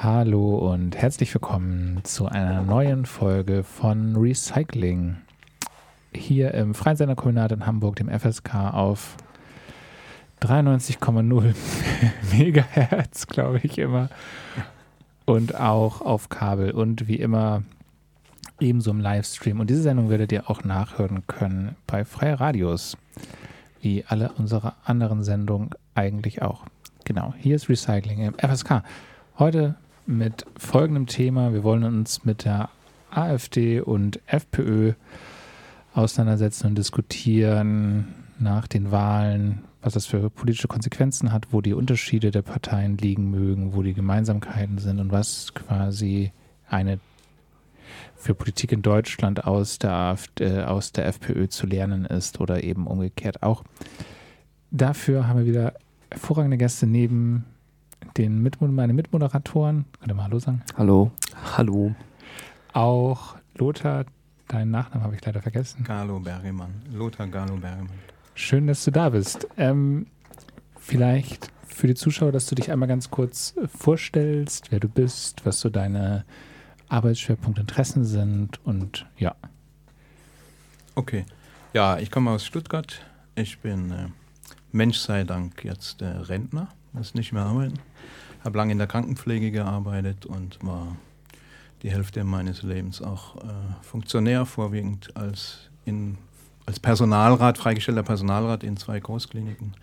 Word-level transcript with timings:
Hallo 0.00 0.58
und 0.58 0.96
herzlich 0.96 1.34
willkommen 1.34 2.04
zu 2.04 2.26
einer 2.26 2.62
neuen 2.62 3.04
Folge 3.04 3.64
von 3.64 4.14
Recycling. 4.14 5.16
Hier 6.14 6.54
im 6.54 6.72
Freien 6.72 6.96
Senderkombinat 6.96 7.50
in 7.50 7.66
Hamburg, 7.66 7.96
dem 7.96 8.08
FSK, 8.08 8.74
auf 8.74 9.16
93,0 10.40 11.52
Megahertz, 12.32 13.26
glaube 13.26 13.58
ich 13.64 13.76
immer. 13.78 14.08
Und 15.24 15.56
auch 15.56 16.00
auf 16.00 16.28
Kabel 16.28 16.70
und 16.70 17.08
wie 17.08 17.16
immer 17.16 17.64
ebenso 18.60 18.92
im 18.92 19.00
Livestream. 19.00 19.58
Und 19.58 19.68
diese 19.68 19.82
Sendung 19.82 20.10
werdet 20.10 20.30
ihr 20.30 20.48
auch 20.48 20.62
nachhören 20.62 21.26
können 21.26 21.74
bei 21.88 22.04
Freie 22.04 22.38
Radios, 22.38 22.96
wie 23.80 24.04
alle 24.06 24.30
unsere 24.38 24.74
anderen 24.84 25.24
Sendungen 25.24 25.70
eigentlich 25.96 26.40
auch. 26.40 26.66
Genau, 27.02 27.34
hier 27.36 27.56
ist 27.56 27.68
Recycling 27.68 28.20
im 28.20 28.34
FSK. 28.34 28.84
Heute 29.40 29.74
mit 30.08 30.46
folgendem 30.56 31.06
Thema. 31.06 31.52
Wir 31.52 31.62
wollen 31.62 31.84
uns 31.84 32.24
mit 32.24 32.46
der 32.46 32.70
AfD 33.10 33.80
und 33.80 34.20
FPÖ 34.26 34.94
auseinandersetzen 35.92 36.68
und 36.68 36.78
diskutieren 36.78 38.14
nach 38.38 38.66
den 38.66 38.90
Wahlen, 38.90 39.64
was 39.82 39.92
das 39.92 40.06
für 40.06 40.30
politische 40.30 40.66
Konsequenzen 40.66 41.30
hat, 41.30 41.48
wo 41.52 41.60
die 41.60 41.74
Unterschiede 41.74 42.30
der 42.30 42.40
Parteien 42.40 42.96
liegen 42.96 43.30
mögen, 43.30 43.74
wo 43.74 43.82
die 43.82 43.92
Gemeinsamkeiten 43.92 44.78
sind 44.78 44.98
und 44.98 45.12
was 45.12 45.52
quasi 45.52 46.32
eine 46.68 47.00
für 48.16 48.34
Politik 48.34 48.72
in 48.72 48.82
Deutschland 48.82 49.44
aus 49.44 49.78
der, 49.78 49.92
AfD, 49.92 50.44
äh, 50.44 50.64
aus 50.64 50.92
der 50.92 51.06
FPÖ 51.06 51.48
zu 51.48 51.66
lernen 51.66 52.06
ist 52.06 52.40
oder 52.40 52.64
eben 52.64 52.86
umgekehrt 52.86 53.42
auch. 53.42 53.62
Dafür 54.70 55.28
haben 55.28 55.40
wir 55.40 55.46
wieder 55.46 55.74
hervorragende 56.10 56.56
Gäste 56.56 56.86
neben 56.86 57.44
den 58.16 58.42
Mit 58.42 58.60
meine 58.60 58.92
Mitmoderatoren. 58.92 59.84
Könnt 59.98 60.12
ihr 60.12 60.14
mal 60.14 60.24
Hallo 60.24 60.38
sagen? 60.38 60.62
Hallo. 60.76 61.10
Hallo. 61.56 61.94
Auch 62.72 63.36
Lothar, 63.54 64.04
deinen 64.46 64.70
Nachnamen 64.70 65.04
habe 65.04 65.14
ich 65.14 65.24
leider 65.24 65.42
vergessen. 65.42 65.84
Galo 65.84 66.18
Bergemann. 66.20 66.82
Lothar 66.92 67.26
Galo 67.26 67.56
Bergemann. 67.56 67.98
Schön, 68.34 68.66
dass 68.66 68.84
du 68.84 68.90
da 68.90 69.10
bist. 69.10 69.48
Ähm, 69.56 70.06
vielleicht 70.78 71.50
für 71.66 71.86
die 71.86 71.94
Zuschauer, 71.94 72.32
dass 72.32 72.46
du 72.46 72.54
dich 72.54 72.70
einmal 72.70 72.88
ganz 72.88 73.10
kurz 73.10 73.54
vorstellst, 73.66 74.70
wer 74.70 74.80
du 74.80 74.88
bist, 74.88 75.44
was 75.44 75.60
so 75.60 75.68
deine 75.68 76.24
Arbeitsschwerpunkte, 76.88 77.60
Interessen 77.60 78.04
sind 78.04 78.64
und 78.64 79.06
ja. 79.16 79.34
Okay. 80.94 81.24
Ja, 81.74 81.98
ich 81.98 82.10
komme 82.10 82.30
aus 82.30 82.44
Stuttgart. 82.44 83.00
Ich 83.34 83.60
bin 83.60 83.90
äh, 83.92 84.08
Mensch 84.72 84.98
sei 84.98 85.24
Dank 85.24 85.64
jetzt 85.64 86.02
äh, 86.02 86.06
Rentner, 86.06 86.68
muss 86.98 87.14
nicht 87.14 87.32
mehr 87.32 87.44
arbeiten. 87.44 87.78
Habe 88.44 88.58
lange 88.58 88.72
in 88.72 88.78
der 88.78 88.86
Krankenpflege 88.86 89.50
gearbeitet 89.50 90.26
und 90.26 90.58
war 90.62 90.96
die 91.82 91.90
Hälfte 91.90 92.24
meines 92.24 92.62
Lebens 92.62 93.00
auch 93.00 93.36
äh, 93.36 93.48
Funktionär, 93.82 94.44
vorwiegend 94.44 95.16
als, 95.16 95.70
in, 95.84 96.18
als 96.66 96.80
Personalrat, 96.80 97.56
freigestellter 97.56 98.02
Personalrat 98.02 98.64
in 98.64 98.76
zwei 98.76 99.00
Großkliniken. 99.00 99.74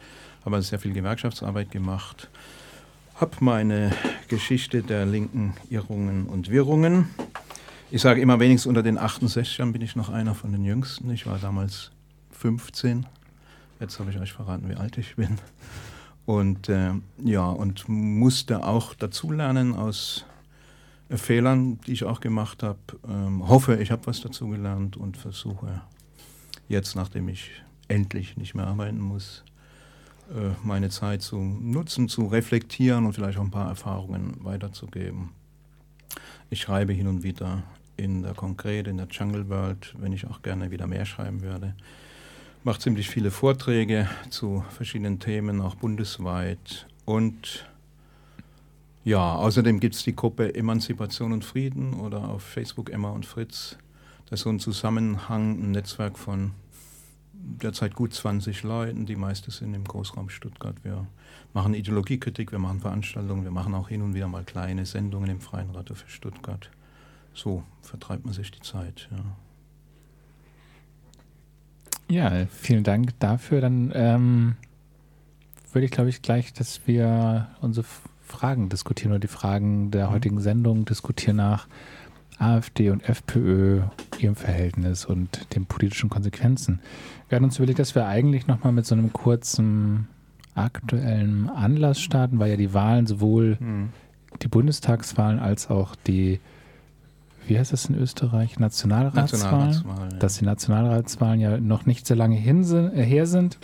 Habe 0.44 0.58
also 0.58 0.70
sehr 0.70 0.80
viel 0.80 0.94
Gewerkschaftsarbeit 0.94 1.72
gemacht 1.72 2.30
habe 3.16 3.32
meine 3.40 3.92
Geschichte 4.28 4.84
der 4.84 5.06
linken 5.06 5.54
Irrungen 5.70 6.28
und 6.28 6.50
Wirrungen. 6.50 7.08
Ich 7.90 8.02
sage 8.02 8.22
immer 8.22 8.40
wenigstens 8.40 8.68
unter 8.68 8.84
den 8.84 9.00
68ern 9.00 9.72
bin 9.72 9.82
ich 9.82 9.96
noch 9.96 10.10
einer 10.10 10.36
von 10.36 10.52
den 10.52 10.66
Jüngsten. 10.66 11.10
Ich 11.12 11.26
war 11.26 11.40
damals 11.40 11.92
15. 12.32 13.06
Jetzt 13.80 14.00
habe 14.00 14.12
ich 14.12 14.20
euch 14.20 14.34
verraten, 14.34 14.68
wie 14.70 14.76
alt 14.76 14.98
ich 14.98 15.16
bin. 15.16 15.38
Und 16.26 16.70
äh, 16.70 16.92
ja, 17.24 17.48
und 17.48 17.88
musste 17.88 18.66
auch 18.66 18.96
dazulernen 18.96 19.76
aus 19.76 20.26
äh, 21.10 21.18
Fehlern, 21.18 21.80
die 21.86 21.94
ich 21.94 22.04
auch 22.04 22.20
gemacht 22.20 22.64
habe. 22.64 22.80
Ähm, 23.08 23.48
hoffe, 23.48 23.76
ich 23.76 23.92
habe 23.92 24.08
was 24.08 24.22
dazugelernt 24.22 24.98
und 24.98 25.18
versuche 25.18 25.82
jetzt, 26.68 26.96
nachdem 26.96 27.30
ich 27.30 27.52
endlich 27.88 28.38
nicht 28.38 28.56
mehr 28.56 28.68
arbeiten 28.68 29.00
muss, 29.00 29.44
äh, 30.30 30.56
meine 30.64 30.90
Zeit 30.90 31.22
zu 31.22 31.38
nutzen, 31.38 32.10
zu 32.10 32.26
reflektieren 32.26 33.06
und 33.06 33.14
vielleicht 33.14 33.38
auch 33.38 33.44
ein 33.44 33.52
paar 33.52 33.70
Erfahrungen 33.70 34.38
weiterzugeben. 34.44 35.30
Ich 36.50 36.62
schreibe 36.62 36.94
hin 36.94 37.08
und 37.08 37.24
wieder 37.24 37.64
in 37.98 38.24
der 38.24 38.34
Konkrete, 38.34 38.90
in 38.90 38.98
der 38.98 39.08
Jungle 39.08 39.48
World, 39.50 39.94
wenn 40.00 40.14
ich 40.14 40.26
auch 40.28 40.42
gerne 40.42 40.72
wieder 40.72 40.88
mehr 40.88 41.06
schreiben 41.06 41.42
würde. 41.42 41.76
Mache 42.66 42.80
ziemlich 42.80 43.12
viele 43.12 43.30
Vorträge 43.30 44.10
zu 44.32 44.66
verschiedenen 44.72 45.20
Themen, 45.20 45.62
auch 45.62 45.76
bundesweit. 45.76 46.88
Und 47.06 47.64
ja, 49.04 49.36
außerdem 49.36 49.80
gibt 49.80 49.94
es 49.94 50.04
die 50.04 50.16
Gruppe 50.16 50.56
Emanzipation 50.56 51.32
und 51.32 51.46
Frieden 51.46 51.94
oder 51.94 52.28
auf 52.28 52.42
Facebook 52.42 52.90
Emma 52.90 53.12
und 53.12 53.24
Fritz. 53.24 53.78
Das 54.26 54.40
ist 54.40 54.46
so 54.46 54.50
ein 54.50 54.60
Zusammenhang, 54.60 55.62
ein 55.62 55.72
Netzwerk 55.74 56.18
von 56.18 56.54
derzeit 57.34 57.94
gut 57.94 58.16
20 58.16 58.64
Leuten, 58.64 59.06
die 59.06 59.16
meisten 59.16 59.52
sind 59.52 59.76
im 59.76 59.84
Großraum 59.84 60.30
Stuttgart. 60.30 60.84
Wir 60.84 61.06
machen 61.54 61.76
Ideologiekritik, 61.76 62.52
wir 62.52 62.58
machen 62.58 62.80
Veranstaltungen, 62.80 63.44
wir 63.44 63.52
machen 63.52 63.76
auch 63.76 63.90
hin 63.90 64.02
und 64.02 64.16
wieder 64.16 64.28
mal 64.28 64.44
kleine 64.44 64.88
Sendungen 64.88 65.30
im 65.30 65.40
Freien 65.40 65.70
Radio 65.70 65.94
für 65.94 66.10
Stuttgart. 66.10 66.72
So 67.32 67.62
vertreibt 67.84 68.26
man 68.26 68.34
sich 68.34 68.50
die 68.50 68.62
Zeit. 68.62 69.08
Ja, 69.12 69.24
ja 72.10 72.46
vielen 72.48 72.84
Dank 72.84 73.18
dafür. 73.20 73.62
Dann 73.62 73.92
ähm, 73.96 74.56
würde 75.72 75.86
ich, 75.86 75.92
glaube 75.92 76.10
ich, 76.10 76.22
gleich, 76.22 76.54
dass 76.54 76.88
wir 76.88 77.48
unsere 77.62 77.86
Fragen 78.26 78.70
diskutieren 78.70 79.12
oder 79.12 79.20
die 79.20 79.28
Fragen 79.28 79.92
der 79.92 80.08
mhm. 80.08 80.14
heutigen 80.14 80.42
Sendung 80.42 80.86
diskutieren 80.86 81.38
nach 81.38 81.68
AfD 82.38 82.90
und 82.90 83.08
FPÖ, 83.08 83.84
ihrem 84.20 84.36
Verhältnis 84.36 85.06
und 85.06 85.56
den 85.56 85.66
politischen 85.66 86.10
Konsequenzen. 86.10 86.82
Wir 87.30 87.38
hatten 87.38 87.46
uns 87.46 87.58
überlegt, 87.58 87.80
dass 87.80 87.96
wir 87.96 88.08
eigentlich 88.08 88.48
nochmal 88.48 88.74
mit 88.74 88.86
so 88.86 88.96
einem 88.96 89.14
kurzen 89.14 90.08
aktuellen 90.54 91.50
Anlass 91.50 92.02
starten, 92.02 92.40
weil 92.40 92.52
ja 92.52 92.58
die 92.58 92.74
Wahlen 92.74 93.08
sowohl 93.08 93.58
mhm. 93.60 93.90
die 94.42 94.48
Bundestagswahlen 94.48 95.40
als 95.40 95.70
auch 95.70 95.96
die, 95.96 96.40
wie 97.48 97.58
heißt 97.58 97.74
das 97.74 97.86
in 97.86 97.96
Österreich, 97.96 98.60
Nationalratswahlen, 98.60 99.70
Nationalratswahl, 99.70 100.12
ja. 100.12 100.18
dass 100.18 100.38
die 100.38 100.46
Nationalratswahlen 100.46 101.40
ja 101.40 101.58
noch 101.58 101.86
nicht 101.86 102.08
so 102.08 102.14
lange 102.14 102.36
hin 102.36 102.64
sind, 102.64 102.94
äh, 102.94 103.04
her 103.04 103.28
sind. 103.28 103.58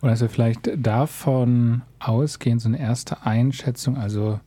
Und 0.00 0.08
dass 0.08 0.20
wir 0.20 0.30
vielleicht 0.30 0.70
davon 0.76 1.82
ausgehen, 1.98 2.58
so 2.58 2.68
eine 2.68 2.80
erste 2.80 3.26
Einschätzung, 3.26 3.98
also 3.98 4.40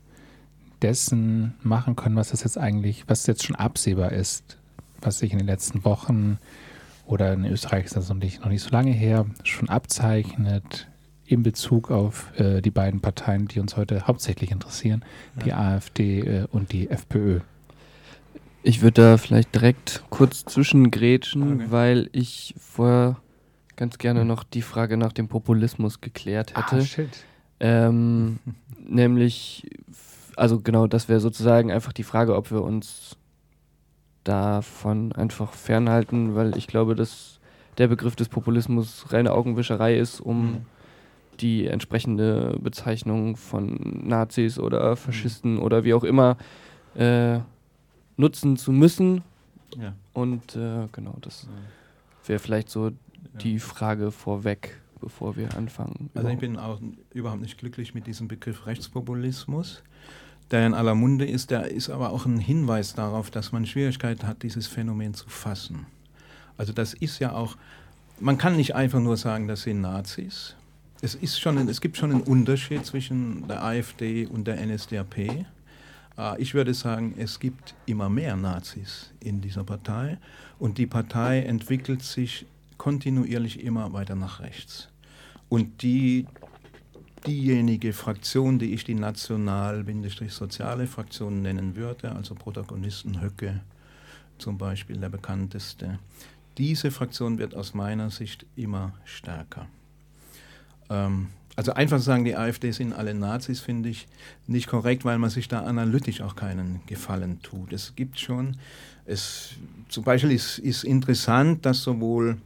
dessen 0.81 1.53
machen 1.61 1.95
können, 1.95 2.15
was 2.15 2.29
das 2.29 2.43
jetzt 2.43 2.57
eigentlich, 2.57 3.05
was 3.07 3.25
jetzt 3.27 3.45
schon 3.45 3.55
absehbar 3.55 4.11
ist, 4.11 4.57
was 5.01 5.19
sich 5.19 5.31
in 5.31 5.37
den 5.37 5.47
letzten 5.47 5.85
Wochen 5.85 6.39
oder 7.05 7.33
in 7.33 7.45
Österreich 7.45 7.85
ist 7.85 7.95
das 7.95 8.09
noch 8.09 8.15
nicht, 8.15 8.41
noch 8.41 8.49
nicht 8.49 8.63
so 8.63 8.69
lange 8.69 8.91
her, 8.91 9.25
schon 9.43 9.69
abzeichnet 9.69 10.87
in 11.25 11.43
Bezug 11.43 11.89
auf 11.91 12.31
äh, 12.39 12.61
die 12.61 12.71
beiden 12.71 13.01
Parteien, 13.01 13.47
die 13.47 13.59
uns 13.59 13.77
heute 13.77 14.07
hauptsächlich 14.07 14.51
interessieren, 14.51 15.03
ja. 15.37 15.43
die 15.43 15.53
AfD 15.53 16.19
äh, 16.19 16.47
und 16.51 16.71
die 16.71 16.89
FPÖ. 16.89 17.39
Ich 18.63 18.81
würde 18.81 19.01
da 19.01 19.17
vielleicht 19.17 19.53
direkt 19.53 20.03
kurz 20.09 20.45
zwischengrätschen, 20.45 21.55
okay. 21.55 21.65
weil 21.69 22.09
ich 22.13 22.55
vorher 22.57 23.17
ganz 23.75 23.97
gerne 23.97 24.21
hm. 24.21 24.27
noch 24.27 24.43
die 24.43 24.61
Frage 24.61 24.97
nach 24.97 25.13
dem 25.13 25.27
Populismus 25.27 26.01
geklärt 26.01 26.55
hätte. 26.55 26.77
Ah, 26.77 26.81
shit. 26.81 27.09
Ähm, 27.59 28.39
nämlich 28.79 29.69
also 30.35 30.59
genau, 30.59 30.87
das 30.87 31.09
wäre 31.09 31.19
sozusagen 31.19 31.71
einfach 31.71 31.93
die 31.93 32.03
Frage, 32.03 32.35
ob 32.35 32.51
wir 32.51 32.61
uns 32.61 33.17
davon 34.23 35.11
einfach 35.11 35.53
fernhalten, 35.53 36.35
weil 36.35 36.57
ich 36.57 36.67
glaube, 36.67 36.95
dass 36.95 37.39
der 37.77 37.87
Begriff 37.87 38.15
des 38.15 38.29
Populismus 38.29 39.11
reine 39.11 39.33
Augenwischerei 39.33 39.97
ist, 39.97 40.21
um 40.21 40.45
mhm. 40.45 40.57
die 41.39 41.67
entsprechende 41.67 42.57
Bezeichnung 42.61 43.35
von 43.35 44.01
Nazis 44.03 44.59
oder 44.59 44.95
Faschisten 44.95 45.55
mhm. 45.55 45.61
oder 45.61 45.83
wie 45.83 45.93
auch 45.93 46.03
immer 46.03 46.37
äh, 46.95 47.39
nutzen 48.17 48.57
zu 48.57 48.71
müssen. 48.71 49.23
Ja. 49.77 49.93
Und 50.13 50.55
äh, 50.55 50.87
genau, 50.91 51.17
das 51.21 51.47
wäre 52.25 52.39
vielleicht 52.39 52.69
so 52.69 52.91
die 53.41 53.59
Frage 53.59 54.11
vorweg, 54.11 54.79
bevor 55.01 55.35
wir 55.35 55.55
anfangen. 55.57 56.09
Also 56.13 56.29
ich 56.29 56.37
bin 56.37 56.57
auch 56.57 56.79
überhaupt 57.11 57.41
nicht 57.41 57.57
glücklich 57.57 57.93
mit 57.93 58.05
diesem 58.05 58.27
Begriff 58.27 58.67
Rechtspopulismus 58.67 59.81
der 60.53 60.67
in 60.67 60.73
aller 60.75 60.93
Munde 60.93 61.25
ist, 61.25 61.49
der 61.51 61.71
ist 61.71 61.89
aber 61.89 62.11
auch 62.11 62.27
ein 62.27 62.37
Hinweis 62.37 62.93
darauf, 62.93 63.31
dass 63.31 63.51
man 63.51 63.65
Schwierigkeiten 63.65 64.27
hat, 64.27 64.43
dieses 64.43 64.67
Phänomen 64.67 65.15
zu 65.15 65.27
fassen. 65.27 65.87
Also 66.57 66.73
das 66.73 66.93
ist 66.93 67.17
ja 67.19 67.31
auch, 67.31 67.57
man 68.19 68.37
kann 68.37 68.55
nicht 68.55 68.75
einfach 68.75 68.99
nur 68.99 69.17
sagen, 69.17 69.47
das 69.47 69.63
sind 69.63 69.81
Nazis. 69.81 70.55
Es, 71.01 71.15
ist 71.15 71.39
schon 71.39 71.57
es 71.67 71.81
gibt 71.81 71.97
schon 71.97 72.11
einen 72.11 72.21
Unterschied 72.21 72.85
zwischen 72.85 73.47
der 73.47 73.63
AfD 73.63 74.27
und 74.27 74.45
der 74.45 74.63
NSDAP. 74.63 75.45
Äh, 76.17 76.41
ich 76.41 76.53
würde 76.53 76.73
sagen, 76.73 77.15
es 77.17 77.39
gibt 77.39 77.75
immer 77.85 78.09
mehr 78.09 78.35
Nazis 78.35 79.11
in 79.19 79.41
dieser 79.41 79.63
Partei 79.63 80.17
und 80.59 80.77
die 80.77 80.87
Partei 80.87 81.41
entwickelt 81.41 82.03
sich 82.03 82.45
kontinuierlich 82.77 83.63
immer 83.63 83.93
weiter 83.93 84.15
nach 84.15 84.39
rechts. 84.39 84.89
Und 85.49 85.81
die 85.81 86.25
diejenige 87.25 87.93
Fraktion, 87.93 88.59
die 88.59 88.73
ich 88.73 88.83
die 88.83 88.95
national-soziale 88.95 90.87
Fraktion 90.87 91.41
nennen 91.41 91.75
würde, 91.75 92.11
also 92.11 92.35
Protagonisten 92.35 93.21
Höcke 93.21 93.61
zum 94.37 94.57
Beispiel 94.57 94.97
der 94.97 95.09
bekannteste. 95.09 95.99
Diese 96.57 96.91
Fraktion 96.91 97.37
wird 97.37 97.55
aus 97.55 97.73
meiner 97.73 98.09
Sicht 98.09 98.45
immer 98.55 98.93
stärker. 99.05 99.67
Ähm, 100.89 101.29
also 101.55 101.73
einfach 101.73 101.97
zu 101.97 102.03
sagen, 102.03 102.25
die 102.25 102.35
AfD 102.35 102.71
sind 102.71 102.93
alle 102.93 103.13
Nazis, 103.13 103.59
finde 103.59 103.89
ich 103.89 104.07
nicht 104.47 104.67
korrekt, 104.67 105.05
weil 105.05 105.19
man 105.19 105.29
sich 105.29 105.47
da 105.47 105.61
analytisch 105.61 106.21
auch 106.21 106.35
keinen 106.35 106.81
Gefallen 106.87 107.41
tut. 107.41 107.73
Es 107.73 107.95
gibt 107.95 108.19
schon, 108.19 108.57
es, 109.05 109.51
zum 109.89 110.03
Beispiel 110.03 110.31
ist, 110.31 110.57
ist 110.59 110.83
interessant, 110.83 111.65
dass 111.65 111.83
sowohl 111.83 112.37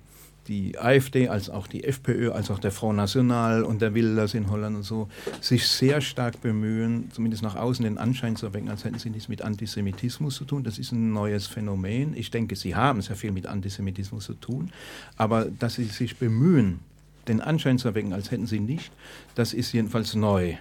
die 0.48 0.80
AfD 0.80 1.28
als 1.28 1.50
auch 1.50 1.68
die 1.68 1.84
FPÖ, 1.84 2.32
als 2.32 2.50
auch 2.50 2.60
der 2.60 2.72
Front 2.72 2.98
National 2.98 3.64
und 3.64 3.82
der 3.82 3.94
Wilders 3.94 4.34
in 4.34 4.50
Holland 4.50 4.78
und 4.78 4.84
so, 4.84 5.10
sich 5.42 5.68
sehr 5.68 6.02
stark 6.02 6.42
bemühen, 6.42 7.10
zumindest 7.12 7.44
nach 7.44 7.56
außen 7.56 7.84
den 7.84 7.98
Anschein 7.98 8.36
zu 8.36 8.46
erwecken, 8.46 8.70
als 8.70 8.86
hätten 8.86 9.00
sie 9.00 9.10
nichts 9.10 9.28
mit 9.28 9.42
Antisemitismus 9.42 10.36
zu 10.36 10.46
tun. 10.46 10.64
Das 10.64 10.80
ist 10.80 10.92
ein 10.92 11.12
neues 11.12 11.48
Phänomen. 11.48 12.16
Ich 12.16 12.32
denke, 12.32 12.56
sie 12.56 12.76
haben 12.76 13.02
sehr 13.02 13.16
viel 13.16 13.32
mit 13.32 13.46
Antisemitismus 13.46 14.26
zu 14.26 14.36
tun, 14.36 14.72
aber 15.18 15.46
dass 15.46 15.76
sie 15.76 15.86
sich 15.86 16.18
bemühen, 16.18 16.80
den 17.28 17.42
Anschein 17.42 17.78
zu 17.78 17.90
erwecken, 17.90 18.14
als 18.14 18.32
hätten 18.32 18.48
sie 18.48 18.60
nicht, 18.60 18.92
das 19.36 19.54
ist 19.54 19.74
jedenfalls 19.74 20.16
neu. 20.16 20.56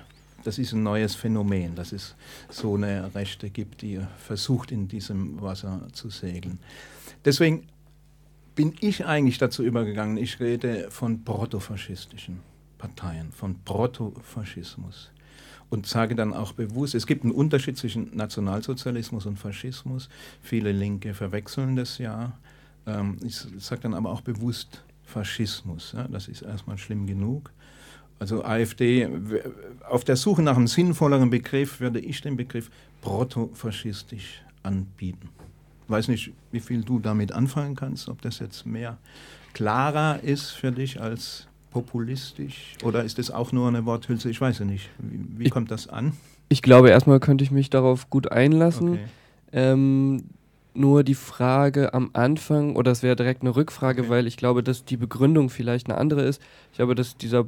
Das 0.45 0.59
ist 0.59 0.73
ein 0.73 0.83
neues 0.83 1.15
Phänomen, 1.15 1.75
dass 1.75 1.93
es 1.93 2.15
so 2.49 2.77
eine 2.77 3.13
Rechte 3.15 3.51
gibt, 3.51 3.83
die 3.83 4.01
versucht, 4.19 4.71
in 4.71 4.87
diesem 4.87 5.41
Wasser 5.43 5.89
zu 5.93 6.09
segeln. 6.09 6.61
Deswegen 7.25 7.67
bin 8.55 8.75
ich 8.81 9.05
eigentlich 9.05 9.39
dazu 9.39 9.65
übergegangen, 9.65 10.17
ich 10.17 10.39
rede 10.39 10.91
von 10.91 11.25
protofaschistischen 11.25 12.41
Parteien, 12.79 13.33
von 13.33 13.59
Protofaschismus 13.65 15.11
und 15.69 15.87
sage 15.87 16.15
dann 16.15 16.33
auch 16.33 16.53
bewusst, 16.53 16.95
es 16.95 17.07
gibt 17.07 17.25
einen 17.25 17.33
Unterschied 17.33 17.77
zwischen 17.77 18.15
Nationalsozialismus 18.17 19.27
und 19.27 19.39
Faschismus. 19.39 20.09
Viele 20.41 20.73
Linke 20.73 21.15
verwechseln 21.15 21.77
das 21.77 21.99
ja. 21.99 22.39
Ähm, 22.87 23.19
ich 23.25 23.37
sage 23.59 23.83
dann 23.83 23.95
aber 23.95 24.11
auch 24.11 24.21
bewusst 24.21 24.85
Faschismus. 25.07 25.97
Das 26.13 26.29
ist 26.29 26.43
erstmal 26.43 26.77
schlimm 26.77 27.07
genug. 27.07 27.51
Also 28.19 28.45
AfD, 28.45 29.09
auf 29.89 30.05
der 30.05 30.17
Suche 30.17 30.43
nach 30.43 30.57
einem 30.57 30.67
sinnvolleren 30.67 31.31
Begriff 31.31 31.81
würde 31.81 32.01
ich 32.01 32.21
den 32.21 32.37
Begriff 32.37 32.71
protofaschistisch 33.01 34.43
anbieten 34.63 35.31
weiß 35.89 36.09
nicht, 36.09 36.33
wie 36.53 36.61
viel 36.61 36.83
du 36.83 36.99
damit 36.99 37.33
anfangen 37.33 37.75
kannst, 37.75 38.09
ob 38.09 38.23
das 38.23 38.39
jetzt 38.39 38.67
mehr 38.67 38.99
klarer 39.53 40.21
ist 40.23 40.51
für 40.51 40.73
dich 40.73 41.01
als 41.01 41.47
populistisch 41.71 42.75
oder 42.83 43.05
ist 43.05 43.19
das 43.19 43.31
auch 43.31 43.53
nur 43.53 43.69
eine 43.69 43.85
Worthülse? 43.85 44.31
Ich 44.31 44.41
weiß 44.41 44.59
ja 44.61 44.65
nicht. 44.65 44.91
Wie, 44.99 45.45
wie 45.45 45.51
kommt 45.51 45.71
das 45.71 45.89
an? 45.89 46.13
Ich 46.49 46.63
glaube, 46.63 46.91
erstmal 46.91 47.21
könnte 47.21 47.45
ich 47.45 47.51
mich 47.51 47.71
darauf 47.71 48.09
gut 48.09 48.31
einlassen. 48.31 48.93
Okay. 48.93 49.05
Ähm, 49.53 50.25
nur 50.79 51.05
die 51.05 51.15
Frage 51.15 51.95
am 51.95 52.11
Anfang, 52.13 52.77
oder 52.77 52.91
es 52.91 53.03
wäre 53.03 53.17
direkt 53.17 53.43
eine 53.43 53.55
Rückfrage, 53.55 54.03
okay. 54.03 54.11
weil 54.11 54.27
ich 54.27 54.37
glaube, 54.37 54.63
dass 54.63 54.85
die 54.85 54.97
Begründung 54.97 55.51
vielleicht 55.51 55.89
eine 55.89 55.99
andere 55.99 56.23
ist. 56.23 56.41
Ich 56.71 56.77
glaube, 56.77 56.95
dass 56.95 57.17
dieser 57.17 57.47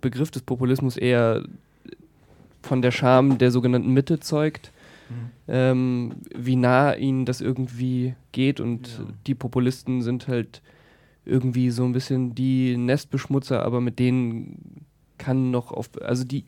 Begriff 0.00 0.30
des 0.30 0.42
Populismus 0.42 0.96
eher 0.96 1.42
von 2.62 2.82
der 2.82 2.90
Scham 2.90 3.38
der 3.38 3.50
sogenannten 3.50 3.92
Mitte 3.92 4.20
zeugt 4.20 4.72
mhm. 5.12 5.30
ähm, 5.48 6.12
wie 6.34 6.56
nah 6.56 6.94
ihnen 6.94 7.24
das 7.24 7.40
irgendwie 7.40 8.14
geht. 8.32 8.60
Und 8.60 8.88
ja. 8.88 9.04
die 9.26 9.34
Populisten 9.34 10.02
sind 10.02 10.28
halt 10.28 10.62
irgendwie 11.24 11.70
so 11.70 11.84
ein 11.84 11.92
bisschen 11.92 12.34
die 12.34 12.76
Nestbeschmutzer, 12.76 13.64
aber 13.64 13.80
mit 13.80 13.98
denen 13.98 14.84
kann 15.18 15.50
noch 15.50 15.70
auf, 15.70 15.90
also 16.02 16.24
die, 16.24 16.44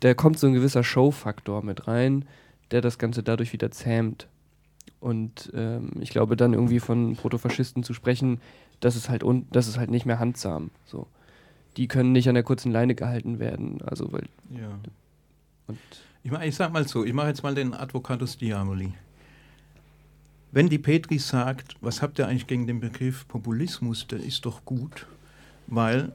da 0.00 0.14
kommt 0.14 0.38
so 0.38 0.46
ein 0.46 0.52
gewisser 0.52 0.84
Showfaktor 0.84 1.64
mit 1.64 1.88
rein, 1.88 2.24
der 2.70 2.80
das 2.80 2.98
Ganze 2.98 3.22
dadurch 3.22 3.52
wieder 3.52 3.70
zähmt. 3.70 4.28
Und 5.02 5.50
ähm, 5.52 5.90
ich 5.98 6.10
glaube, 6.10 6.36
dann 6.36 6.52
irgendwie 6.52 6.78
von 6.78 7.16
Protofaschisten 7.16 7.82
zu 7.82 7.92
sprechen, 7.92 8.40
das 8.78 8.94
ist 8.94 9.08
halt 9.08 9.24
un 9.24 9.48
das 9.50 9.66
ist 9.66 9.76
halt 9.76 9.90
nicht 9.90 10.06
mehr 10.06 10.20
handsam. 10.20 10.70
So. 10.86 11.08
Die 11.76 11.88
können 11.88 12.12
nicht 12.12 12.28
an 12.28 12.36
der 12.36 12.44
kurzen 12.44 12.70
Leine 12.70 12.94
gehalten 12.94 13.40
werden. 13.40 13.82
Also 13.82 14.12
weil. 14.12 14.28
Ja. 14.50 14.78
Und 15.66 15.78
ich, 16.22 16.30
mach, 16.30 16.42
ich 16.42 16.54
sag 16.54 16.72
mal 16.72 16.86
so, 16.86 17.04
ich 17.04 17.12
mache 17.12 17.26
jetzt 17.26 17.42
mal 17.42 17.52
den 17.52 17.74
Advocatus 17.74 18.38
Diaboli. 18.38 18.94
Wenn 20.52 20.68
die 20.68 20.78
Petri 20.78 21.18
sagt, 21.18 21.74
was 21.80 22.00
habt 22.00 22.20
ihr 22.20 22.28
eigentlich 22.28 22.46
gegen 22.46 22.68
den 22.68 22.78
Begriff 22.78 23.26
Populismus, 23.26 24.06
der 24.06 24.20
ist 24.20 24.46
doch 24.46 24.64
gut, 24.64 25.08
weil 25.66 26.12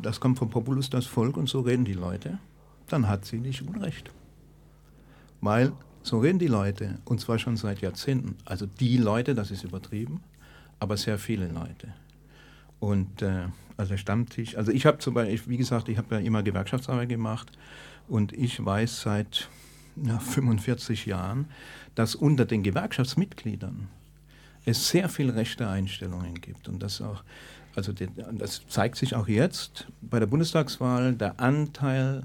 das 0.00 0.18
kommt 0.18 0.38
vom 0.38 0.48
Populus, 0.48 0.88
das 0.88 1.04
Volk 1.04 1.36
und 1.36 1.50
so 1.50 1.60
reden 1.60 1.84
die 1.84 1.92
Leute, 1.92 2.38
dann 2.88 3.06
hat 3.06 3.26
sie 3.26 3.38
nicht 3.38 3.60
Unrecht. 3.68 4.10
Weil 5.42 5.72
so 6.04 6.18
reden 6.18 6.38
die 6.38 6.48
Leute 6.48 6.98
und 7.06 7.20
zwar 7.20 7.38
schon 7.38 7.56
seit 7.56 7.80
Jahrzehnten. 7.80 8.36
Also 8.44 8.66
die 8.66 8.98
Leute, 8.98 9.34
das 9.34 9.50
ist 9.50 9.64
übertrieben, 9.64 10.22
aber 10.78 10.96
sehr 10.98 11.18
viele 11.18 11.48
Leute. 11.48 11.88
Und 12.78 13.22
äh, 13.22 13.46
also 13.78 13.90
der 13.90 13.96
Stammtisch, 13.96 14.56
also 14.56 14.70
ich 14.70 14.84
habe 14.84 14.98
zum 14.98 15.14
Beispiel, 15.14 15.54
wie 15.54 15.56
gesagt, 15.56 15.88
ich 15.88 15.96
habe 15.96 16.16
ja 16.16 16.20
immer 16.20 16.42
Gewerkschaftsarbeit 16.42 17.08
gemacht 17.08 17.50
und 18.06 18.34
ich 18.34 18.62
weiß 18.62 19.00
seit 19.00 19.48
ja, 19.96 20.18
45 20.18 21.06
Jahren, 21.06 21.46
dass 21.94 22.14
unter 22.14 22.44
den 22.44 22.62
Gewerkschaftsmitgliedern 22.62 23.88
es 24.66 24.88
sehr 24.88 25.08
viel 25.08 25.30
rechte 25.30 25.68
Einstellungen 25.68 26.34
gibt. 26.34 26.68
Und 26.68 26.82
das 26.82 27.00
auch, 27.00 27.24
also 27.74 27.92
das 28.32 28.66
zeigt 28.68 28.96
sich 28.96 29.14
auch 29.14 29.28
jetzt 29.28 29.86
bei 30.02 30.18
der 30.18 30.26
Bundestagswahl, 30.26 31.14
der 31.14 31.40
Anteil 31.40 32.24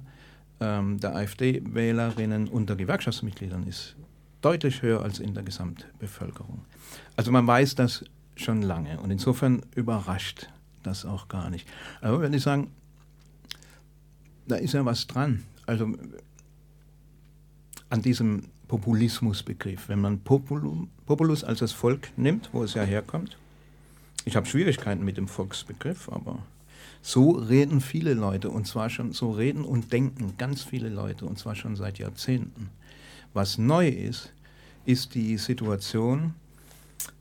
ähm, 0.60 1.00
der 1.00 1.16
AfD-Wählerinnen 1.16 2.48
unter 2.48 2.76
Gewerkschaftsmitgliedern 2.76 3.68
ist 3.68 3.96
deutlich 4.42 4.82
höher 4.82 5.02
als 5.02 5.20
in 5.20 5.34
der 5.34 5.44
Gesamtbevölkerung. 5.44 6.66
Also 7.16 7.32
man 7.32 7.46
weiß 7.46 7.76
das 7.76 8.06
schon 8.36 8.62
lange 8.62 9.00
und 9.00 9.12
insofern 9.12 9.64
überrascht 9.76 10.48
das 10.84 11.06
auch 11.06 11.28
gar 11.28 11.50
nicht. 11.50 11.68
Aber 12.02 12.22
wenn 12.22 12.34
ich 12.34 12.44
sagen, 12.44 12.72
da 14.48 14.56
ist 14.56 14.74
ja 14.74 14.86
was 14.86 15.08
dran 15.08 15.44
also 15.70 15.94
an 17.90 18.02
diesem 18.02 18.46
Populismusbegriff. 18.68 19.88
Wenn 19.88 20.02
man 20.02 20.20
Populus 20.20 21.44
als 21.44 21.60
das 21.60 21.72
Volk 21.72 22.10
nimmt, 22.18 22.50
wo 22.54 22.64
es 22.64 22.74
ja 22.74 22.84
herkommt, 22.84 23.38
ich 24.26 24.36
habe 24.36 24.48
Schwierigkeiten 24.48 25.06
mit 25.06 25.18
dem 25.18 25.28
Volksbegriff, 25.28 26.10
aber 26.10 26.40
so 27.02 27.32
reden 27.32 27.82
viele 27.82 28.14
Leute 28.14 28.50
und 28.50 28.68
zwar 28.68 28.90
schon, 28.90 29.14
so 29.14 29.32
reden 29.32 29.64
und 29.64 29.92
denken 29.92 30.34
ganz 30.38 30.64
viele 30.64 30.90
Leute 30.90 31.26
und 31.26 31.40
zwar 31.40 31.56
schon 31.56 31.76
seit 31.76 32.00
Jahrzehnten. 32.00 32.70
Was 33.34 33.58
neu 33.58 33.88
ist, 33.88 34.34
ist 34.86 35.16
die 35.16 35.38
Situation, 35.38 36.34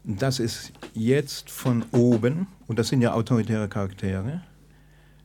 dass 0.05 0.39
es 0.39 0.73
jetzt 0.95 1.51
von 1.51 1.85
oben, 1.93 2.47
und 2.67 2.79
das 2.79 2.89
sind 2.89 3.03
ja 3.03 3.13
autoritäre 3.13 3.69
Charaktere, 3.69 4.43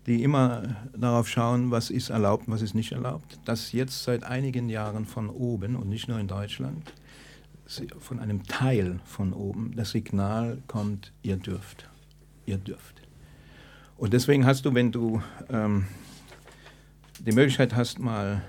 die 0.06 0.24
immer 0.24 0.76
darauf 0.96 1.30
schauen, 1.30 1.72
was 1.72 1.90
ist 1.90 2.10
erlaubt 2.10 2.48
und 2.48 2.54
was 2.54 2.62
ist 2.62 2.74
nicht 2.74 2.92
erlaubt, 2.92 3.40
dass 3.46 3.72
jetzt 3.72 4.04
seit 4.04 4.24
einigen 4.24 4.70
Jahren 4.70 5.06
von 5.06 5.30
oben 5.30 5.76
und 5.76 5.88
nicht 5.88 6.08
nur 6.08 6.20
in 6.20 6.28
Deutschland, 6.28 6.94
von 8.00 8.20
einem 8.20 8.44
Teil 8.44 9.00
von 9.06 9.32
oben 9.32 9.74
das 9.76 9.92
Signal 9.92 10.62
kommt, 10.68 11.14
ihr 11.24 11.38
dürft, 11.38 11.90
ihr 12.46 12.58
dürft. 12.58 12.93
Und 13.98 14.14
deswegen 14.14 14.46
hast 14.46 14.66
du, 14.66 14.74
wenn 14.74 14.92
du 14.92 15.22
ähm, 15.50 15.86
die 17.20 17.32
Möglichkeit 17.32 17.76
hast, 17.76 18.00
mal 18.00 18.42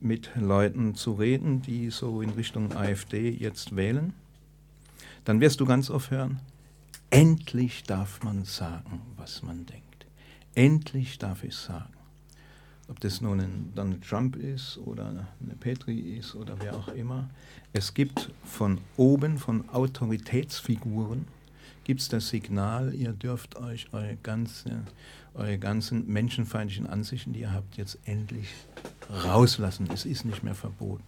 mit 0.00 0.30
Leuten 0.36 0.94
zu 0.94 1.12
reden, 1.12 1.62
die 1.62 1.90
so 1.90 2.22
in 2.22 2.30
Richtung 2.30 2.74
AfD 2.74 3.30
jetzt 3.30 3.76
wählen, 3.76 4.12
dann 5.24 5.40
wirst 5.40 5.60
du 5.60 5.66
ganz 5.66 5.90
oft 5.90 6.10
hören, 6.10 6.40
endlich 7.10 7.84
darf 7.84 8.22
man 8.22 8.44
sagen, 8.44 9.00
was 9.16 9.42
man 9.42 9.66
denkt. 9.66 10.06
Endlich 10.54 11.18
darf 11.18 11.44
ich 11.44 11.54
sagen. 11.54 11.92
Ob 12.88 13.00
das 13.00 13.20
nun 13.20 13.40
ein 13.40 13.72
Donald 13.74 14.02
Trump 14.06 14.36
ist 14.36 14.78
oder 14.78 15.06
eine 15.06 15.54
Petri 15.60 15.98
ist 15.98 16.34
oder 16.34 16.56
wer 16.60 16.74
auch 16.74 16.88
immer. 16.88 17.30
Es 17.72 17.94
gibt 17.94 18.30
von 18.44 18.78
oben, 18.96 19.38
von 19.38 19.68
Autoritätsfiguren, 19.70 21.26
gibt 21.84 22.00
es 22.00 22.08
das 22.08 22.28
Signal, 22.28 22.94
ihr 22.94 23.12
dürft 23.12 23.56
euch 23.56 23.88
eure, 23.92 24.16
ganze, 24.22 24.82
eure 25.34 25.58
ganzen 25.58 26.06
menschenfeindlichen 26.06 26.86
Ansichten, 26.86 27.32
die 27.32 27.40
ihr 27.40 27.52
habt, 27.52 27.76
jetzt 27.76 27.98
endlich 28.04 28.48
rauslassen. 29.24 29.88
Es 29.92 30.04
ist 30.04 30.24
nicht 30.24 30.42
mehr 30.42 30.54
verboten. 30.54 31.04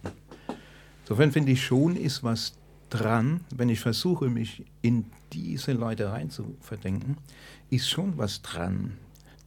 Insofern 1.01 1.31
finde 1.31 1.51
ich 1.51 1.63
schon, 1.63 1.95
ist 1.95 2.23
was 2.23 2.53
dran, 2.89 3.41
wenn 3.55 3.69
ich 3.69 3.79
versuche, 3.79 4.29
mich 4.29 4.63
in 4.81 5.05
diese 5.33 5.73
Leute 5.73 6.11
rein 6.11 6.29
zu 6.29 6.55
verdenken, 6.61 7.17
ist 7.69 7.89
schon 7.89 8.17
was 8.17 8.41
dran, 8.41 8.97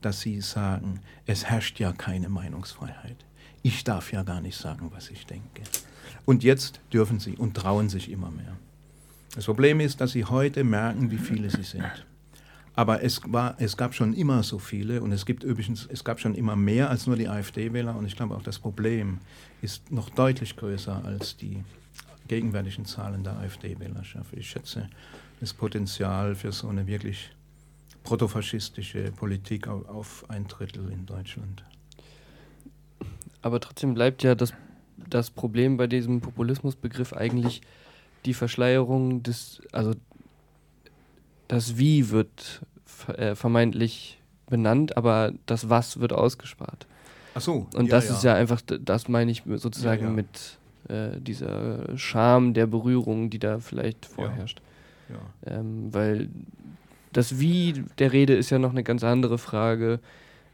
dass 0.01 0.21
sie 0.21 0.41
sagen, 0.41 1.01
es 1.27 1.45
herrscht 1.45 1.81
ja 1.81 1.93
keine 1.93 2.29
Meinungsfreiheit. 2.29 3.25
Ich 3.63 3.85
darf 3.85 4.13
ja 4.13 4.23
gar 4.23 4.41
nicht 4.41 4.57
sagen, 4.57 4.91
was 4.93 5.11
ich 5.11 5.27
denke. 5.27 5.63
Und 6.25 6.45
jetzt 6.45 6.81
dürfen 6.93 7.19
sie 7.19 7.37
und 7.37 7.55
trauen 7.55 7.89
sich 7.89 8.11
immer 8.11 8.31
mehr. 8.31 8.57
Das 9.39 9.45
Problem 9.45 9.79
ist, 9.79 10.01
dass 10.01 10.11
sie 10.11 10.25
heute 10.25 10.65
merken, 10.65 11.13
wie 11.13 11.17
viele 11.17 11.49
sie 11.49 11.63
sind. 11.63 12.05
Aber 12.75 13.05
es, 13.05 13.21
war, 13.25 13.55
es 13.61 13.77
gab 13.77 13.95
schon 13.95 14.13
immer 14.13 14.43
so 14.43 14.59
viele 14.59 15.01
und 15.01 15.13
es 15.13 15.25
gibt 15.25 15.45
übrigens, 15.45 15.87
es 15.93 16.03
gab 16.03 16.19
schon 16.19 16.35
immer 16.35 16.57
mehr 16.57 16.91
als 16.91 17.07
nur 17.07 17.15
die 17.15 17.29
AfD-Wähler 17.29 17.95
und 17.95 18.05
ich 18.05 18.17
glaube 18.17 18.35
auch 18.35 18.43
das 18.43 18.59
Problem 18.59 19.19
ist 19.63 19.93
noch 19.93 20.11
deutlich 20.11 20.57
größer 20.57 21.05
als 21.05 21.37
die 21.37 21.63
gegenwärtigen 22.27 22.85
Zahlen 22.85 23.23
der 23.23 23.39
AfD-Wählerschaft. 23.39 24.33
Ich 24.33 24.51
schätze 24.51 24.91
das 25.39 25.55
Potenzial 25.55 26.35
für 26.35 26.51
so 26.51 26.67
eine 26.67 26.89
wirklich 26.89 27.31
protofaschistische 28.03 29.13
Politik 29.13 29.69
auf, 29.69 30.25
ein 30.27 30.49
Drittel 30.49 30.91
in 30.91 31.07
Deutschland. 31.07 31.63
Aber 33.43 33.61
trotzdem 33.61 33.95
bleibt 33.95 34.25
ja 34.25 34.35
das, 34.35 34.53
das 34.97 35.31
Problem 35.31 35.77
bei 35.77 35.87
diesem 35.87 36.21
Populismusbegriff 36.21 37.13
eigentlich 37.13 37.63
die 38.25 38.35
Verschleierung 38.35 39.23
des, 39.23 39.63
also 39.73 39.93
das 41.47 41.79
Wie 41.79 42.11
wird 42.11 42.63
äh, 43.17 43.35
vermeintlich 43.35 44.21
benannt, 44.49 44.97
aber 44.97 45.33
das 45.47 45.69
Was 45.69 46.01
wird 46.01 46.13
ausgespart. 46.13 46.87
Ach 47.35 47.41
so. 47.41 47.67
Und 47.75 47.87
ja, 47.87 47.91
das 47.91 48.09
ja. 48.09 48.15
ist 48.15 48.25
ja 48.25 48.35
einfach, 48.35 48.61
das 48.63 49.09
meine 49.09 49.31
ich 49.31 49.43
sozusagen 49.57 50.05
ja, 50.05 50.11
mit 50.11 50.59
äh, 50.89 51.21
dieser 51.21 51.97
Scham 51.97 52.55
der 52.55 52.67
Berührung, 52.67 53.31
die 53.31 53.39
da 53.39 53.61
vielleicht 53.61 54.07
vorherrscht. 54.07 54.61
Ähm, 55.47 55.89
weil 55.93 56.29
das 57.13 57.39
Wie 57.39 57.85
der 57.99 58.13
Rede 58.13 58.35
ist 58.35 58.51
ja 58.51 58.59
noch 58.59 58.71
eine 58.71 58.83
ganz 58.83 59.05
andere 59.05 59.39
Frage. 59.39 60.01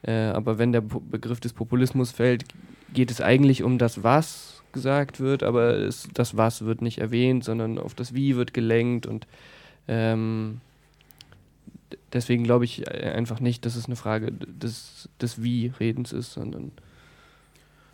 Äh, 0.03 0.13
aber 0.13 0.59
wenn 0.59 0.73
der 0.73 0.83
Begriff 0.83 1.41
des 1.41 1.53
Populismus 1.53 2.13
fällt, 2.13 2.45
geht 2.93 3.11
es 3.11 3.21
eigentlich 3.21 3.63
um 3.63 3.79
das 3.79 4.03
Was 4.03 4.54
gesagt 4.75 5.21
wird, 5.21 5.43
aber 5.43 5.79
es, 5.79 6.07
das 6.13 6.37
Was 6.37 6.67
wird 6.67 6.83
nicht 6.83 6.99
erwähnt, 6.99 7.45
sondern 7.45 7.79
auf 7.79 7.95
das 7.95 8.13
Wie 8.13 8.37
wird 8.37 8.53
gelenkt 8.53 9.07
und 9.07 9.27
ähm, 9.89 10.61
deswegen 12.13 12.45
glaube 12.45 12.67
ich 12.67 12.87
einfach 12.91 13.41
nicht, 13.41 13.65
dass 13.65 13.77
es 13.77 13.87
eine 13.87 13.97
Frage 13.97 14.33
des, 14.33 15.09
des 15.21 15.43
Wie-Redens 15.43 16.13
ist, 16.13 16.33
sondern. 16.33 16.73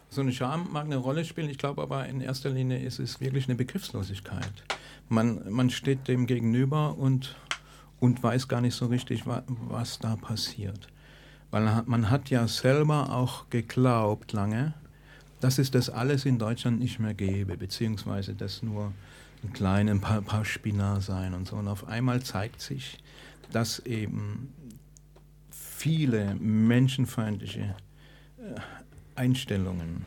So 0.08 0.22
eine 0.22 0.32
Scham 0.32 0.72
mag 0.72 0.86
eine 0.86 0.96
Rolle 0.96 1.24
spielen, 1.24 1.48
ich 1.48 1.58
glaube 1.58 1.82
aber 1.82 2.06
in 2.08 2.20
erster 2.20 2.50
Linie 2.50 2.80
ist 2.80 2.98
es 2.98 3.20
wirklich 3.20 3.46
eine 3.46 3.54
Begriffslosigkeit. 3.54 4.64
Man, 5.08 5.48
man 5.50 5.70
steht 5.70 6.08
dem 6.08 6.26
gegenüber 6.26 6.98
und, 6.98 7.36
und 8.00 8.22
weiß 8.22 8.48
gar 8.48 8.60
nicht 8.60 8.74
so 8.74 8.86
richtig, 8.86 9.26
was, 9.26 9.42
was 9.68 9.98
da 10.00 10.16
passiert. 10.16 10.88
Weil 11.50 11.82
man 11.86 12.10
hat 12.10 12.30
ja 12.30 12.46
selber 12.48 13.12
auch 13.12 13.50
geglaubt 13.50 14.32
lange, 14.32 14.74
dass 15.40 15.58
es 15.58 15.70
das 15.70 15.90
alles 15.90 16.24
in 16.24 16.38
Deutschland 16.38 16.78
nicht 16.78 16.98
mehr 16.98 17.14
gäbe, 17.14 17.56
beziehungsweise 17.56 18.34
dass 18.34 18.62
nur 18.62 18.92
ein 19.42 19.52
kleines 19.52 20.00
paar, 20.00 20.22
paar 20.22 20.44
Spinner 20.44 21.00
sein 21.00 21.34
und 21.34 21.48
so. 21.48 21.56
Und 21.56 21.68
auf 21.68 21.88
einmal 21.88 22.22
zeigt 22.22 22.60
sich, 22.60 22.98
dass 23.52 23.78
eben 23.80 24.52
viele 25.50 26.34
menschenfeindliche 26.34 27.74
äh, 28.38 28.60
Einstellungen 29.16 30.04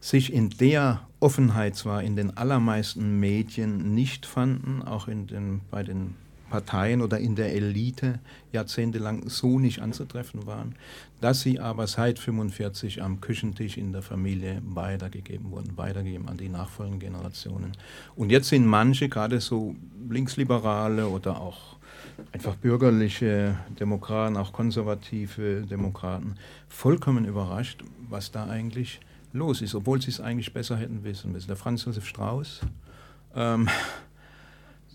sich 0.00 0.32
in 0.32 0.50
der 0.50 1.06
Offenheit 1.20 1.76
zwar 1.76 2.02
in 2.02 2.16
den 2.16 2.36
allermeisten 2.36 3.20
Medien 3.20 3.94
nicht 3.94 4.24
fanden, 4.24 4.82
auch 4.82 5.08
in 5.08 5.26
den, 5.26 5.60
bei 5.70 5.82
den 5.82 6.16
Parteien 6.50 7.00
oder 7.00 7.18
in 7.18 7.36
der 7.36 7.54
Elite 7.54 8.18
jahrzehntelang 8.52 9.30
so 9.30 9.58
nicht 9.58 9.80
anzutreffen 9.80 10.46
waren, 10.46 10.74
dass 11.22 11.40
sie 11.40 11.60
aber 11.60 11.86
seit 11.86 12.18
45 12.18 13.02
am 13.02 13.20
Küchentisch 13.22 13.78
in 13.78 13.92
der 13.92 14.02
Familie 14.02 14.60
weitergegeben 14.64 15.50
wurden, 15.50 15.78
weitergegeben 15.78 16.28
an 16.28 16.36
die 16.36 16.50
nachfolgenden 16.50 17.00
Generationen. 17.00 17.72
Und 18.16 18.30
jetzt 18.30 18.48
sind 18.48 18.66
manche, 18.66 19.08
gerade 19.08 19.40
so 19.40 19.74
Linksliberale 20.08 21.08
oder 21.08 21.40
auch 21.40 21.76
einfach 22.32 22.56
bürgerliche 22.56 23.56
Demokraten, 23.78 24.36
auch 24.36 24.52
konservative 24.52 25.62
Demokraten, 25.62 26.34
vollkommen 26.68 27.24
überrascht, 27.24 27.82
was 28.08 28.30
da 28.30 28.46
eigentlich 28.46 29.00
los 29.32 29.62
ist, 29.62 29.74
obwohl 29.74 30.02
sie 30.02 30.10
es 30.10 30.20
eigentlich 30.20 30.52
besser 30.52 30.76
hätten 30.76 31.04
wissen 31.04 31.32
müssen. 31.32 31.46
Der 31.46 31.56
Franz 31.56 31.84
Josef 31.84 32.06
Strauß, 32.06 32.60
ähm, 33.36 33.68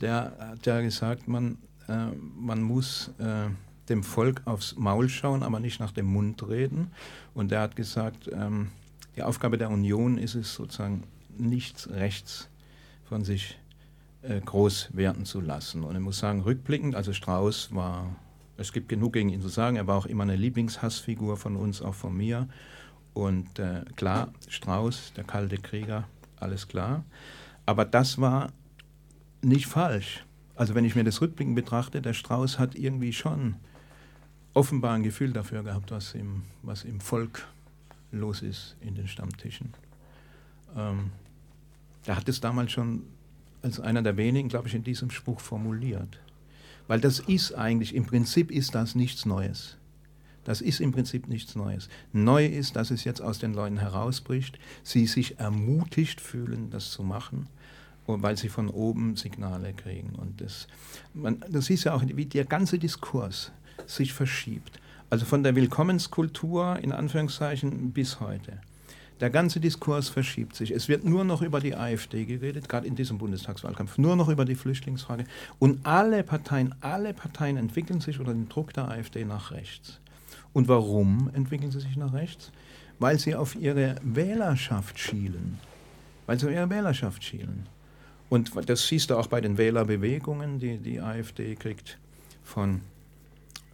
der 0.02 0.36
hat 0.40 0.66
ja 0.66 0.82
gesagt, 0.82 1.28
man, 1.28 1.58
äh, 1.88 2.08
man 2.36 2.62
muss 2.62 3.12
äh, 3.20 3.50
dem 3.90 4.04
Volk 4.04 4.42
aufs 4.46 4.76
Maul 4.76 5.10
schauen, 5.10 5.44
aber 5.44 5.60
nicht 5.60 5.80
nach 5.80 5.92
dem 5.92 6.08
Mund 6.08 6.48
reden. 6.48 6.92
Und 7.34 7.52
der 7.52 7.62
hat 7.62 7.76
gesagt, 7.76 8.30
ähm, 8.32 8.70
die 9.16 9.24
Aufgabe 9.24 9.58
der 9.58 9.70
Union 9.70 10.18
ist 10.18 10.36
es 10.36 10.54
sozusagen 10.54 11.04
nichts 11.38 11.90
rechts 11.90 12.50
von 13.06 13.24
sich 13.24 13.58
äh, 14.24 14.42
groß 14.42 14.90
werden 14.94 15.26
zu 15.26 15.40
lassen. 15.40 15.84
Und 15.84 15.96
ich 15.96 16.02
muss 16.02 16.20
sagen, 16.20 16.42
rückblickend, 16.42 16.96
also 16.96 17.14
Strauß 17.14 17.74
war, 17.74 18.16
es 18.58 18.74
gibt 18.74 18.90
genug 18.90 19.14
gegen 19.14 19.30
ihn 19.30 19.42
zu 19.42 19.50
sagen, 19.50 19.78
er 19.78 19.88
war 19.88 19.98
auch 19.98 20.06
immer 20.06 20.24
eine 20.24 20.36
Lieblingshassfigur 20.36 21.38
von 21.38 21.56
uns, 21.56 21.82
auch 21.82 21.94
von 21.94 22.16
mir. 22.16 22.48
Und 23.14 23.60
äh, 23.60 23.84
klar, 23.96 24.34
Strauß, 24.50 25.14
der 25.16 25.24
kalte 25.24 25.58
Krieger, 25.58 26.08
alles 26.40 26.68
klar. 26.68 27.06
Aber 27.66 27.86
das 27.86 28.20
war 28.20 28.52
nicht 29.46 29.68
falsch. 29.68 30.26
Also 30.56 30.76
wenn 30.76 30.86
ich 30.86 30.96
mir 30.96 31.04
das 31.04 31.22
rückblickend 31.22 31.56
betrachte, 31.56 32.02
der 32.02 32.14
Strauß 32.14 32.60
hat 32.60 32.76
irgendwie 32.76 33.14
schon 33.14 33.56
offenbar 34.54 34.96
ein 34.96 35.04
Gefühl 35.04 35.34
dafür 35.34 35.64
gehabt, 35.64 35.92
was 35.92 36.14
im, 36.14 36.44
was 36.64 36.84
im 36.84 37.00
Volk 37.02 37.46
los 38.12 38.42
ist 38.42 38.78
in 38.80 38.96
den 38.96 39.08
Stammtischen. 39.08 39.74
Ähm, 40.76 41.12
er 42.06 42.16
hat 42.16 42.30
es 42.30 42.40
damals 42.40 42.72
schon 42.72 43.04
als 43.62 43.80
einer 43.80 44.02
der 44.02 44.16
wenigen, 44.16 44.48
glaube 44.48 44.68
ich, 44.68 44.76
in 44.76 44.84
diesem 44.84 45.10
Spruch 45.10 45.40
formuliert. 45.40 46.20
Weil 46.88 47.02
das 47.02 47.20
ist 47.20 47.54
eigentlich, 47.54 47.96
im 47.96 48.06
Prinzip 48.06 48.52
ist 48.52 48.76
das 48.76 48.96
nichts 48.96 49.26
Neues. 49.26 49.78
Das 50.44 50.62
ist 50.62 50.80
im 50.80 50.92
Prinzip 50.92 51.28
nichts 51.28 51.56
Neues. 51.56 51.90
Neu 52.14 52.46
ist, 52.46 52.76
dass 52.76 52.92
es 52.92 53.04
jetzt 53.04 53.22
aus 53.22 53.40
den 53.40 53.56
Leuten 53.56 53.78
herausbricht, 53.78 54.60
sie 54.84 55.08
sich 55.08 55.40
ermutigt 55.40 56.22
fühlen, 56.22 56.70
das 56.70 56.92
zu 56.92 57.02
machen, 57.02 57.48
weil 58.08 58.38
sie 58.38 58.50
von 58.50 58.70
oben 58.70 59.16
Signale 59.16 59.74
kriegen. 59.74 60.16
Und 60.16 60.42
das, 60.42 60.68
man, 61.14 61.44
das 61.50 61.70
ist 61.70 61.84
ja 61.84 61.94
auch, 61.94 62.04
wie 62.06 62.26
der 62.26 62.46
ganze 62.46 62.78
Diskurs 62.78 63.52
sich 63.86 64.14
verschiebt. 64.14 64.80
Also 65.10 65.26
von 65.26 65.44
der 65.44 65.56
Willkommenskultur 65.56 66.78
in 66.82 66.92
Anführungszeichen 66.92 67.92
bis 67.92 68.20
heute. 68.20 68.60
Der 69.22 69.30
ganze 69.30 69.62
Diskurs 69.62 70.10
verschiebt 70.10 70.58
sich. 70.58 70.72
Es 70.72 70.90
wird 70.90 71.06
nur 71.06 71.24
noch 71.24 71.42
über 71.42 71.62
die 71.62 71.74
AfD 71.74 72.26
geredet, 72.26 72.68
gerade 72.68 72.86
in 72.86 72.96
diesem 72.96 73.18
Bundestagswahlkampf, 73.18 73.98
nur 73.98 74.18
noch 74.18 74.28
über 74.28 74.44
die 74.44 74.56
Flüchtlingsfrage. 74.56 75.24
Und 75.58 75.86
alle 75.86 76.24
Parteien, 76.24 76.76
alle 76.82 77.14
Parteien 77.14 77.56
entwickeln 77.56 78.02
sich 78.02 78.20
unter 78.20 78.34
dem 78.34 78.50
Druck 78.50 78.74
der 78.74 78.90
AfD 78.90 79.24
nach 79.24 79.52
rechts. 79.52 80.02
Und 80.52 80.68
warum 80.68 81.30
entwickeln 81.34 81.72
sie 81.72 81.80
sich 81.80 81.96
nach 81.96 82.12
rechts? 82.12 82.52
Weil 83.00 83.18
sie 83.18 83.36
auf 83.36 83.56
ihre 83.56 83.96
Wählerschaft 84.04 85.00
schielen. 85.00 85.60
Weil 86.26 86.38
sie 86.38 86.48
auf 86.48 86.52
ihre 86.52 86.70
Wählerschaft 86.70 87.24
schielen. 87.24 87.68
Und 88.36 88.52
das 88.70 88.86
siehst 88.86 89.12
du 89.12 89.16
auch 89.16 89.28
bei 89.28 89.40
den 89.40 89.58
Wählerbewegungen, 89.58 90.60
die 90.60 90.78
die 90.78 91.00
AfD 91.00 91.56
kriegt 91.56 91.98
von, 92.44 92.82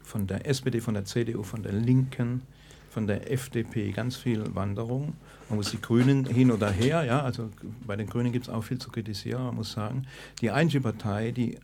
von 0.04 0.28
der 0.28 0.46
SPD, 0.48 0.82
von 0.82 0.94
der 0.94 1.04
CDU, 1.04 1.42
von 1.42 1.64
der 1.64 1.74
Linken, 1.74 2.44
von 2.92 3.08
der 3.08 3.32
FDP 3.32 3.92
ganz 3.92 4.18
viel 4.18 4.54
Wanderung. 4.54 5.14
Man 5.50 5.58
muss 5.58 5.72
die 5.72 5.82
Grünen 5.82 6.26
hin 6.26 6.52
oder 6.52 6.70
her, 6.70 7.04
ja, 7.04 7.24
also 7.24 7.50
bei 7.88 7.96
den 7.96 8.06
Grünen 8.06 8.32
gibt 8.32 8.50
es 8.50 8.54
auch 8.54 8.62
viel 8.62 8.78
zu 8.78 8.92
kritisieren, 8.92 9.46
man 9.46 9.56
muss 9.56 9.72
sagen, 9.72 10.06
die 10.42 10.52
einzige 10.52 10.82
Partei, 10.82 11.32
die 11.32 11.58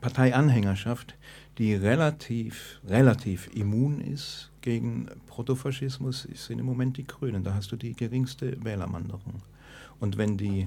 Parteianhängerschaft, 0.00 1.16
die 1.58 1.74
relativ, 1.74 2.80
relativ 2.88 3.50
immun 3.54 4.00
ist 4.00 4.50
gegen 4.62 5.06
Protofaschismus, 5.26 6.26
sind 6.32 6.60
im 6.60 6.64
Moment 6.64 6.96
die 6.96 7.06
Grünen. 7.06 7.44
Da 7.44 7.52
hast 7.52 7.70
du 7.72 7.76
die 7.76 7.92
geringste 7.92 8.56
Wählerwanderung. 8.64 9.42
Und 9.98 10.16
wenn, 10.16 10.38
die, 10.38 10.66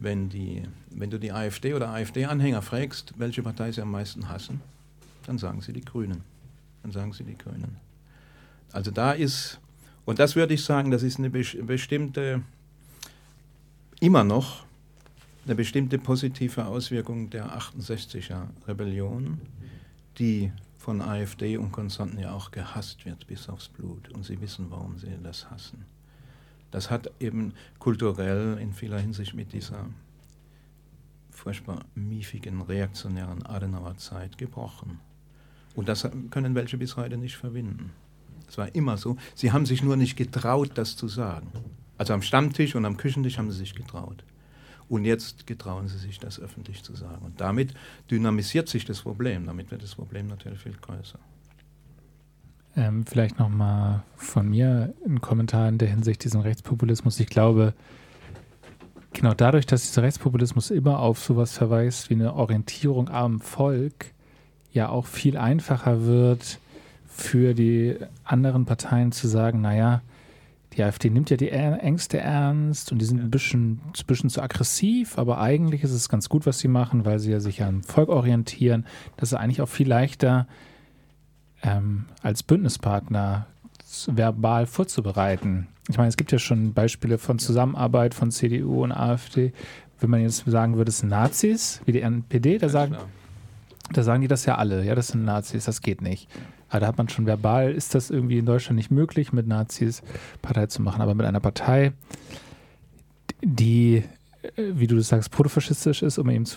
wenn, 0.00 0.28
die, 0.30 0.62
wenn 0.90 1.10
du 1.10 1.18
die 1.18 1.30
AfD 1.30 1.74
oder 1.74 1.90
AfD-Anhänger 1.90 2.62
fragst, 2.62 3.12
welche 3.18 3.42
Partei 3.42 3.70
sie 3.70 3.82
am 3.82 3.90
meisten 3.90 4.28
hassen, 4.28 4.60
dann 5.26 5.38
sagen 5.38 5.60
sie 5.60 5.72
die 5.72 5.84
Grünen. 5.84 6.22
Dann 6.82 6.90
sagen 6.90 7.12
sie 7.12 7.22
die 7.22 7.36
Grünen. 7.36 7.76
Also 8.72 8.90
da 8.90 9.12
ist, 9.12 9.60
und 10.06 10.18
das 10.18 10.36
würde 10.36 10.54
ich 10.54 10.64
sagen, 10.64 10.90
das 10.90 11.02
ist 11.02 11.18
eine 11.18 11.30
bestimmte, 11.30 12.42
immer 14.00 14.24
noch 14.24 14.64
eine 15.44 15.54
bestimmte 15.54 15.98
positive 15.98 16.66
Auswirkung 16.66 17.28
der 17.28 17.58
68er 17.58 18.46
Rebellion, 18.66 19.40
die 20.18 20.50
von 20.78 21.02
AfD 21.02 21.58
und 21.58 21.72
Konsorten 21.72 22.18
ja 22.18 22.32
auch 22.32 22.50
gehasst 22.50 23.04
wird 23.04 23.26
bis 23.26 23.48
aufs 23.50 23.68
Blut. 23.68 24.08
Und 24.10 24.24
sie 24.24 24.40
wissen, 24.40 24.66
warum 24.70 24.98
sie 24.98 25.08
das 25.22 25.50
hassen. 25.50 25.84
Das 26.70 26.90
hat 26.90 27.10
eben 27.20 27.54
kulturell 27.78 28.58
in 28.58 28.72
vieler 28.72 28.98
Hinsicht 28.98 29.34
mit 29.34 29.52
dieser 29.52 29.86
furchtbar 31.30 31.84
miefigen, 31.94 32.60
reaktionären 32.62 33.44
Adenauer 33.46 33.96
Zeit 33.96 34.38
gebrochen. 34.38 35.00
Und 35.74 35.88
das 35.88 36.08
können 36.30 36.54
welche 36.54 36.76
bis 36.76 36.96
heute 36.96 37.16
nicht 37.16 37.36
verwinden. 37.36 37.92
Es 38.48 38.58
war 38.58 38.74
immer 38.74 38.96
so. 38.96 39.16
Sie 39.34 39.52
haben 39.52 39.64
sich 39.64 39.82
nur 39.82 39.96
nicht 39.96 40.16
getraut, 40.16 40.72
das 40.74 40.96
zu 40.96 41.08
sagen. 41.08 41.50
Also 41.96 42.14
am 42.14 42.22
Stammtisch 42.22 42.74
und 42.74 42.84
am 42.84 42.96
Küchentisch 42.96 43.38
haben 43.38 43.50
sie 43.50 43.58
sich 43.58 43.74
getraut. 43.74 44.24
Und 44.88 45.04
jetzt 45.04 45.46
getrauen 45.46 45.86
sie 45.86 45.98
sich, 45.98 46.18
das 46.18 46.40
öffentlich 46.40 46.82
zu 46.82 46.96
sagen. 46.96 47.24
Und 47.24 47.40
damit 47.40 47.74
dynamisiert 48.10 48.68
sich 48.68 48.84
das 48.84 49.02
Problem. 49.02 49.46
Damit 49.46 49.70
wird 49.70 49.84
das 49.84 49.94
Problem 49.94 50.26
natürlich 50.26 50.58
viel 50.58 50.72
größer. 50.72 51.20
Ähm, 52.76 53.04
vielleicht 53.04 53.38
nochmal 53.38 54.02
von 54.16 54.48
mir 54.48 54.94
ein 55.04 55.20
Kommentar 55.20 55.68
in 55.68 55.78
der 55.78 55.88
Hinsicht 55.88 56.22
diesen 56.24 56.40
Rechtspopulismus. 56.40 57.18
Ich 57.18 57.28
glaube, 57.28 57.74
genau 59.12 59.34
dadurch, 59.34 59.66
dass 59.66 59.82
dieser 59.82 60.02
Rechtspopulismus 60.02 60.70
immer 60.70 61.00
auf 61.00 61.18
sowas 61.18 61.56
verweist 61.56 62.10
wie 62.10 62.14
eine 62.14 62.34
Orientierung 62.34 63.08
am 63.08 63.40
Volk, 63.40 64.12
ja 64.72 64.88
auch 64.88 65.06
viel 65.06 65.36
einfacher 65.36 66.04
wird 66.04 66.58
für 67.08 67.54
die 67.54 67.96
anderen 68.24 68.66
Parteien 68.66 69.10
zu 69.10 69.26
sagen, 69.26 69.60
naja, 69.60 70.00
die 70.74 70.84
AfD 70.84 71.10
nimmt 71.10 71.30
ja 71.30 71.36
die 71.36 71.50
Ängste 71.50 72.18
ernst 72.18 72.92
und 72.92 73.00
die 73.00 73.04
sind 73.04 73.20
ein 73.20 73.30
bisschen, 73.30 73.80
ein 73.86 74.06
bisschen 74.06 74.30
zu 74.30 74.40
aggressiv, 74.40 75.18
aber 75.18 75.40
eigentlich 75.40 75.82
ist 75.82 75.90
es 75.90 76.08
ganz 76.08 76.28
gut, 76.28 76.46
was 76.46 76.60
sie 76.60 76.68
machen, 76.68 77.04
weil 77.04 77.18
sie 77.18 77.32
ja 77.32 77.40
sich 77.40 77.62
am 77.62 77.82
Volk 77.82 78.08
orientieren. 78.08 78.86
Das 79.16 79.32
ist 79.32 79.38
eigentlich 79.38 79.60
auch 79.60 79.68
viel 79.68 79.88
leichter 79.88 80.46
ähm, 81.62 82.06
als 82.22 82.42
Bündnispartner 82.42 83.46
verbal 84.06 84.66
vorzubereiten. 84.66 85.68
Ich 85.88 85.96
meine, 85.96 86.08
es 86.08 86.16
gibt 86.16 86.32
ja 86.32 86.38
schon 86.38 86.72
Beispiele 86.72 87.18
von 87.18 87.38
Zusammenarbeit 87.38 88.14
von 88.14 88.30
CDU 88.30 88.84
und 88.84 88.92
AfD. 88.92 89.52
Wenn 89.98 90.10
man 90.10 90.22
jetzt 90.22 90.44
sagen 90.46 90.76
würde, 90.76 90.90
es 90.90 90.98
sind 90.98 91.08
Nazis, 91.08 91.82
wie 91.84 91.92
die 91.92 92.00
NPD, 92.00 92.58
da 92.58 92.68
sagen, 92.68 92.96
da 93.92 94.02
sagen 94.02 94.22
die 94.22 94.28
das 94.28 94.46
ja 94.46 94.56
alle. 94.56 94.84
Ja, 94.84 94.94
das 94.94 95.08
sind 95.08 95.24
Nazis, 95.24 95.64
das 95.64 95.82
geht 95.82 96.00
nicht. 96.00 96.28
Aber 96.68 96.80
da 96.80 96.86
hat 96.86 96.98
man 96.98 97.08
schon 97.08 97.26
verbal, 97.26 97.72
ist 97.72 97.94
das 97.94 98.10
irgendwie 98.10 98.38
in 98.38 98.46
Deutschland 98.46 98.76
nicht 98.76 98.92
möglich, 98.92 99.32
mit 99.32 99.48
Nazis 99.48 100.02
Partei 100.40 100.66
zu 100.66 100.82
machen. 100.82 101.02
Aber 101.02 101.14
mit 101.14 101.26
einer 101.26 101.40
Partei, 101.40 101.92
die, 103.42 104.04
äh, 104.42 104.72
wie 104.74 104.86
du 104.86 104.96
das 104.96 105.08
sagst, 105.08 105.32
protofaschistisch 105.32 106.02
ist, 106.02 106.18
um 106.18 106.30
eben 106.30 106.46
zu 106.46 106.56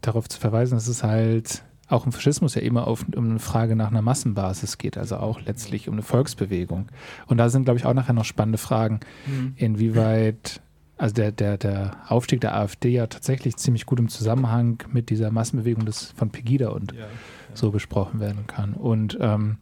darauf 0.00 0.28
zu 0.28 0.40
verweisen, 0.40 0.74
dass 0.74 0.88
es 0.88 1.04
halt 1.04 1.62
auch 1.88 2.04
im 2.04 2.12
Faschismus 2.12 2.54
ja 2.54 2.62
immer 2.62 2.86
auf, 2.86 3.04
um 3.14 3.30
eine 3.30 3.38
Frage 3.38 3.76
nach 3.76 3.88
einer 3.90 4.02
Massenbasis 4.02 4.78
geht, 4.78 4.98
also 4.98 5.16
auch 5.18 5.40
letztlich 5.42 5.88
um 5.88 5.94
eine 5.94 6.02
Volksbewegung. 6.02 6.88
Und 7.26 7.36
da 7.38 7.48
sind, 7.48 7.64
glaube 7.64 7.78
ich, 7.78 7.86
auch 7.86 7.94
nachher 7.94 8.12
noch 8.12 8.24
spannende 8.24 8.58
Fragen, 8.58 9.00
mhm. 9.26 9.52
inwieweit, 9.56 10.60
also 10.96 11.14
der, 11.14 11.30
der, 11.30 11.58
der 11.58 11.96
Aufstieg 12.08 12.40
der 12.40 12.56
AfD 12.56 12.90
ja 12.90 13.06
tatsächlich 13.06 13.56
ziemlich 13.56 13.86
gut 13.86 14.00
im 14.00 14.08
Zusammenhang 14.08 14.82
mit 14.90 15.10
dieser 15.10 15.30
Massenbewegung 15.30 15.86
des, 15.86 16.12
von 16.16 16.30
Pegida 16.30 16.70
und 16.70 16.92
ja, 16.92 17.00
ja. 17.00 17.06
so 17.54 17.70
besprochen 17.70 18.18
werden 18.18 18.46
kann. 18.48 18.74
Und 18.74 19.16
ähm, 19.20 19.58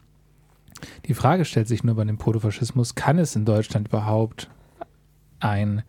die 1.06 1.14
Frage 1.14 1.44
stellt 1.44 1.68
sich 1.68 1.84
nur 1.84 1.94
bei 1.94 2.04
dem 2.04 2.16
Protofaschismus, 2.16 2.94
kann 2.94 3.18
es 3.18 3.36
in 3.36 3.44
Deutschland 3.44 3.88
überhaupt 3.88 4.48
ein 5.40 5.82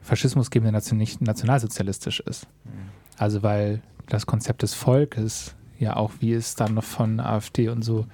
Faschismus 0.00 0.50
geben, 0.50 0.72
der 0.72 0.94
nicht 0.94 1.20
nationalsozialistisch 1.20 2.20
ist? 2.20 2.48
Mhm. 2.64 2.70
Also 3.18 3.44
weil 3.44 3.82
das 4.08 4.26
Konzept 4.26 4.62
des 4.62 4.74
Volkes 4.74 5.54
ja 5.80 5.96
auch, 5.96 6.12
wie 6.20 6.32
es 6.32 6.54
dann 6.54 6.74
noch 6.74 6.84
von 6.84 7.18
AfD 7.18 7.68
und 7.68 7.82
so 7.82 8.06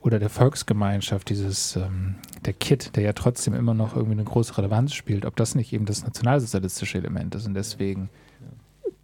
oder 0.00 0.18
der 0.18 0.30
Volksgemeinschaft, 0.30 1.28
dieses, 1.28 1.76
ähm, 1.76 2.14
der 2.46 2.54
Kit, 2.54 2.96
der 2.96 3.02
ja 3.02 3.12
trotzdem 3.12 3.52
immer 3.52 3.74
noch 3.74 3.94
irgendwie 3.94 4.14
eine 4.14 4.24
große 4.24 4.56
Relevanz 4.56 4.94
spielt, 4.94 5.26
ob 5.26 5.36
das 5.36 5.54
nicht 5.54 5.72
eben 5.72 5.84
das 5.84 6.04
nationalsozialistische 6.04 6.98
Element 6.98 7.34
ist 7.34 7.46
und 7.46 7.54
deswegen 7.54 8.08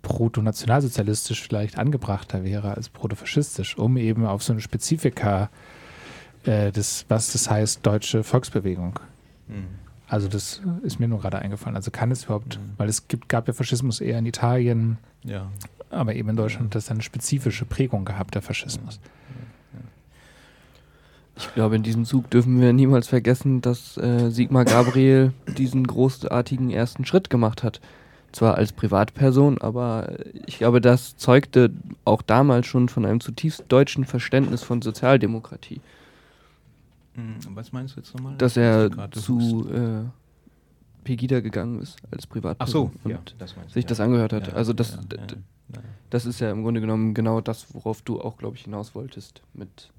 proto-nationalsozialistisch 0.00 1.42
vielleicht 1.42 1.78
angebrachter 1.78 2.44
wäre 2.44 2.74
als 2.74 2.88
protofaschistisch, 2.88 3.76
um 3.76 3.96
eben 3.96 4.24
auf 4.24 4.42
so 4.42 4.52
eine 4.52 4.62
Spezifika 4.62 5.50
äh, 6.44 6.72
des, 6.72 7.04
was 7.08 7.32
das 7.32 7.50
heißt, 7.50 7.84
deutsche 7.84 8.22
Volksbewegung. 8.22 8.98
Mhm. 9.48 9.66
Also 10.08 10.28
das 10.28 10.62
ist 10.82 11.00
mir 11.00 11.08
nur 11.08 11.18
gerade 11.18 11.40
eingefallen. 11.40 11.74
Also 11.74 11.90
kann 11.90 12.12
es 12.12 12.24
überhaupt, 12.24 12.58
mhm. 12.58 12.74
weil 12.76 12.88
es 12.88 13.08
gibt, 13.08 13.28
gab 13.28 13.48
ja 13.48 13.52
Faschismus 13.52 14.00
eher 14.00 14.18
in 14.18 14.26
Italien, 14.26 14.98
ja 15.24 15.50
aber 15.96 16.14
eben 16.14 16.28
in 16.30 16.36
Deutschland 16.36 16.66
hat 16.66 16.74
das 16.76 16.90
eine 16.90 17.02
spezifische 17.02 17.64
Prägung 17.64 18.04
gehabt, 18.04 18.34
der 18.34 18.42
Faschismus. 18.42 19.00
Ich 21.38 21.52
glaube, 21.52 21.76
in 21.76 21.82
diesem 21.82 22.06
Zug 22.06 22.30
dürfen 22.30 22.60
wir 22.60 22.72
niemals 22.72 23.08
vergessen, 23.08 23.60
dass 23.60 23.98
äh, 23.98 24.30
Sigmar 24.30 24.64
Gabriel 24.64 25.32
diesen 25.58 25.86
großartigen 25.86 26.70
ersten 26.70 27.04
Schritt 27.04 27.28
gemacht 27.28 27.62
hat. 27.62 27.80
Zwar 28.32 28.56
als 28.56 28.72
Privatperson, 28.72 29.58
aber 29.58 30.12
ich 30.46 30.58
glaube, 30.58 30.80
das 30.80 31.16
zeugte 31.16 31.70
auch 32.04 32.22
damals 32.22 32.66
schon 32.66 32.88
von 32.88 33.04
einem 33.04 33.20
zutiefst 33.20 33.64
deutschen 33.68 34.04
Verständnis 34.04 34.62
von 34.62 34.82
Sozialdemokratie. 34.82 35.80
Hm, 37.14 37.36
was 37.54 37.72
meinst 37.72 37.96
du 37.96 38.00
jetzt 38.00 38.14
nochmal? 38.14 38.36
Dass 38.36 38.56
er 38.56 38.90
zu 39.12 39.68
äh, 39.70 40.04
Pegida 41.04 41.40
gegangen 41.40 41.80
ist 41.80 41.98
als 42.10 42.26
Privatperson 42.26 42.90
Ach 42.94 43.00
so, 43.04 43.08
ja, 43.08 43.18
das 43.38 43.54
sich 43.72 43.84
ja. 43.84 43.88
das 43.88 44.00
angehört 44.00 44.32
hat. 44.32 44.48
Ja, 44.48 44.54
also 44.54 44.72
das, 44.72 44.98
das 46.10 46.26
ist 46.26 46.40
ja 46.40 46.50
im 46.50 46.62
Grunde 46.62 46.80
genommen 46.80 47.14
genau 47.14 47.40
das, 47.40 47.74
worauf 47.74 48.02
du 48.02 48.20
auch, 48.20 48.36
glaube 48.38 48.56
ich, 48.56 48.64
hinaus 48.64 48.94
wolltest. 48.94 49.42
Mit 49.54 49.90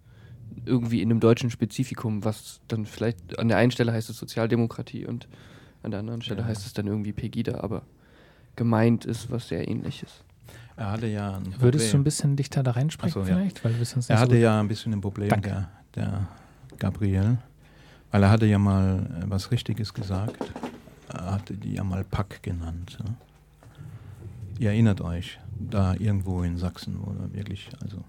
irgendwie 0.65 1.01
in 1.01 1.12
einem 1.12 1.19
deutschen 1.19 1.49
Spezifikum, 1.49 2.23
was 2.23 2.62
dann 2.67 2.86
vielleicht 2.86 3.38
an 3.38 3.47
der 3.47 3.58
einen 3.58 3.71
Stelle 3.71 3.91
heißt 3.91 4.10
es 4.10 4.17
Sozialdemokratie 4.17 5.06
und 5.06 5.27
an 5.84 5.91
der 5.91 5.99
anderen 5.99 6.21
Stelle 6.21 6.41
ja. 6.41 6.47
heißt 6.47 6.65
es 6.65 6.73
dann 6.73 6.88
irgendwie 6.88 7.13
Pegida, 7.13 7.60
aber 7.62 7.84
gemeint 8.56 9.06
ist 9.06 9.30
was 9.30 9.49
sehr 9.49 9.67
ähnliches. 9.67 10.23
Er 10.75 10.91
hatte 10.91 11.08
ja 11.08 11.41
Würdest 11.60 11.91
du 11.91 11.97
ein 11.97 12.03
bisschen 12.03 12.36
dichter 12.36 12.63
da 12.63 12.71
reinsprechen 12.71 13.21
so, 13.21 13.25
vielleicht? 13.25 13.63
Weil 13.63 13.73
er 14.08 14.19
hatte 14.19 14.36
so 14.36 14.38
ja 14.38 14.60
ein 14.60 14.67
bisschen 14.67 14.93
ein 14.93 15.01
Problem, 15.01 15.30
der, 15.41 15.69
der 15.95 16.27
Gabriel, 16.77 17.39
weil 18.12 18.23
er 18.23 18.30
hatte 18.30 18.45
ja 18.45 18.60
mal 18.60 18.99
äh, 18.99 19.30
was 19.30 19.51
Richtiges 19.51 19.93
gesagt. 19.93 20.51
Er 21.12 21.32
hatte 21.34 21.56
die 21.56 21.73
ja 21.73 21.84
mal 21.84 22.03
Pack 22.03 22.43
genannt. 22.43 22.97
Ja? 22.99 23.06
Ihr 24.60 24.70
erinnert 24.70 25.02
euch, 25.02 25.39
da 25.60 25.93
irgendwo 25.93 26.41
in 26.43 26.58
Sachsen, 26.58 26.98
wo 27.02 27.12
da 27.13 27.32
wirklich, 27.34 27.70
also 27.82 28.04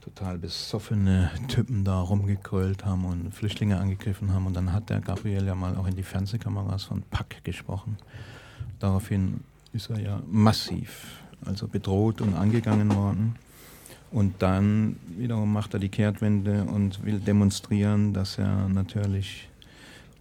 total 0.00 0.38
besoffene 0.38 1.30
Typen 1.48 1.84
da 1.84 2.00
rumgekeult 2.00 2.84
haben 2.84 3.04
und 3.04 3.34
Flüchtlinge 3.34 3.78
angegriffen 3.78 4.32
haben. 4.32 4.46
Und 4.46 4.54
dann 4.54 4.72
hat 4.72 4.90
der 4.90 5.00
Gabriel 5.00 5.46
ja 5.46 5.54
mal 5.54 5.76
auch 5.76 5.86
in 5.86 5.96
die 5.96 6.02
Fernsehkameras 6.02 6.84
von 6.84 7.02
Pack 7.10 7.44
gesprochen. 7.44 7.96
Daraufhin 8.78 9.40
ist 9.72 9.90
er 9.90 10.00
ja 10.00 10.22
massiv, 10.30 11.22
also 11.44 11.68
bedroht 11.68 12.20
und 12.20 12.34
angegangen 12.34 12.94
worden. 12.94 13.36
Und 14.10 14.42
dann 14.42 14.96
wiederum 15.16 15.52
macht 15.52 15.74
er 15.74 15.80
die 15.80 15.88
Kehrtwende 15.88 16.64
und 16.64 17.04
will 17.04 17.20
demonstrieren, 17.20 18.12
dass 18.12 18.38
er 18.38 18.68
natürlich 18.68 19.48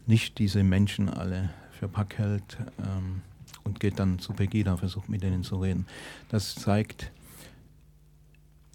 nicht 0.06 0.38
diese 0.38 0.63
Menschen 0.63 1.10
alle 1.10 1.50
für 1.72 1.88
Pack 1.88 2.18
hält. 2.18 2.58
Ähm, 2.80 3.22
und 3.63 3.80
geht 3.80 4.00
dann 4.00 4.19
zu 4.19 4.34
Pegida, 4.34 4.78
versucht 4.78 5.10
mit 5.10 5.24
denen 5.24 5.43
zu 5.43 5.58
reden. 5.58 5.86
Das 6.30 6.56
zeigt, 6.56 7.12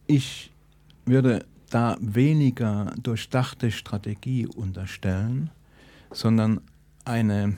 ich 0.07 0.51
würde 1.05 1.45
da 1.71 1.97
weniger 2.01 2.95
durchdachte 3.03 3.71
Strategie 3.71 4.47
unterstellen, 4.47 5.51
sondern 6.13 6.61
eine 7.05 7.57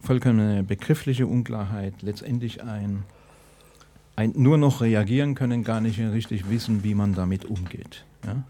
vollkommene 0.00 0.62
begriffliche 0.62 1.26
Unklarheit, 1.26 2.00
letztendlich 2.00 2.62
ein, 2.62 3.04
ein 4.16 4.32
nur 4.36 4.56
noch 4.56 4.80
reagieren 4.80 5.34
können, 5.34 5.64
gar 5.64 5.80
nicht 5.80 5.98
richtig 5.98 6.48
wissen, 6.48 6.82
wie 6.84 6.94
man 6.94 7.14
damit 7.14 7.44
umgeht. 7.44 8.04
Ja? 8.24 8.42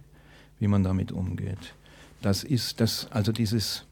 Wie 0.61 0.69
man 0.69 0.85
damit 0.85 1.11
umgeht. 1.11 1.75
Das 2.23 2.45
ist 2.45 2.81
das, 2.81 3.11
also 3.11 3.33
dieses 3.33 3.88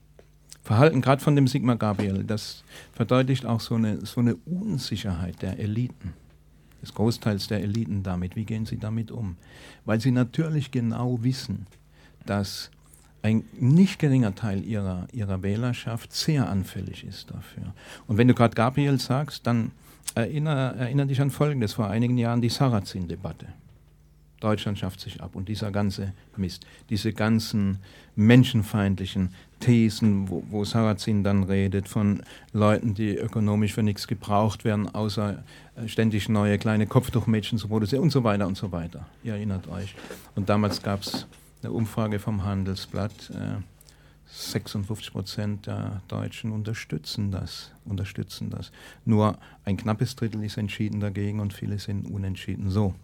Verhalten, 0.66 1.00
gerade 1.00 1.22
von 1.22 1.36
dem 1.36 1.46
Sigmar 1.46 1.76
Gabriel, 1.76 2.24
das 2.24 2.64
verdeutlicht 2.92 3.46
auch 3.46 3.60
so 3.60 3.76
eine, 3.76 4.04
so 4.04 4.20
eine 4.20 4.34
Unsicherheit 4.34 5.40
der 5.40 5.60
Eliten, 5.60 6.12
des 6.82 6.92
Großteils 6.92 7.46
der 7.46 7.60
Eliten 7.62 8.02
damit. 8.02 8.34
Wie 8.34 8.44
gehen 8.44 8.66
sie 8.66 8.76
damit 8.76 9.12
um? 9.12 9.36
Weil 9.84 10.00
sie 10.00 10.10
natürlich 10.10 10.72
genau 10.72 11.22
wissen, 11.22 11.68
dass 12.24 12.72
ein 13.22 13.44
nicht 13.60 14.00
geringer 14.00 14.34
Teil 14.34 14.64
ihrer, 14.64 15.06
ihrer 15.12 15.40
Wählerschaft 15.44 16.12
sehr 16.12 16.48
anfällig 16.48 17.04
ist 17.04 17.30
dafür. 17.30 17.72
Und 18.08 18.18
wenn 18.18 18.26
du 18.26 18.34
gerade 18.34 18.56
Gabriel 18.56 18.98
sagst, 18.98 19.46
dann 19.46 19.70
erinnere, 20.16 20.74
erinnere 20.78 21.06
dich 21.06 21.20
an 21.20 21.30
Folgendes, 21.30 21.74
vor 21.74 21.88
einigen 21.90 22.18
Jahren 22.18 22.42
die 22.42 22.48
Sarrazin-Debatte. 22.48 23.46
Deutschland 24.40 24.78
schafft 24.78 25.00
sich 25.00 25.22
ab 25.22 25.34
und 25.34 25.48
dieser 25.48 25.70
ganze 25.70 26.12
Mist, 26.36 26.66
diese 26.90 27.12
ganzen 27.12 27.78
menschenfeindlichen 28.16 29.30
Thesen, 29.60 30.28
wo, 30.28 30.42
wo 30.50 30.64
Sarrazin 30.64 31.24
dann 31.24 31.44
redet 31.44 31.88
von 31.88 32.22
Leuten, 32.52 32.94
die 32.94 33.16
ökonomisch 33.16 33.72
für 33.72 33.82
nichts 33.82 34.06
gebraucht 34.06 34.64
werden, 34.64 34.94
außer 34.94 35.42
äh, 35.76 35.88
ständig 35.88 36.28
neue 36.28 36.58
kleine 36.58 36.86
Kopftuchmädchen 36.86 37.58
zu 37.58 37.68
produzieren 37.68 38.02
und 38.02 38.10
so 38.10 38.22
weiter 38.24 38.46
und 38.46 38.56
so 38.56 38.72
weiter. 38.72 39.06
Ihr 39.22 39.34
erinnert 39.34 39.68
euch. 39.68 39.94
Und 40.34 40.48
damals 40.48 40.82
gab 40.82 41.02
es 41.02 41.26
eine 41.62 41.72
Umfrage 41.72 42.18
vom 42.18 42.44
Handelsblatt. 42.44 43.30
Äh, 43.30 43.62
56 44.28 45.12
Prozent 45.12 45.66
der 45.66 46.02
Deutschen 46.08 46.52
unterstützen 46.52 47.30
das, 47.30 47.70
unterstützen 47.84 48.50
das. 48.50 48.72
Nur 49.04 49.38
ein 49.64 49.76
knappes 49.76 50.16
Drittel 50.16 50.42
ist 50.44 50.56
entschieden 50.56 51.00
dagegen 51.00 51.40
und 51.40 51.52
viele 51.52 51.78
sind 51.78 52.10
unentschieden. 52.10 52.70
So. 52.70 52.94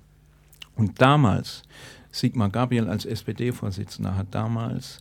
Und 0.75 1.01
damals, 1.01 1.63
Sigmar 2.11 2.51
Gabriel 2.51 2.89
als 2.89 3.05
SPD-Vorsitzender 3.05 4.17
hat 4.17 4.29
damals 4.33 5.01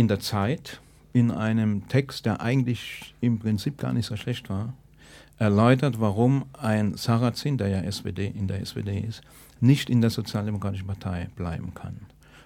in 0.00 0.08
der 0.08 0.18
Zeit 0.18 0.80
in 1.12 1.30
einem 1.30 1.86
Text, 1.88 2.24
der 2.24 2.40
eigentlich 2.40 3.14
im 3.20 3.38
Prinzip 3.38 3.76
gar 3.76 3.92
nicht 3.92 4.06
so 4.06 4.16
schlecht 4.16 4.48
war, 4.48 4.72
erläutert, 5.36 6.00
warum 6.00 6.46
ein 6.54 6.96
Sarrazin, 6.96 7.58
der 7.58 7.68
ja 7.68 7.80
SPD, 7.82 8.26
in 8.26 8.48
der 8.48 8.62
SPD 8.62 8.98
ist, 8.98 9.20
nicht 9.60 9.90
in 9.90 10.00
der 10.00 10.08
Sozialdemokratischen 10.08 10.86
Partei 10.86 11.28
bleiben 11.36 11.74
kann. 11.74 11.96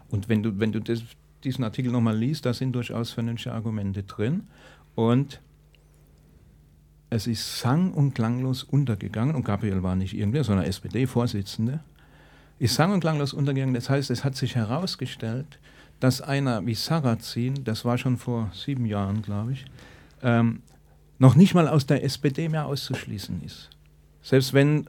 Und 0.09 0.29
wenn 0.29 0.43
du, 0.43 0.59
wenn 0.59 0.73
du 0.73 0.81
das, 0.81 1.05
diesen 1.45 1.63
Artikel 1.63 1.93
nochmal 1.93 2.17
liest, 2.17 2.45
da 2.45 2.53
sind 2.53 2.73
durchaus 2.73 3.13
vernünftige 3.13 3.55
Argumente 3.55 4.03
drin. 4.03 4.49
Und 4.97 5.41
es 7.09 7.29
ist 7.29 7.61
sang- 7.61 7.93
und 7.93 8.15
klanglos 8.15 8.65
untergegangen. 8.65 9.37
Und 9.37 9.45
Gabriel 9.45 9.85
war 9.85 9.95
nicht 9.95 10.17
irgendwer, 10.17 10.43
sondern 10.43 10.67
SPD-Vorsitzende. 10.67 11.85
Ist 12.59 12.75
sang- 12.75 12.93
und 12.93 12.99
klanglos 12.99 13.33
untergegangen. 13.33 13.75
Das 13.75 13.89
heißt, 13.89 14.11
es 14.11 14.25
hat 14.25 14.35
sich 14.35 14.57
herausgestellt, 14.57 15.61
dass 16.01 16.21
einer 16.21 16.65
wie 16.67 16.75
Sarrazin, 16.75 17.65
das 17.65 17.85
war 17.85 17.99
schon 17.99 18.17
vor 18.17 18.51
sieben 18.55 18.87
Jahren, 18.87 19.23
glaube 19.23 19.53
ich, 19.53 19.65
ähm, 20.23 20.63
noch 21.19 21.35
nicht 21.35 21.55
mal 21.55 21.69
aus 21.69 21.87
der 21.87 22.05
SPD 22.05 22.49
mehr 22.49 22.67
auszuschließen 22.67 23.43
ist. 23.45 23.71
Selbst 24.23 24.53
wenn, 24.53 24.87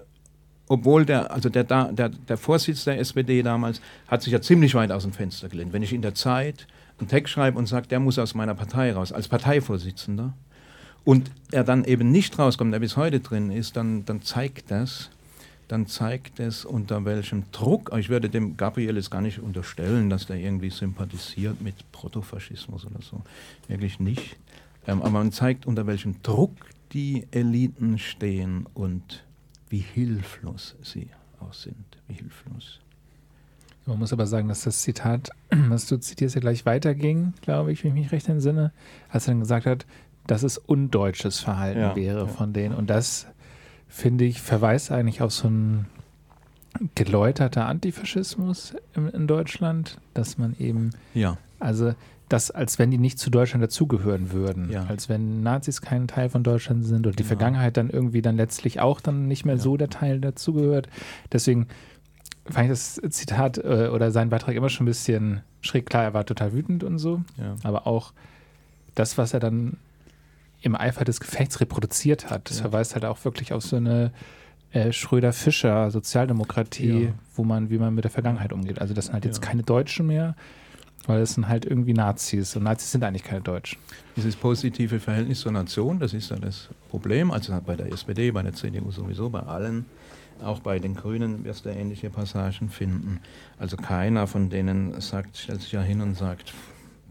obwohl 0.68 1.06
der, 1.06 1.32
also 1.32 1.50
der, 1.50 1.64
der, 1.64 2.10
der 2.10 2.38
Vorsitz 2.38 2.86
der 2.86 3.00
SPD 3.00 3.44
damals 3.44 3.82
hat 4.08 4.24
sich 4.24 4.34
ja 4.34 4.42
ziemlich 4.42 4.74
weit 4.76 4.92
aus 4.92 5.04
dem 5.04 5.14
Fenster 5.14 5.50
gelehnt. 5.50 5.74
Wenn 5.74 5.84
ich 5.84 5.94
in 5.94 6.02
der 6.02 6.16
Zeit 6.16 6.68
einen 7.00 7.08
Text 7.08 7.34
schreibe 7.34 7.58
und 7.58 7.68
sage, 7.68 7.88
der 7.88 8.00
muss 8.00 8.18
aus 8.18 8.34
meiner 8.34 8.56
Partei 8.56 8.94
raus, 8.94 9.12
als 9.12 9.28
Parteivorsitzender, 9.28 10.34
und 11.06 11.32
er 11.52 11.64
dann 11.64 11.86
eben 11.86 12.12
nicht 12.12 12.38
rauskommt, 12.38 12.74
der 12.74 12.80
bis 12.80 12.98
heute 12.98 13.20
drin 13.20 13.52
ist, 13.52 13.78
dann, 13.78 14.06
dann 14.06 14.24
zeigt 14.24 14.72
das, 14.72 15.12
dann 15.68 15.88
zeigt 15.88 16.40
es, 16.40 16.66
unter 16.66 17.06
welchem 17.06 17.52
Druck, 17.52 17.92
ich 17.98 18.10
würde 18.10 18.30
dem 18.30 18.58
Gabriel 18.58 18.96
jetzt 18.96 19.10
gar 19.10 19.22
nicht 19.22 19.40
unterstellen, 19.40 20.10
dass 20.10 20.28
der 20.28 20.38
irgendwie 20.38 20.70
sympathisiert 20.70 21.62
mit 21.62 21.92
Protofaschismus 21.92 22.86
oder 22.86 23.02
so, 23.02 23.22
wirklich 23.68 24.00
nicht. 24.00 24.38
Ähm, 24.88 25.02
aber 25.02 25.12
man 25.12 25.32
zeigt, 25.32 25.66
unter 25.66 25.88
welchem 25.88 26.22
Druck 26.22 26.52
die 26.92 27.28
Eliten 27.32 27.98
stehen 27.98 28.68
und 28.74 29.24
wie 29.70 29.80
hilflos 29.80 30.76
sie 30.84 31.10
auch 31.40 31.54
sind. 31.54 31.86
Wie 32.08 32.14
hilflos. 32.14 32.80
Man 33.88 34.00
muss 34.00 34.14
aber 34.14 34.26
sagen, 34.26 34.48
dass 34.48 34.64
das 34.64 34.82
Zitat, 34.82 35.30
was 35.50 35.88
du 35.88 35.98
zitierst, 35.98 36.36
ja 36.36 36.42
gleich 36.42 36.66
weiterging, 36.66 37.34
glaube 37.42 37.72
ich, 37.72 37.84
wenn 37.84 37.96
ich 37.96 38.04
mich 38.04 38.12
recht 38.12 38.30
entsinne, 38.30 38.72
als 39.10 39.28
er 39.28 39.32
dann 39.32 39.42
gesagt 39.42 39.66
hat, 39.66 39.86
dass 40.28 40.44
es 40.44 40.58
undeutsches 40.58 41.40
Verhalten 41.40 41.80
ja, 41.80 41.96
wäre 41.96 42.22
ja. 42.22 42.28
von 42.28 42.52
denen. 42.54 42.74
Und 42.74 42.90
das, 42.90 43.28
finde 43.88 44.26
ich, 44.26 44.42
verweist 44.42 44.92
eigentlich 44.92 45.22
auf 45.22 45.32
so 45.32 45.48
einen 45.48 45.88
geläuterter 46.96 47.68
Antifaschismus 47.68 48.76
in, 48.96 49.08
in 49.08 49.28
Deutschland, 49.28 50.00
dass 50.14 50.38
man 50.38 50.56
eben, 50.60 50.92
ja. 51.14 51.38
also 51.60 51.94
das, 52.28 52.52
als 52.52 52.80
wenn 52.80 52.92
die 52.92 52.98
nicht 52.98 53.20
zu 53.20 53.30
Deutschland 53.30 53.64
dazugehören 53.64 54.32
würden. 54.32 54.72
Ja. 54.72 54.86
Als 54.86 55.10
wenn 55.10 55.44
Nazis 55.44 55.82
kein 55.82 56.08
Teil 56.08 56.30
von 56.30 56.44
Deutschland 56.44 56.86
sind 56.86 57.06
und 57.06 57.20
die 57.20 57.24
genau. 57.24 57.28
Vergangenheit 57.28 57.78
dann 57.78 57.90
irgendwie 57.90 58.22
dann 58.22 58.36
letztlich 58.36 58.80
auch 58.80 59.00
dann 59.00 59.28
nicht 59.28 59.46
mehr 59.46 59.56
ja. 59.56 59.62
so 59.62 59.78
der 59.78 59.90
Teil 59.90 60.20
dazugehört. 60.20 60.90
Deswegen 61.32 61.68
fand 62.46 62.66
ich 62.66 62.72
das 62.72 63.02
Zitat 63.10 63.58
äh, 63.60 63.90
oder 63.94 64.12
seinen 64.12 64.30
Beitrag 64.30 64.56
immer 64.56 64.70
schon 64.70 64.86
ein 64.86 64.88
bisschen 64.88 65.42
schräg. 65.62 65.86
Klar, 65.86 66.04
er 66.04 66.14
war 66.14 66.26
total 66.26 66.54
wütend 66.54 66.84
und 66.84 66.98
so, 66.98 67.22
ja. 67.38 67.56
aber 67.64 67.86
auch 67.86 68.14
das, 68.96 69.18
was 69.18 69.34
er 69.34 69.40
dann 69.40 69.78
im 70.66 70.76
Eifer 70.76 71.06
des 71.06 71.20
Gefechts 71.20 71.62
reproduziert 71.62 72.32
hat, 72.32 72.50
das 72.50 72.60
verweist 72.60 72.96
halt 72.96 73.06
auch 73.06 73.24
wirklich 73.24 73.54
auf 73.54 73.62
so 73.62 73.76
eine 73.76 74.12
äh, 74.72 74.92
Schröder-Fischer 74.92 75.92
Sozialdemokratie, 75.92 77.14
wo 77.36 77.44
man, 77.44 77.70
wie 77.70 77.78
man 77.78 77.94
mit 77.94 78.04
der 78.04 78.10
Vergangenheit 78.10 78.52
umgeht. 78.52 78.82
Also 78.82 78.96
das 78.96 79.06
sind 79.06 79.14
halt 79.14 79.26
jetzt 79.26 79.44
keine 79.44 79.62
Deutschen 79.62 80.08
mehr, 80.08 80.36
weil 81.06 81.22
es 81.22 81.36
sind 81.36 81.48
halt 81.48 81.66
irgendwie 81.66 81.94
Nazis 81.94 82.56
und 82.56 82.64
Nazis 82.64 82.92
sind 82.92 83.04
eigentlich 83.04 83.24
keine 83.24 83.42
Deutschen. 83.42 83.78
Dieses 84.16 84.36
positive 84.36 85.00
Verhältnis 85.00 85.42
zur 85.42 85.52
Nation, 85.52 86.00
das 86.00 86.16
ist 86.16 86.32
ja 86.32 86.38
das 86.38 86.70
Problem. 86.90 87.30
Also 87.30 87.56
bei 87.64 87.76
der 87.76 87.94
SPD, 87.94 88.32
bei 88.32 88.42
der 88.42 88.54
CDU 88.54 88.90
sowieso, 88.90 89.30
bei 89.30 89.42
allen, 89.42 89.86
auch 90.44 90.62
bei 90.62 90.80
den 90.80 90.96
Grünen 90.96 91.46
wirst 91.46 91.66
du 91.66 91.70
ähnliche 91.70 92.10
Passagen 92.10 92.70
finden. 92.70 93.20
Also 93.60 93.78
keiner 93.78 94.26
von 94.26 94.50
denen 94.50 95.00
sagt, 95.00 95.38
stellt 95.38 95.62
sich 95.62 95.74
ja 95.74 95.84
hin 95.84 96.02
und 96.02 96.18
sagt, 96.18 96.54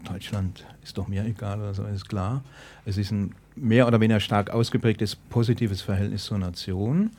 Deutschland 0.03 0.65
ist 0.83 0.97
doch 0.97 1.07
mir 1.07 1.25
egal 1.25 1.59
oder 1.59 1.73
so, 1.73 1.83
ist 1.85 2.07
klar. 2.07 2.43
Es 2.85 2.97
ist 2.97 3.11
ein 3.11 3.33
mehr 3.55 3.87
oder 3.87 3.99
weniger 3.99 4.19
stark 4.19 4.49
ausgeprägtes 4.49 5.15
positives 5.15 5.81
Verhältnis 5.81 6.25
zur 6.25 6.37
Nation. 6.37 7.11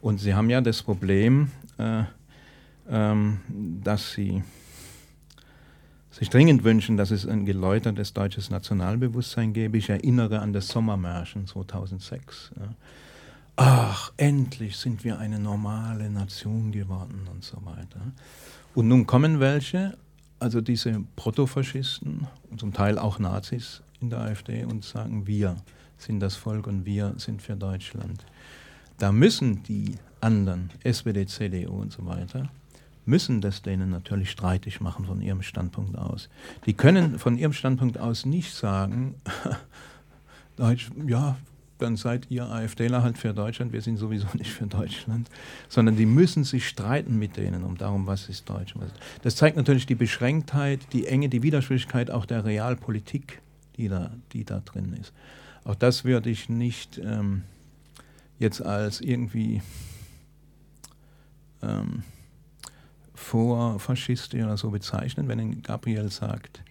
Und 0.00 0.18
sie 0.18 0.34
haben 0.34 0.50
ja 0.50 0.60
das 0.60 0.82
Problem, 0.82 1.50
äh, 1.78 2.04
ähm, 2.90 3.40
dass 3.82 4.12
sie 4.12 4.42
sich 6.10 6.28
dringend 6.28 6.62
wünschen, 6.64 6.96
dass 6.96 7.10
es 7.10 7.26
ein 7.26 7.46
geläutertes 7.46 8.12
deutsches 8.12 8.50
Nationalbewusstsein 8.50 9.52
gäbe. 9.52 9.78
Ich 9.78 9.88
erinnere 9.88 10.40
an 10.40 10.52
das 10.52 10.68
Sommermärchen 10.68 11.46
2006. 11.46 12.52
Ja. 12.58 12.68
Ach, 13.56 14.12
endlich 14.16 14.76
sind 14.76 15.04
wir 15.04 15.18
eine 15.18 15.38
normale 15.38 16.10
Nation 16.10 16.72
geworden 16.72 17.28
und 17.32 17.44
so 17.44 17.58
weiter. 17.64 18.00
Und 18.74 18.88
nun 18.88 19.06
kommen 19.06 19.40
welche, 19.40 19.96
also 20.38 20.60
diese 20.60 21.02
Protofaschisten 21.16 22.26
und 22.50 22.60
zum 22.60 22.72
Teil 22.72 22.98
auch 22.98 23.18
Nazis 23.18 23.82
in 24.00 24.10
der 24.10 24.20
AfD 24.20 24.64
und 24.64 24.84
sagen, 24.84 25.26
wir 25.26 25.56
sind 26.02 26.20
das 26.20 26.36
Volk 26.36 26.66
und 26.66 26.84
wir 26.84 27.14
sind 27.16 27.42
für 27.42 27.56
Deutschland. 27.56 28.24
Da 28.98 29.12
müssen 29.12 29.62
die 29.62 29.96
anderen, 30.20 30.70
SPD, 30.84 31.26
CDU 31.26 31.80
und 31.80 31.92
so 31.92 32.06
weiter, 32.06 32.50
müssen 33.04 33.40
das 33.40 33.62
denen 33.62 33.90
natürlich 33.90 34.30
streitig 34.30 34.80
machen 34.80 35.06
von 35.06 35.20
ihrem 35.20 35.42
Standpunkt 35.42 35.96
aus. 35.98 36.28
Die 36.66 36.74
können 36.74 37.18
von 37.18 37.36
ihrem 37.36 37.52
Standpunkt 37.52 37.98
aus 37.98 38.24
nicht 38.24 38.54
sagen, 38.54 39.16
Deutsch, 40.56 40.90
ja, 41.06 41.36
dann 41.78 41.96
seid 41.96 42.30
ihr 42.30 42.48
AfDler 42.48 43.02
halt 43.02 43.18
für 43.18 43.34
Deutschland, 43.34 43.72
wir 43.72 43.82
sind 43.82 43.96
sowieso 43.96 44.28
nicht 44.34 44.50
für 44.50 44.66
Deutschland, 44.66 45.28
sondern 45.68 45.96
die 45.96 46.06
müssen 46.06 46.44
sich 46.44 46.68
streiten 46.68 47.18
mit 47.18 47.36
denen 47.36 47.64
um 47.64 47.76
darum, 47.76 48.06
was 48.06 48.28
ist 48.28 48.48
Deutsch. 48.48 48.74
Das 49.22 49.36
zeigt 49.36 49.56
natürlich 49.56 49.86
die 49.86 49.96
Beschränktheit, 49.96 50.80
die 50.92 51.06
Enge, 51.06 51.28
die 51.28 51.42
Widersprüchlichkeit 51.42 52.10
auch 52.10 52.24
der 52.24 52.44
Realpolitik, 52.44 53.42
die 53.76 53.88
da, 53.88 54.12
die 54.32 54.44
da 54.44 54.60
drin 54.60 54.96
ist. 55.00 55.12
Auch 55.64 55.74
das 55.74 56.04
würde 56.04 56.30
ich 56.30 56.48
nicht 56.48 56.98
ähm, 56.98 57.42
jetzt 58.38 58.64
als 58.64 59.00
irgendwie 59.00 59.62
ähm, 61.62 62.02
Vorfaschistisch 63.14 64.42
oder 64.42 64.56
so 64.56 64.70
bezeichnen, 64.70 65.28
wenn 65.28 65.62
Gabriel 65.62 66.10
sagt, 66.10 66.62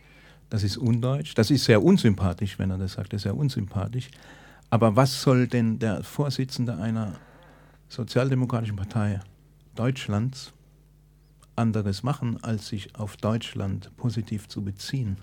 das 0.50 0.64
ist 0.64 0.78
undeutsch. 0.78 1.34
Das 1.36 1.50
ist 1.50 1.64
sehr 1.64 1.82
unsympathisch, 1.82 2.60
wenn 2.60 2.72
er 2.72 2.78
das 2.78 2.94
sagt, 2.94 3.14
das 3.14 3.20
ist 3.20 3.24
sehr 3.24 3.38
unsympathisch. 3.38 4.10
Aber 4.70 4.96
was 4.96 5.22
soll 5.22 5.48
denn 5.48 5.80
der 5.80 6.04
Vorsitzende 6.04 6.78
einer 6.78 7.14
sozialdemokratischen 7.88 8.76
Partei 8.76 9.22
Deutschlands 9.76 10.54
anderes 11.56 12.04
machen, 12.04 12.44
als 12.44 12.68
sich 12.68 12.96
auf 12.96 13.16
Deutschland 13.18 13.96
positiv 13.96 14.50
zu 14.50 14.62
beziehen? 14.62 15.18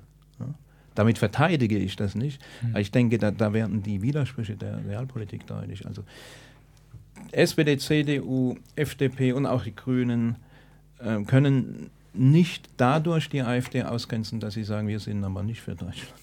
Damit 0.99 1.17
verteidige 1.17 1.79
ich 1.79 1.95
das 1.95 2.17
nicht. 2.17 2.43
Mhm. 2.61 2.77
Ich 2.77 2.91
denke, 2.91 3.19
da, 3.19 3.31
da 3.31 3.53
werden 3.53 3.85
die 3.85 4.03
Widersprüche 4.03 4.57
der 4.57 4.85
Realpolitik 4.85 5.47
deutlich. 5.47 5.87
Also 5.87 6.03
SPD, 7.31 7.79
CDU, 7.79 8.57
FDP 8.75 9.33
und 9.33 9.47
auch 9.47 9.63
die 9.63 9.77
Grünen 9.77 10.35
äh, 10.99 11.23
können 11.23 11.91
nicht 12.15 12.69
dadurch 12.79 13.29
die 13.29 13.43
AfD 13.43 13.85
ausgrenzen, 13.85 14.41
dass 14.41 14.55
sie 14.55 14.65
sagen, 14.65 14.89
wir 14.89 14.99
sind 14.99 15.23
aber 15.23 15.45
nicht 15.45 15.61
für 15.61 15.77
Deutschland. 15.77 16.21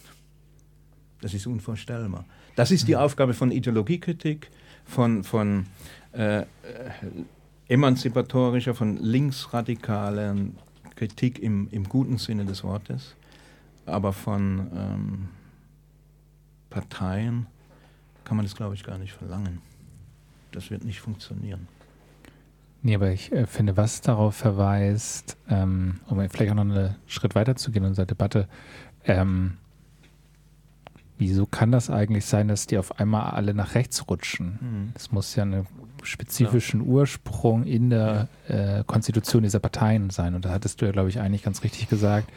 Das 1.22 1.34
ist 1.34 1.48
unvorstellbar. 1.48 2.26
Das 2.58 2.70
ist 2.70 2.90
die 2.90 2.96
mhm. 2.96 3.00
Aufgabe 3.00 3.34
von 3.34 3.52
Ideologiekritik, 3.52 4.50
von, 4.84 5.24
von 5.24 5.68
äh, 6.12 6.42
äh, 6.42 6.46
emanzipatorischer, 7.70 8.76
von 8.76 8.98
linksradikalen 8.98 10.58
Kritik 10.98 11.40
im, 11.40 11.70
im 11.72 11.88
guten 11.88 12.18
Sinne 12.18 12.44
des 12.44 12.62
Wortes, 12.66 13.16
aber 13.86 14.14
von 14.14 14.72
ähm, 14.76 15.30
Parteien 16.70 17.48
kann 18.24 18.38
man 18.38 18.46
das, 18.46 18.56
glaube 18.56 18.76
ich, 18.76 18.84
gar 18.84 18.98
nicht 18.98 19.14
verlangen. 19.14 19.62
Das 20.52 20.72
wird 20.72 20.84
nicht 20.84 21.00
funktionieren. 21.00 21.68
Nee, 22.82 22.96
aber 22.96 23.12
ich 23.12 23.32
äh, 23.32 23.48
finde, 23.48 23.78
was 23.78 24.02
darauf 24.02 24.36
verweist, 24.36 25.38
ähm, 25.50 26.02
um 26.08 26.18
vielleicht 26.30 26.52
auch 26.52 26.56
noch 26.56 26.62
einen 26.62 26.96
Schritt 27.08 27.36
weiter 27.36 27.56
zu 27.56 27.72
gehen 27.72 27.84
in 27.84 27.90
unserer 27.90 28.06
Debatte, 28.06 28.48
ähm, 29.06 29.58
wieso 31.18 31.46
kann 31.46 31.72
das 31.72 31.90
eigentlich 31.90 32.26
sein, 32.26 32.48
dass 32.48 32.68
die 32.68 32.78
auf 32.78 33.00
einmal 33.00 33.32
alle 33.32 33.54
nach 33.54 33.76
rechts 33.76 34.08
rutschen? 34.08 34.92
Es 34.96 35.10
mhm. 35.10 35.16
muss 35.16 35.36
ja 35.36 35.44
einen 35.44 35.66
spezifischen 36.04 36.82
ja. 36.82 36.88
Ursprung 36.88 37.64
in 37.64 37.90
der 37.90 38.28
ja. 38.48 38.80
äh, 38.80 38.84
Konstitution 38.86 39.44
dieser 39.44 39.60
Parteien 39.60 40.10
sein. 40.10 40.36
Und 40.36 40.46
da 40.46 40.50
hattest 40.50 40.82
du 40.82 40.86
ja, 40.86 40.92
glaube 40.92 41.10
ich, 41.10 41.20
eigentlich 41.20 41.44
ganz 41.44 41.64
richtig 41.64 41.90
gesagt, 41.90 42.30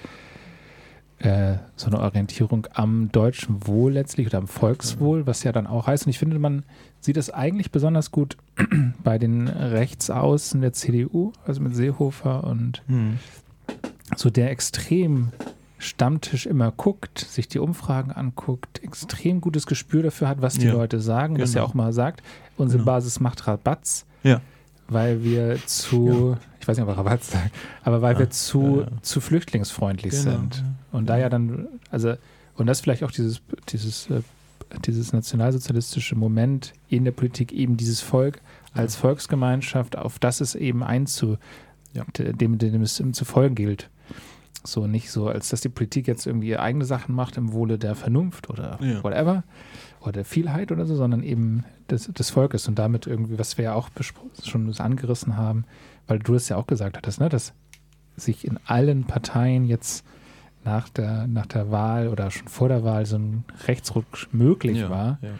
äh, 1.20 1.56
so 1.76 1.88
eine 1.88 1.98
Orientierung 2.00 2.66
am 2.74 3.10
deutschen 3.10 3.66
Wohl 3.66 3.92
letztlich 3.92 4.28
oder 4.28 4.38
am 4.38 4.46
Volkswohl, 4.46 5.26
was 5.26 5.42
ja 5.42 5.52
dann 5.52 5.66
auch 5.66 5.86
heißt. 5.86 6.06
Und 6.06 6.10
ich 6.10 6.18
finde, 6.18 6.38
man 6.38 6.62
sieht 7.00 7.16
das 7.16 7.30
eigentlich 7.30 7.72
besonders 7.72 8.10
gut 8.10 8.36
bei 9.02 9.18
den 9.18 9.48
Rechtsaußen 9.48 10.60
der 10.60 10.72
CDU, 10.72 11.32
also 11.44 11.60
mit 11.60 11.74
Seehofer 11.74 12.44
und 12.44 12.82
mhm. 12.86 13.18
so 14.16 14.30
der 14.30 14.50
extrem 14.50 15.32
Stammtisch 15.80 16.46
immer 16.46 16.72
guckt, 16.72 17.20
sich 17.20 17.46
die 17.46 17.60
Umfragen 17.60 18.10
anguckt, 18.10 18.82
extrem 18.82 19.40
gutes 19.40 19.64
Gespür 19.66 20.02
dafür 20.02 20.28
hat, 20.28 20.42
was 20.42 20.54
die 20.54 20.66
ja. 20.66 20.72
Leute 20.72 21.00
sagen, 21.00 21.34
genau. 21.34 21.44
dass 21.44 21.54
er 21.54 21.62
auch 21.64 21.74
mal 21.74 21.92
sagt, 21.92 22.20
unsere 22.56 22.80
genau. 22.80 22.92
Basis 22.92 23.20
macht 23.20 23.46
Rabatz. 23.46 24.04
Ja. 24.24 24.40
Weil 24.88 25.22
wir 25.22 25.58
zu, 25.66 26.30
ja. 26.32 26.38
ich 26.60 26.66
weiß 26.66 26.76
nicht, 26.78 26.82
ob 26.82 26.90
er 26.90 26.98
Rabatz 26.98 27.30
sagt, 27.30 27.52
aber 27.84 28.02
weil 28.02 28.18
wir 28.18 28.28
zu, 28.30 28.86
zu 29.02 29.20
flüchtlingsfreundlich 29.20 30.12
genau. 30.12 30.30
sind. 30.32 30.64
Und 30.98 31.06
da 31.06 31.18
ja 31.18 31.28
dann, 31.28 31.68
also, 31.90 32.14
und 32.56 32.66
das 32.66 32.80
vielleicht 32.80 33.04
auch 33.04 33.10
dieses, 33.10 33.40
dieses, 33.68 34.10
äh, 34.10 34.22
dieses 34.84 35.12
nationalsozialistische 35.12 36.16
Moment 36.16 36.72
in 36.88 37.04
der 37.04 37.12
Politik, 37.12 37.52
eben 37.52 37.76
dieses 37.76 38.00
Volk 38.00 38.40
als 38.72 38.96
Volksgemeinschaft, 38.96 39.96
auf 39.96 40.18
das 40.18 40.40
es 40.40 40.54
eben 40.54 40.82
einzu, 40.82 41.38
dem, 41.94 42.58
dem 42.58 42.82
es 42.82 43.02
zu 43.12 43.24
folgen 43.24 43.54
gilt. 43.54 43.88
So 44.64 44.86
nicht 44.86 45.10
so, 45.10 45.28
als 45.28 45.48
dass 45.48 45.60
die 45.60 45.68
Politik 45.68 46.06
jetzt 46.06 46.26
irgendwie 46.26 46.56
eigene 46.56 46.84
Sachen 46.84 47.14
macht 47.14 47.36
im 47.36 47.52
Wohle 47.52 47.78
der 47.78 47.94
Vernunft 47.94 48.50
oder 48.50 48.78
ja. 48.82 49.02
whatever 49.02 49.44
oder 50.00 50.12
der 50.12 50.24
Vielheit 50.24 50.72
oder 50.72 50.84
so, 50.84 50.96
sondern 50.96 51.22
eben 51.22 51.64
des, 51.88 52.06
des 52.06 52.30
Volkes 52.30 52.68
und 52.68 52.78
damit 52.78 53.06
irgendwie, 53.06 53.38
was 53.38 53.56
wir 53.56 53.66
ja 53.66 53.74
auch 53.74 53.88
schon 54.44 54.72
angerissen 54.78 55.36
haben, 55.36 55.64
weil 56.06 56.18
du 56.18 56.34
es 56.34 56.48
ja 56.48 56.56
auch 56.56 56.66
gesagt 56.66 56.96
hattest, 56.96 57.20
ne, 57.20 57.28
dass 57.28 57.54
sich 58.16 58.46
in 58.46 58.58
allen 58.66 59.04
Parteien 59.04 59.64
jetzt 59.64 60.04
nach 60.64 60.88
der, 60.88 61.26
nach 61.26 61.46
der 61.46 61.70
Wahl 61.70 62.08
oder 62.08 62.30
schon 62.30 62.48
vor 62.48 62.68
der 62.68 62.84
Wahl 62.84 63.06
so 63.06 63.16
ein 63.16 63.44
Rechtsruck 63.66 64.06
möglich 64.32 64.78
ja, 64.78 64.90
war, 64.90 65.18
ja. 65.22 65.30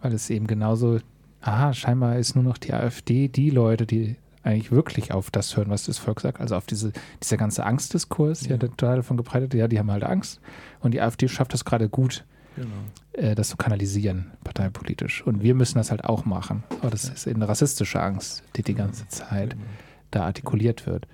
weil 0.00 0.12
es 0.12 0.30
eben 0.30 0.46
genauso, 0.46 0.98
aha, 1.40 1.72
scheinbar 1.74 2.18
ist 2.18 2.34
nur 2.34 2.44
noch 2.44 2.58
die 2.58 2.72
AfD 2.72 3.28
die 3.28 3.50
Leute, 3.50 3.86
die 3.86 4.16
eigentlich 4.42 4.72
wirklich 4.72 5.12
auf 5.12 5.30
das 5.30 5.56
hören, 5.56 5.70
was 5.70 5.84
das 5.84 5.98
Volk 5.98 6.20
sagt, 6.20 6.40
also 6.40 6.56
auf 6.56 6.66
diese, 6.66 6.92
dieser 7.22 7.36
ganze 7.36 7.64
Angstdiskurs, 7.64 8.46
ja, 8.46 8.56
der 8.56 8.70
total 8.70 8.96
davon 8.96 9.16
gebreitet, 9.16 9.54
ja, 9.54 9.68
die 9.68 9.78
haben 9.78 9.90
halt 9.90 10.04
Angst 10.04 10.40
und 10.80 10.92
die 10.92 11.00
AfD 11.00 11.28
schafft 11.28 11.52
das 11.52 11.64
gerade 11.64 11.88
gut, 11.88 12.24
genau. 12.56 12.68
äh, 13.12 13.34
das 13.34 13.48
zu 13.50 13.56
kanalisieren, 13.56 14.32
parteipolitisch. 14.44 15.26
Und 15.26 15.42
wir 15.42 15.54
müssen 15.54 15.76
das 15.78 15.90
halt 15.90 16.04
auch 16.04 16.24
machen. 16.24 16.64
Aber 16.80 16.90
das 16.90 17.08
ist 17.08 17.28
eine 17.28 17.48
rassistische 17.48 18.00
Angst, 18.00 18.42
die 18.56 18.62
die 18.62 18.74
ganze 18.74 19.06
Zeit 19.08 19.50
genau. 19.50 19.64
da 20.10 20.24
artikuliert 20.24 20.86
wird. 20.86 21.06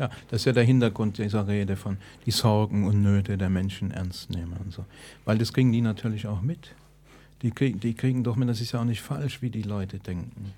Ja, 0.00 0.08
das 0.30 0.40
ist 0.40 0.44
ja 0.46 0.52
der 0.52 0.64
Hintergrund 0.64 1.18
dieser 1.18 1.46
Rede 1.46 1.76
von 1.76 1.98
die 2.24 2.30
Sorgen 2.30 2.86
und 2.86 3.02
Nöte 3.02 3.36
der 3.36 3.50
Menschen 3.50 3.90
ernst 3.90 4.30
nehmen 4.30 4.54
und 4.64 4.72
so. 4.72 4.86
Weil 5.26 5.36
das 5.36 5.52
kriegen 5.52 5.72
die 5.72 5.82
natürlich 5.82 6.26
auch 6.26 6.40
mit. 6.40 6.74
Die, 7.42 7.50
krieg, 7.50 7.78
die 7.82 7.92
kriegen 7.92 8.24
doch 8.24 8.34
mit, 8.34 8.48
das 8.48 8.62
ist 8.62 8.72
ja 8.72 8.80
auch 8.80 8.84
nicht 8.84 9.02
falsch, 9.02 9.42
wie 9.42 9.50
die 9.50 9.60
Leute 9.60 9.98
denken. 9.98 10.54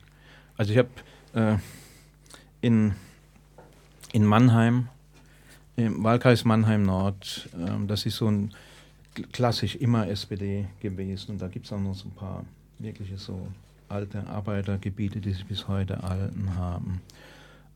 Also 0.56 0.72
ich 0.72 0.78
habe 0.78 0.90
äh, 1.34 1.58
in, 2.60 2.94
in 4.12 4.24
Mannheim, 4.24 4.86
im 5.74 6.04
Wahlkreis 6.04 6.44
Mannheim 6.44 6.84
Nord, 6.84 7.48
äh, 7.58 7.86
das 7.88 8.06
ist 8.06 8.18
so 8.18 8.28
ein 8.28 8.54
klassisch 9.32 9.74
immer 9.74 10.06
SPD 10.06 10.66
gewesen 10.78 11.32
und 11.32 11.42
da 11.42 11.48
gibt 11.48 11.66
es 11.66 11.72
auch 11.72 11.80
noch 11.80 11.96
so 11.96 12.06
ein 12.06 12.14
paar 12.14 12.44
wirkliche 12.78 13.18
so 13.18 13.48
alte 13.88 14.24
Arbeitergebiete, 14.28 15.20
die 15.20 15.32
sich 15.32 15.46
bis 15.46 15.66
heute 15.66 15.94
erhalten 15.94 16.54
haben. 16.54 17.00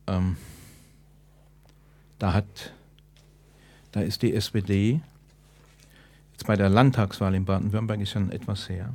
Ähm, 0.06 0.36
da 2.18 2.32
hat, 2.32 2.72
da 3.92 4.00
ist 4.00 4.22
die 4.22 4.34
SPD, 4.34 5.00
jetzt 6.32 6.46
bei 6.46 6.56
der 6.56 6.68
Landtagswahl 6.68 7.34
in 7.34 7.44
Baden-Württemberg 7.44 8.00
ist 8.00 8.10
schon 8.10 8.30
etwas 8.30 8.68
her, 8.68 8.94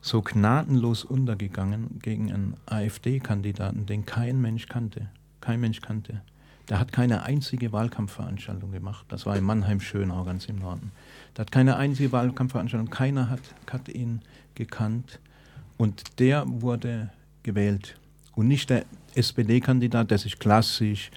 so 0.00 0.22
gnadenlos 0.22 1.04
untergegangen 1.04 1.98
gegen 2.00 2.32
einen 2.32 2.56
AfD-Kandidaten, 2.66 3.86
den 3.86 4.06
kein 4.06 4.40
Mensch 4.40 4.66
kannte. 4.66 5.08
Kein 5.40 5.60
Mensch 5.60 5.80
kannte. 5.80 6.22
Der 6.68 6.78
hat 6.78 6.92
keine 6.92 7.24
einzige 7.24 7.72
Wahlkampfveranstaltung 7.72 8.70
gemacht. 8.70 9.04
Das 9.08 9.26
war 9.26 9.36
in 9.36 9.44
Mannheim-Schönau, 9.44 10.24
ganz 10.24 10.46
im 10.46 10.56
Norden. 10.56 10.92
Der 11.36 11.44
hat 11.44 11.52
keine 11.52 11.76
einzige 11.76 12.12
Wahlkampfveranstaltung, 12.12 12.90
keiner 12.90 13.28
hat, 13.28 13.40
hat 13.70 13.88
ihn 13.88 14.22
gekannt. 14.54 15.18
Und 15.76 16.20
der 16.20 16.44
wurde 16.46 17.10
gewählt. 17.42 17.96
Und 18.36 18.48
nicht 18.48 18.70
der 18.70 18.84
SPD-Kandidat, 19.14 20.10
der 20.10 20.18
sich 20.18 20.38
klassisch 20.38 21.10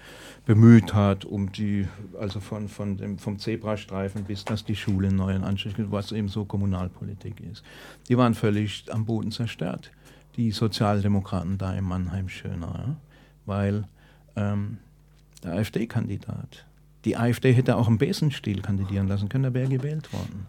bemüht 0.46 0.94
hat, 0.94 1.26
um 1.26 1.52
die, 1.52 1.88
also 2.20 2.40
von, 2.40 2.68
von 2.68 2.98
dem, 2.98 3.18
vom 3.18 3.40
Zebrastreifen 3.40 4.26
bis 4.26 4.44
dass 4.44 4.66
die 4.66 4.76
Schule 4.76 5.12
neuen 5.12 5.44
Anstrich 5.44 5.76
was 5.78 6.12
eben 6.12 6.28
so 6.28 6.46
Kommunalpolitik 6.46 7.40
ist. 7.40 7.64
Die 8.10 8.18
waren 8.18 8.34
völlig 8.34 8.86
am 8.90 9.06
Boden 9.06 9.32
zerstört, 9.32 9.92
die 10.36 10.52
Sozialdemokraten 10.52 11.58
da 11.58 11.74
in 11.74 11.86
Mannheim 11.86 12.28
Schöner, 12.28 12.74
ja? 12.88 12.96
weil 13.46 13.86
ähm, 14.36 14.80
der 15.44 15.54
AfD-Kandidat, 15.54 16.66
die 17.06 17.18
AfD 17.18 17.54
hätte 17.54 17.78
auch 17.78 17.88
im 17.88 17.98
Besenstiel 17.98 18.62
kandidieren 18.62 19.08
lassen 19.08 19.30
können, 19.30 19.44
da 19.46 19.54
wäre 19.54 19.70
gewählt 19.70 20.12
worden. 20.12 20.48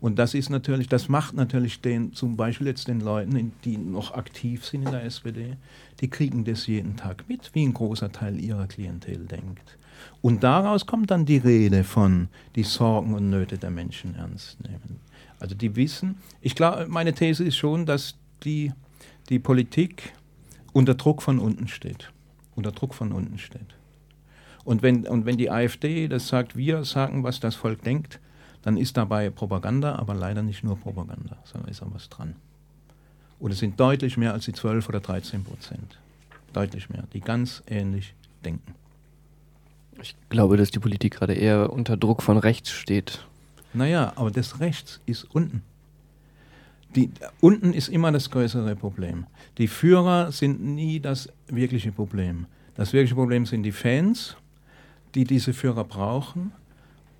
Und 0.00 0.18
das 0.18 0.32
ist 0.32 0.48
natürlich, 0.48 0.88
das 0.88 1.08
macht 1.08 1.34
natürlich 1.34 1.82
den, 1.82 2.14
zum 2.14 2.36
Beispiel 2.36 2.66
jetzt 2.66 2.88
den 2.88 3.00
Leuten, 3.00 3.52
die 3.64 3.76
noch 3.76 4.14
aktiv 4.14 4.64
sind 4.64 4.84
in 4.84 4.92
der 4.92 5.04
SPD, 5.04 5.56
die 6.00 6.08
kriegen 6.08 6.44
das 6.44 6.66
jeden 6.66 6.96
Tag 6.96 7.24
mit, 7.28 7.50
wie 7.54 7.66
ein 7.66 7.74
großer 7.74 8.10
Teil 8.10 8.40
ihrer 8.40 8.66
Klientel 8.66 9.26
denkt. 9.26 9.76
Und 10.22 10.42
daraus 10.42 10.86
kommt 10.86 11.10
dann 11.10 11.26
die 11.26 11.36
Rede 11.36 11.84
von 11.84 12.28
die 12.56 12.62
Sorgen 12.62 13.14
und 13.14 13.28
Nöte 13.28 13.58
der 13.58 13.70
Menschen 13.70 14.14
ernst 14.14 14.58
nehmen. 14.62 15.00
Also 15.38 15.54
die 15.54 15.76
wissen, 15.76 16.16
ich 16.40 16.54
glaube, 16.54 16.86
meine 16.88 17.12
These 17.12 17.44
ist 17.44 17.56
schon, 17.56 17.84
dass 17.84 18.14
die, 18.44 18.72
die 19.28 19.38
Politik 19.38 20.12
unter 20.72 20.94
Druck 20.94 21.22
von 21.22 21.38
unten 21.38 21.68
steht. 21.68 22.10
Unter 22.54 22.72
Druck 22.72 22.94
von 22.94 23.12
unten 23.12 23.38
steht. 23.38 23.74
Und 24.64 24.82
wenn, 24.82 25.06
und 25.06 25.26
wenn 25.26 25.36
die 25.36 25.50
AfD 25.50 26.08
das 26.08 26.28
sagt, 26.28 26.56
wir 26.56 26.84
sagen, 26.84 27.22
was 27.22 27.40
das 27.40 27.54
Volk 27.54 27.82
denkt, 27.82 28.20
dann 28.62 28.76
ist 28.76 28.96
dabei 28.96 29.30
Propaganda, 29.30 29.96
aber 29.96 30.14
leider 30.14 30.42
nicht 30.42 30.64
nur 30.64 30.78
Propaganda, 30.78 31.36
sondern 31.44 31.70
ist 31.70 31.82
auch 31.82 31.94
was 31.94 32.08
dran. 32.08 32.36
Und 33.38 33.52
es 33.52 33.58
sind 33.58 33.80
deutlich 33.80 34.16
mehr 34.16 34.32
als 34.34 34.44
die 34.44 34.52
12 34.52 34.88
oder 34.88 35.00
13 35.00 35.44
Prozent. 35.44 35.98
Deutlich 36.52 36.90
mehr, 36.90 37.04
die 37.12 37.20
ganz 37.20 37.62
ähnlich 37.66 38.14
denken. 38.44 38.74
Ich 40.02 40.14
glaube, 40.28 40.56
dass 40.56 40.70
die 40.70 40.78
Politik 40.78 41.14
gerade 41.14 41.34
eher 41.34 41.72
unter 41.72 41.96
Druck 41.96 42.22
von 42.22 42.38
rechts 42.38 42.70
steht. 42.70 43.26
Naja, 43.72 44.12
aber 44.16 44.30
das 44.30 44.60
Rechts 44.60 45.00
ist 45.06 45.24
unten. 45.34 45.62
Die, 46.96 47.10
unten 47.40 47.72
ist 47.72 47.88
immer 47.88 48.10
das 48.10 48.30
größere 48.30 48.74
Problem. 48.74 49.26
Die 49.58 49.68
Führer 49.68 50.32
sind 50.32 50.60
nie 50.60 50.98
das 51.00 51.28
wirkliche 51.46 51.92
Problem. 51.92 52.46
Das 52.74 52.92
wirkliche 52.92 53.14
Problem 53.14 53.46
sind 53.46 53.62
die 53.62 53.72
Fans, 53.72 54.36
die 55.14 55.24
diese 55.24 55.52
Führer 55.52 55.84
brauchen. 55.84 56.52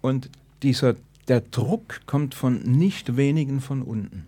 Und 0.01 0.29
dieser 0.63 0.97
der 1.31 1.41
Druck 1.41 2.01
kommt 2.07 2.35
von 2.35 2.61
nicht 2.63 3.17
wenigen 3.17 3.61
von 3.61 3.83
unten. 3.83 4.27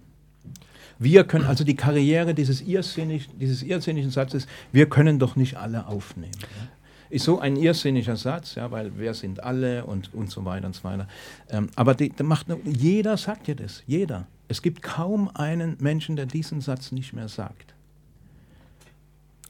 Wir 1.01 1.25
können, 1.25 1.45
also 1.47 1.65
die 1.65 1.75
Karriere 1.75 2.33
dieses, 2.33 2.61
irrsinnig, 2.61 3.29
dieses 3.41 3.65
irrsinnigen 3.65 4.13
Satzes, 4.13 4.47
wir 4.71 4.89
können 4.89 5.19
doch 5.19 5.35
nicht 5.35 5.57
alle 5.57 5.89
aufnehmen. 5.89 6.39
Ja? 6.41 6.69
Ist 7.11 7.25
so 7.25 7.41
ein 7.41 7.57
irrsinniger 7.57 8.17
Satz, 8.17 8.55
ja, 8.55 8.71
weil 8.71 8.97
wir 8.99 9.15
sind 9.15 9.43
alle 9.43 9.85
und, 9.85 10.15
und 10.15 10.31
so 10.31 10.45
weiter 10.45 10.67
und 10.67 10.77
so 10.77 10.85
weiter. 10.85 11.09
Ähm, 11.51 11.71
aber 11.75 11.95
die, 11.95 12.13
macht, 12.23 12.47
jeder 12.65 13.17
sagt 13.17 13.49
ja 13.49 13.55
das, 13.55 13.83
jeder. 13.87 14.29
Es 14.47 14.63
gibt 14.63 14.81
kaum 14.81 15.29
einen 15.35 15.77
Menschen, 15.81 16.15
der 16.15 16.27
diesen 16.27 16.61
Satz 16.61 16.93
nicht 16.93 17.13
mehr 17.13 17.29
sagt. 17.29 17.75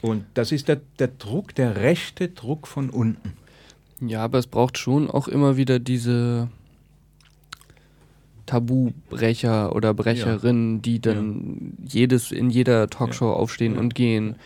Und 0.01 0.25
das 0.35 0.53
ist 0.53 0.69
der, 0.69 0.81
der 0.99 1.09
Druck, 1.09 1.55
der 1.55 1.77
rechte 1.77 2.29
Druck 2.29 2.67
von 2.67 2.89
unten. 2.89 3.35
Ja, 4.01 4.25
aber 4.25 4.39
es 4.39 4.47
braucht 4.47 4.79
schon 4.79 5.11
auch 5.11 5.29
immer 5.29 5.57
wieder 5.59 5.79
diese 5.79 6.49
Tabubrecher 8.53 9.75
oder 9.75 9.95
Brecherinnen, 9.95 10.77
ja. 10.77 10.83
die 10.83 11.01
dann 11.01 11.75
ja. 11.85 12.01
jedes 12.01 12.33
in 12.33 12.51
jeder 12.51 12.89
Talkshow 12.89 13.31
ja. 13.31 13.33
aufstehen 13.33 13.79
und 13.79 13.95
gehen. 13.95 14.37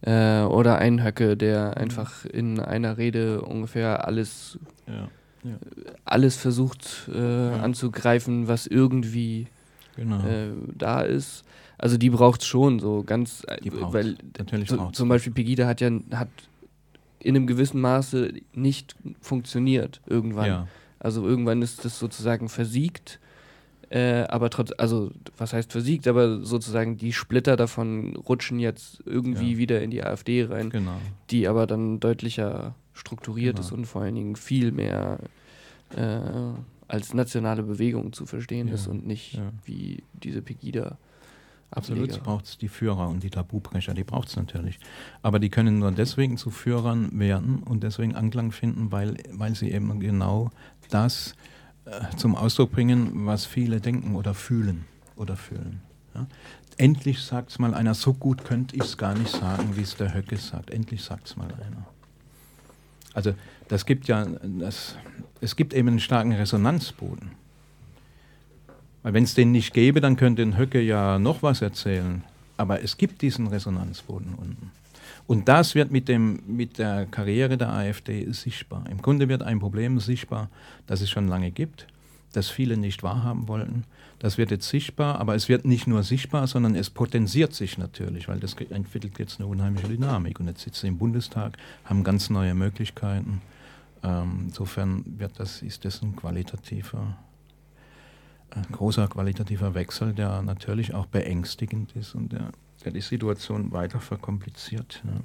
Äh, 0.00 0.42
oder 0.42 0.78
ein 0.78 1.02
Höcke, 1.02 1.36
der 1.36 1.76
einfach 1.76 2.24
in 2.24 2.60
einer 2.60 2.98
Rede 2.98 3.42
ungefähr 3.42 4.06
alles, 4.06 4.60
alles 6.04 6.36
versucht 6.36 7.10
äh, 7.12 7.18
anzugreifen, 7.18 8.46
was 8.46 8.68
irgendwie 8.68 9.48
genau. 9.96 10.24
äh, 10.24 10.50
da 10.76 11.00
ist. 11.00 11.42
Also 11.78 11.96
die 11.96 12.10
braucht 12.10 12.42
es 12.42 12.46
schon 12.46 12.78
so 12.78 13.02
ganz, 13.02 13.44
die 13.64 13.72
weil 13.72 14.16
Natürlich 14.38 14.68
so, 14.68 14.90
zum 14.92 15.08
Beispiel 15.08 15.32
Pegida 15.32 15.66
hat 15.66 15.80
ja 15.80 15.90
hat 16.12 16.28
in 17.18 17.34
einem 17.34 17.48
gewissen 17.48 17.80
Maße 17.80 18.34
nicht 18.52 18.94
funktioniert 19.20 20.00
irgendwann. 20.06 20.68
Also 21.00 21.26
irgendwann 21.26 21.60
ist 21.62 21.84
das 21.84 21.98
sozusagen 21.98 22.48
versiegt 22.48 23.18
äh, 23.90 24.24
aber 24.24 24.50
trotz, 24.50 24.72
also 24.76 25.10
was 25.36 25.52
heißt 25.52 25.72
versiegt, 25.72 26.06
aber 26.06 26.44
sozusagen 26.44 26.96
die 26.98 27.12
Splitter 27.12 27.56
davon 27.56 28.16
rutschen 28.16 28.58
jetzt 28.58 29.02
irgendwie 29.06 29.52
ja. 29.52 29.58
wieder 29.58 29.82
in 29.82 29.90
die 29.90 30.02
AfD 30.02 30.44
rein, 30.44 30.70
genau. 30.70 30.98
die 31.30 31.48
aber 31.48 31.66
dann 31.66 31.98
deutlicher 31.98 32.74
strukturiert 32.92 33.56
genau. 33.56 33.66
ist 33.66 33.72
und 33.72 33.86
vor 33.86 34.02
allen 34.02 34.14
Dingen 34.14 34.36
viel 34.36 34.72
mehr 34.72 35.18
äh, 35.96 36.20
als 36.86 37.14
nationale 37.14 37.62
Bewegung 37.62 38.12
zu 38.12 38.26
verstehen 38.26 38.68
ja. 38.68 38.74
ist 38.74 38.88
und 38.88 39.06
nicht 39.06 39.34
ja. 39.34 39.52
wie 39.64 40.02
diese 40.12 40.42
Pegida 40.42 40.98
Absolut 41.70 42.22
braucht 42.22 42.46
es 42.46 42.56
die 42.56 42.68
Führer 42.68 43.08
und 43.08 43.22
die 43.22 43.28
Tabubrecher, 43.28 43.92
die 43.92 44.04
braucht 44.04 44.28
es 44.28 44.36
natürlich. 44.36 44.78
Aber 45.20 45.38
die 45.38 45.50
können 45.50 45.80
nur 45.80 45.92
deswegen 45.92 46.38
zu 46.38 46.50
Führern 46.50 47.18
werden 47.18 47.62
und 47.62 47.82
deswegen 47.82 48.14
Anklang 48.14 48.52
finden, 48.52 48.90
weil, 48.90 49.18
weil 49.32 49.54
sie 49.54 49.70
eben 49.70 50.00
genau 50.00 50.50
das 50.88 51.32
äh, 51.32 51.57
zum 52.16 52.34
Ausdruck 52.34 52.72
bringen, 52.72 53.26
was 53.26 53.44
viele 53.44 53.80
denken 53.80 54.14
oder 54.14 54.34
fühlen 54.34 54.84
oder 55.16 55.36
fühlen. 55.36 55.80
Ja? 56.14 56.26
Endlich 56.76 57.20
sagt 57.20 57.50
es 57.50 57.58
mal 57.58 57.74
einer, 57.74 57.94
so 57.94 58.14
gut 58.14 58.44
könnte 58.44 58.76
ich 58.76 58.82
es 58.82 58.96
gar 58.96 59.14
nicht 59.14 59.30
sagen, 59.30 59.76
wie 59.76 59.82
es 59.82 59.96
der 59.96 60.14
Höcke 60.14 60.36
sagt. 60.36 60.70
Endlich 60.70 61.02
sagt 61.02 61.26
es 61.26 61.36
mal 61.36 61.46
einer. 61.46 61.86
Also 63.14 63.34
das 63.66 63.84
gibt 63.84 64.06
ja, 64.06 64.24
das, 64.60 64.96
es 65.40 65.56
gibt 65.56 65.74
eben 65.74 65.88
einen 65.88 66.00
starken 66.00 66.32
Resonanzboden. 66.32 67.32
Weil 69.02 69.14
wenn 69.14 69.24
es 69.24 69.34
den 69.34 69.52
nicht 69.52 69.74
gäbe, 69.74 70.00
dann 70.00 70.16
könnte 70.16 70.42
den 70.42 70.56
Höcke 70.56 70.80
ja 70.80 71.18
noch 71.18 71.42
was 71.42 71.62
erzählen. 71.62 72.22
Aber 72.56 72.82
es 72.82 72.96
gibt 72.96 73.22
diesen 73.22 73.46
Resonanzboden 73.48 74.34
unten. 74.34 74.70
Und 75.28 75.46
das 75.46 75.74
wird 75.74 75.90
mit, 75.90 76.08
dem, 76.08 76.40
mit 76.46 76.78
der 76.78 77.04
Karriere 77.04 77.58
der 77.58 77.68
AfD 77.68 78.32
sichtbar. 78.32 78.84
Im 78.90 79.02
Grunde 79.02 79.28
wird 79.28 79.42
ein 79.42 79.60
Problem 79.60 80.00
sichtbar, 80.00 80.48
das 80.86 81.02
es 81.02 81.10
schon 81.10 81.28
lange 81.28 81.50
gibt, 81.50 81.86
das 82.32 82.48
viele 82.48 82.78
nicht 82.78 83.02
wahrhaben 83.02 83.46
wollten. 83.46 83.84
Das 84.20 84.38
wird 84.38 84.50
jetzt 84.50 84.70
sichtbar, 84.70 85.20
aber 85.20 85.34
es 85.34 85.50
wird 85.50 85.66
nicht 85.66 85.86
nur 85.86 86.02
sichtbar, 86.02 86.46
sondern 86.46 86.74
es 86.74 86.88
potenziert 86.88 87.52
sich 87.52 87.76
natürlich, 87.76 88.26
weil 88.26 88.40
das 88.40 88.54
entwickelt 88.54 89.18
jetzt 89.18 89.38
eine 89.38 89.46
unheimliche 89.46 89.88
Dynamik. 89.88 90.40
Und 90.40 90.46
jetzt 90.48 90.62
sitzen 90.62 90.80
sie 90.80 90.88
im 90.88 90.96
Bundestag, 90.98 91.58
haben 91.84 92.04
ganz 92.04 92.30
neue 92.30 92.54
Möglichkeiten. 92.54 93.42
Ähm, 94.02 94.46
insofern 94.46 95.04
wird 95.18 95.38
das, 95.38 95.60
ist 95.60 95.84
das 95.84 96.00
ein 96.00 96.16
qualitativer 96.16 97.18
ein 98.50 98.66
großer 98.72 99.08
qualitativer 99.08 99.74
Wechsel, 99.74 100.14
der 100.14 100.40
natürlich 100.40 100.94
auch 100.94 101.04
beängstigend 101.04 101.94
ist 101.94 102.14
und 102.14 102.32
der, 102.32 102.50
der 102.84 102.92
die 102.92 103.00
Situation 103.00 103.72
weiter 103.72 104.00
verkompliziert. 104.00 105.02
Ja. 105.04 105.20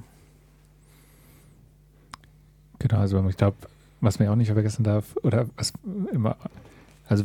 Genau, 2.80 2.98
also 2.98 3.28
ich 3.30 3.38
glaube, 3.38 3.58
was 4.02 4.20
man 4.20 4.28
auch 4.28 4.36
nicht 4.36 4.52
vergessen 4.52 4.84
darf, 4.84 5.16
oder 5.24 5.48
was 5.56 5.74
immer, 6.12 6.36
also 7.08 7.24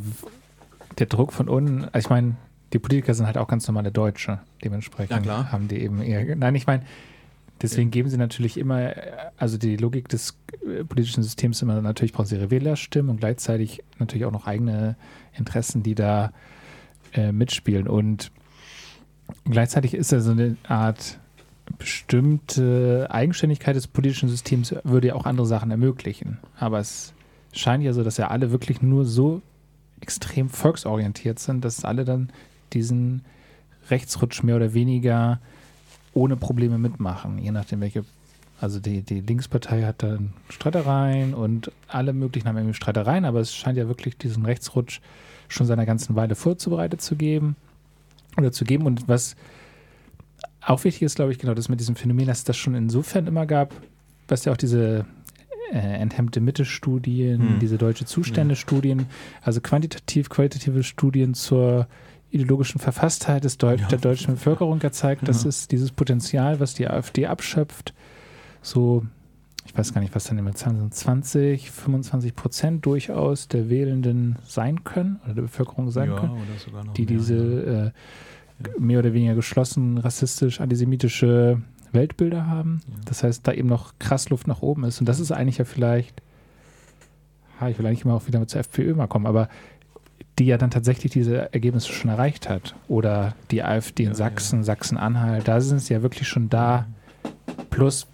der 0.99 1.07
Druck 1.07 1.33
von 1.33 1.49
unten, 1.49 1.85
also 1.87 2.07
ich 2.07 2.11
meine, 2.11 2.37
die 2.73 2.79
Politiker 2.79 3.14
sind 3.14 3.27
halt 3.27 3.38
auch 3.38 3.49
ganz 3.49 3.67
normale 3.67 3.91
Deutsche, 3.91 4.41
dementsprechend 4.62 5.27
haben 5.29 5.69
die 5.69 5.79
eben 5.79 6.03
eher, 6.03 6.37
nein, 6.37 6.55
ich 6.55 6.67
meine, 6.67 6.85
Deswegen 7.61 7.91
geben 7.91 8.09
sie 8.09 8.17
natürlich 8.17 8.57
immer, 8.57 8.93
also 9.37 9.59
die 9.59 9.77
Logik 9.77 10.09
des 10.09 10.38
äh, 10.64 10.85
politischen 10.85 11.23
Systems 11.23 11.61
immer, 11.61 11.81
natürlich 11.81 12.12
brauchen 12.12 12.27
sie 12.27 12.37
ihre 12.37 12.51
Wählerstimmen 12.51 13.11
und 13.11 13.19
gleichzeitig 13.19 13.83
natürlich 13.99 14.25
auch 14.27 14.33
noch 14.33 14.47
eigene 14.47 14.97
Interessen, 15.37 15.83
die 15.83 15.97
da 15.97 16.33
äh, 17.14 17.33
mitspielen. 17.33 17.88
Und 17.88 18.31
gleichzeitig 19.45 19.95
ist 19.95 20.12
da 20.12 20.21
so 20.21 20.33
eine 20.33 20.57
Art 20.67 21.19
bestimmte 21.79 23.09
Eigenständigkeit 23.11 23.77
des 23.77 23.87
politischen 23.87 24.29
Systems, 24.29 24.75
würde 24.85 25.09
ja 25.09 25.14
auch 25.14 25.27
andere 25.27 25.47
Sachen 25.47 25.71
ermöglichen. 25.71 26.38
Aber 26.59 26.79
es 26.79 27.12
scheint 27.53 27.85
ja 27.85 27.93
so, 27.93 28.03
dass 28.03 28.17
ja 28.17 28.29
alle 28.29 28.51
wirklich 28.51 28.81
nur 28.81 29.05
so 29.05 29.43
extrem 30.01 30.49
volksorientiert 30.49 31.38
sind, 31.38 31.64
dass 31.64 31.85
alle 31.85 32.05
dann 32.05 32.31
diesen 32.73 33.23
Rechtsrutsch 33.91 34.43
mehr 34.43 34.57
oder 34.57 34.75
weniger 34.75 35.41
ohne 36.14 36.37
Probleme 36.37 36.79
mitmachen, 36.79 37.38
je 37.38 37.51
nachdem 37.51 37.81
welche. 37.81 38.05
Also 38.61 38.81
die, 38.81 39.03
die 39.03 39.21
Linkspartei 39.21 39.85
hat 39.85 40.03
dann 40.03 40.33
Streitereien 40.49 41.33
und 41.33 41.71
alle 41.87 42.12
möglichen 42.12 42.49
haben 42.49 42.57
irgendwie 42.57 42.75
Streitereien, 42.75 43.25
aber 43.25 43.38
es 43.38 43.55
scheint 43.55 43.79
ja 43.79 43.87
wirklich 43.87 44.19
diesen 44.19 44.45
Rechtsrutsch 44.45 45.01
schon 45.47 45.67
seiner 45.67 45.87
ganzen 45.87 46.17
Weile 46.17 46.35
vorzubereitet 46.35 47.01
zu 47.01 47.14
geben 47.14 47.55
oder 48.37 48.53
zu 48.53 48.64
geben. 48.64 48.87
Und 48.87 49.09
was 49.09 49.37
auch 50.61 50.85
wichtig 50.85 51.03
ist, 51.03 51.17
glaube 51.17 51.33
ich, 51.33 51.38
genau 51.38 51.55
das 51.55 51.69
mit 51.69 51.81
diesem 51.81 51.97
Phänomen, 51.97 52.27
dass 52.27 52.38
es 52.38 52.45
das 52.45 52.57
schon 52.57 52.75
insofern 52.75 53.27
immer 53.27 53.47
gab, 53.47 53.75
was 54.29 54.45
ja 54.45 54.53
auch 54.53 54.57
diese 54.57 55.07
äh, 55.73 55.79
enthemmte 55.79 56.41
Mitte-Studien, 56.41 57.41
hm. 57.41 57.59
diese 57.59 57.79
deutsche 57.79 58.05
Zustände-Studien, 58.05 59.07
also 59.43 59.61
quantitativ, 59.61 60.29
qualitative 60.29 60.83
Studien 60.83 61.35
zur 61.35 61.88
ideologischen 62.31 62.79
Verfasstheit 62.79 63.45
des 63.45 63.57
Deu 63.57 63.77
ja. 63.77 63.88
der 63.88 63.99
deutschen 63.99 64.35
Bevölkerung 64.35 64.79
gezeigt, 64.79 65.27
dass 65.27 65.45
ja. 65.45 65.49
es 65.49 65.69
dieses 65.69 65.93
Potenzial, 65.93 66.61
was 66.61 66.75
die 66.75 66.87
AfD 66.87 67.27
abschöpft, 67.27 67.95
so, 68.61 69.07
weiß 69.79 69.95
gar 69.95 70.01
nicht, 70.01 70.14
was 70.14 70.25
dann 70.25 70.38
immer 70.38 70.55
Zahlen 70.55 70.79
sind, 70.79 70.95
20, 70.95 71.71
25 71.71 72.35
Prozent 72.35 72.85
durchaus 72.85 73.49
der 73.49 73.71
Wählenden 73.71 74.37
sein 74.45 74.85
können, 74.85 75.21
oder 75.25 75.35
der 75.35 75.43
Bevölkerung 75.43 75.91
sein 75.91 76.11
ja, 76.11 76.17
können, 76.19 76.37
die 76.97 77.03
mehr, 77.03 77.17
diese 77.17 77.93
äh, 78.64 78.71
mehr 78.79 78.99
oder 78.99 79.12
weniger 79.12 79.35
geschlossen 79.35 79.99
rassistisch, 79.99 80.61
antisemitische 80.61 81.62
Weltbilder 81.93 82.47
haben. 82.47 82.81
Das 83.05 83.23
heißt, 83.23 83.47
da 83.47 83.53
eben 83.53 83.69
noch 83.69 83.95
krass 83.99 84.29
Luft 84.31 84.47
nach 84.47 84.62
oben 84.62 84.85
ist. 84.85 85.01
Und 85.01 85.09
das 85.09 85.21
ist 85.21 85.33
eigentlich 85.33 85.59
ja 85.59 85.64
vielleicht, 85.64 86.21
ha, 87.61 87.69
ich 87.69 87.79
will 87.79 87.87
eigentlich 87.87 88.05
immer 88.05 88.14
auch 88.14 88.27
wieder 88.27 88.47
zur 88.47 88.61
FPÖ 88.61 88.95
mal 88.95 89.07
kommen, 89.07 89.27
aber 89.27 89.49
die 90.38 90.47
ja 90.47 90.59
dann 90.59 90.71
tatsächlich 90.71 91.12
diese 91.12 91.53
Ergebnisse 91.53 91.93
schon 91.93 92.11
erreicht 92.11 92.49
hat. 92.49 92.75
Oder 92.88 93.35
die 93.51 93.62
AfD 93.62 94.05
in 94.05 94.11
ja, 94.11 94.14
Sachsen, 94.14 94.61
ja. 94.61 94.64
Sachsen-Anhalt, 94.64 95.49
da 95.49 95.61
sind 95.61 95.81
sie 95.81 95.95
ja 95.95 96.03
wirklich 96.03 96.29
schon 96.29 96.49
da. 96.49 96.87
Plus 97.71 98.07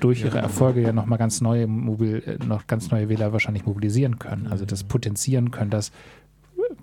durch 0.00 0.22
ihre 0.22 0.38
Erfolge 0.38 0.82
ja 0.82 0.92
nochmal 0.92 1.18
ganz 1.18 1.40
neue 1.40 1.66
Mobil, 1.66 2.22
äh, 2.26 2.44
noch 2.44 2.66
ganz 2.66 2.90
neue 2.90 3.08
Wähler 3.08 3.32
wahrscheinlich 3.32 3.66
mobilisieren 3.66 4.18
können. 4.18 4.46
Also 4.46 4.64
das 4.64 4.84
potenzieren 4.84 5.50
können, 5.50 5.70
das 5.70 5.92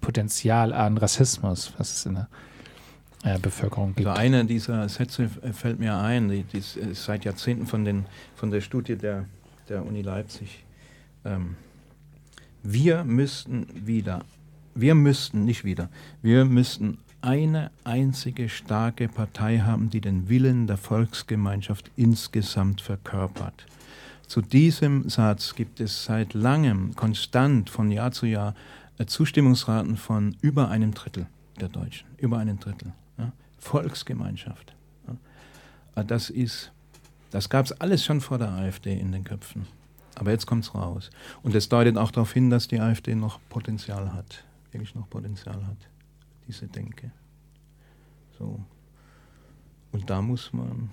Potenzial 0.01 0.73
an 0.73 0.97
Rassismus, 0.97 1.73
was 1.77 1.93
es 1.93 2.05
in 2.05 2.15
der 2.15 2.27
äh, 3.23 3.39
Bevölkerung 3.39 3.95
gibt. 3.95 4.07
Also 4.07 4.19
einer 4.19 4.43
dieser 4.43 4.87
Sätze 4.89 5.29
fällt 5.53 5.79
mir 5.79 5.97
ein, 5.97 6.29
die, 6.29 6.43
die 6.43 6.57
ist 6.57 6.77
seit 6.93 7.25
Jahrzehnten 7.25 7.67
von, 7.67 7.85
den, 7.85 8.05
von 8.35 8.51
der 8.51 8.61
Studie 8.61 8.95
der, 8.95 9.25
der 9.69 9.85
Uni 9.85 10.01
Leipzig. 10.01 10.63
Ähm, 11.25 11.55
wir 12.63 13.03
müssten 13.03 13.67
wieder 13.85 14.21
wir 14.75 14.95
müssten, 14.95 15.45
nicht 15.45 15.63
wieder, 15.63 15.89
wir 16.21 16.45
müssten 16.45 16.97
eine 17.23 17.71
einzige 17.85 18.49
starke 18.49 19.07
Partei 19.07 19.59
haben, 19.59 19.89
die 19.89 20.01
den 20.01 20.27
Willen 20.27 20.67
der 20.67 20.77
Volksgemeinschaft 20.77 21.89
insgesamt 21.95 22.81
verkörpert. 22.81 23.65
Zu 24.27 24.41
diesem 24.41 25.09
Satz 25.09 25.55
gibt 25.55 25.79
es 25.79 26.03
seit 26.03 26.33
langem 26.33 26.95
konstant 26.95 27.69
von 27.69 27.91
Jahr 27.91 28.11
zu 28.11 28.25
Jahr 28.25 28.55
äh, 28.97 29.05
Zustimmungsraten 29.05 29.95
von 29.95 30.35
über 30.41 30.69
einem 30.69 30.93
Drittel 30.93 31.27
der 31.59 31.69
Deutschen, 31.69 32.07
über 32.17 32.39
einem 32.39 32.59
Drittel. 32.59 32.91
Ja? 33.17 33.31
Volksgemeinschaft. 33.57 34.75
Ja? 35.07 36.01
Äh, 36.01 36.05
das 36.05 36.29
ist, 36.29 36.71
das 37.31 37.49
gab 37.49 37.65
es 37.65 37.71
alles 37.71 38.03
schon 38.03 38.19
vor 38.19 38.37
der 38.37 38.51
AfD 38.51 38.97
in 38.97 39.11
den 39.11 39.23
Köpfen. 39.23 39.65
Aber 40.15 40.31
jetzt 40.31 40.45
kommt 40.45 40.65
es 40.65 40.75
raus. 40.75 41.09
Und 41.41 41.55
es 41.55 41.69
deutet 41.69 41.97
auch 41.97 42.11
darauf 42.11 42.33
hin, 42.33 42.49
dass 42.49 42.67
die 42.67 42.79
AfD 42.79 43.15
noch 43.15 43.39
Potenzial 43.49 44.13
hat 44.13 44.43
wirklich 44.73 44.95
noch 44.95 45.09
Potenzial 45.09 45.65
hat, 45.67 45.77
diese 46.47 46.67
Denke. 46.67 47.11
So. 48.37 48.59
Und 49.91 50.09
da 50.09 50.21
muss 50.21 50.51
man 50.53 50.89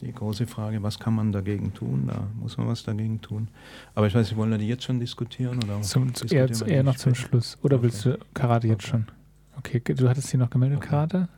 die 0.00 0.12
große 0.12 0.46
Frage, 0.46 0.82
was 0.82 0.98
kann 0.98 1.14
man 1.14 1.32
dagegen 1.32 1.72
tun? 1.72 2.06
Da 2.06 2.26
muss 2.38 2.56
man 2.58 2.66
was 2.68 2.82
dagegen 2.82 3.20
tun. 3.20 3.48
Aber 3.94 4.06
ich 4.06 4.14
weiß 4.14 4.28
nicht, 4.28 4.36
wollen 4.36 4.50
wir 4.50 4.58
die 4.58 4.68
jetzt 4.68 4.84
schon 4.84 5.00
diskutieren? 5.00 5.58
Oder 5.64 5.80
zum, 5.82 6.12
eher, 6.30 6.48
eher 6.66 6.82
noch 6.82 6.96
zum 6.96 7.14
Schluss. 7.14 7.58
Oder 7.62 7.76
okay. 7.76 7.84
willst 7.84 8.04
du 8.04 8.18
Karate 8.34 8.68
jetzt 8.68 8.84
okay. 8.84 8.90
schon? 8.90 9.06
Okay, 9.58 9.80
du 9.94 10.08
hattest 10.08 10.28
sie 10.28 10.36
noch 10.36 10.50
gemeldet, 10.50 10.78
okay. 10.78 10.88
Karate? 10.88 11.28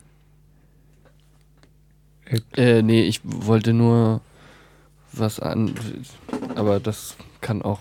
Äh, 2.55 2.81
nee, 2.81 3.03
ich 3.03 3.21
wollte 3.23 3.73
nur 3.73 4.21
was 5.13 5.39
an. 5.39 5.73
Aber 6.55 6.79
das 6.79 7.15
kann 7.41 7.61
auch 7.61 7.79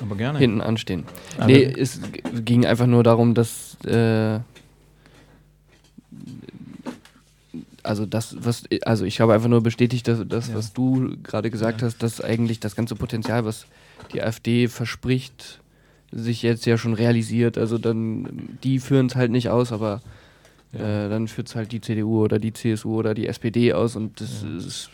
aber 0.00 0.16
gerne. 0.16 0.38
hinten 0.38 0.60
anstehen. 0.60 1.04
Aber 1.38 1.46
nee, 1.46 1.62
es 1.62 2.00
ging 2.44 2.66
einfach 2.66 2.86
nur 2.86 3.02
darum, 3.02 3.34
dass 3.34 3.76
äh, 3.84 4.40
also 7.82 8.04
das, 8.04 8.36
was, 8.40 8.64
also 8.84 9.04
ich 9.04 9.20
habe 9.20 9.34
einfach 9.34 9.48
nur 9.48 9.62
bestätigt, 9.62 10.08
dass 10.08 10.20
das, 10.26 10.48
ja. 10.48 10.54
was 10.54 10.72
du 10.72 11.16
gerade 11.22 11.50
gesagt 11.50 11.80
ja. 11.80 11.86
hast, 11.86 12.02
dass 12.02 12.20
eigentlich 12.20 12.60
das 12.60 12.76
ganze 12.76 12.96
Potenzial, 12.96 13.44
was 13.44 13.66
die 14.12 14.22
AfD 14.22 14.68
verspricht, 14.68 15.60
sich 16.10 16.42
jetzt 16.42 16.66
ja 16.66 16.78
schon 16.78 16.94
realisiert. 16.94 17.58
Also 17.58 17.78
dann, 17.78 18.58
die 18.62 18.78
führen 18.78 19.06
es 19.06 19.16
halt 19.16 19.30
nicht 19.30 19.50
aus, 19.50 19.72
aber 19.72 20.02
ja. 20.72 21.06
äh, 21.06 21.08
dann 21.08 21.28
führt 21.28 21.48
es 21.48 21.54
halt 21.54 21.72
die 21.72 21.80
CDU 21.80 22.22
oder 22.22 22.38
die 22.38 22.52
CSU 22.52 22.96
oder 22.96 23.14
die 23.14 23.26
SPD 23.26 23.72
aus 23.72 23.96
und 23.96 24.20
das 24.20 24.42
ist 24.42 24.90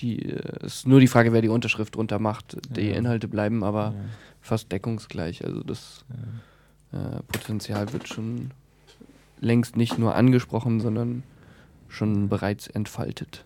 die 0.00 0.30
äh, 0.30 0.64
ist 0.64 0.86
nur 0.86 1.00
die 1.00 1.08
Frage, 1.08 1.32
wer 1.32 1.42
die 1.42 1.48
Unterschrift 1.48 1.96
drunter 1.96 2.18
macht. 2.18 2.56
Die. 2.76 2.90
Inhalte 2.90 3.28
bleiben 3.28 3.62
aber 3.62 3.94
fast 4.40 4.72
deckungsgleich. 4.72 5.44
Also 5.44 5.62
das 5.62 6.04
äh, 6.92 7.22
Potenzial 7.28 7.92
wird 7.92 8.08
schon 8.08 8.50
längst 9.40 9.76
nicht 9.76 9.98
nur 9.98 10.14
angesprochen, 10.14 10.80
sondern 10.80 11.22
schon 11.88 12.28
bereits 12.28 12.68
entfaltet. 12.68 13.44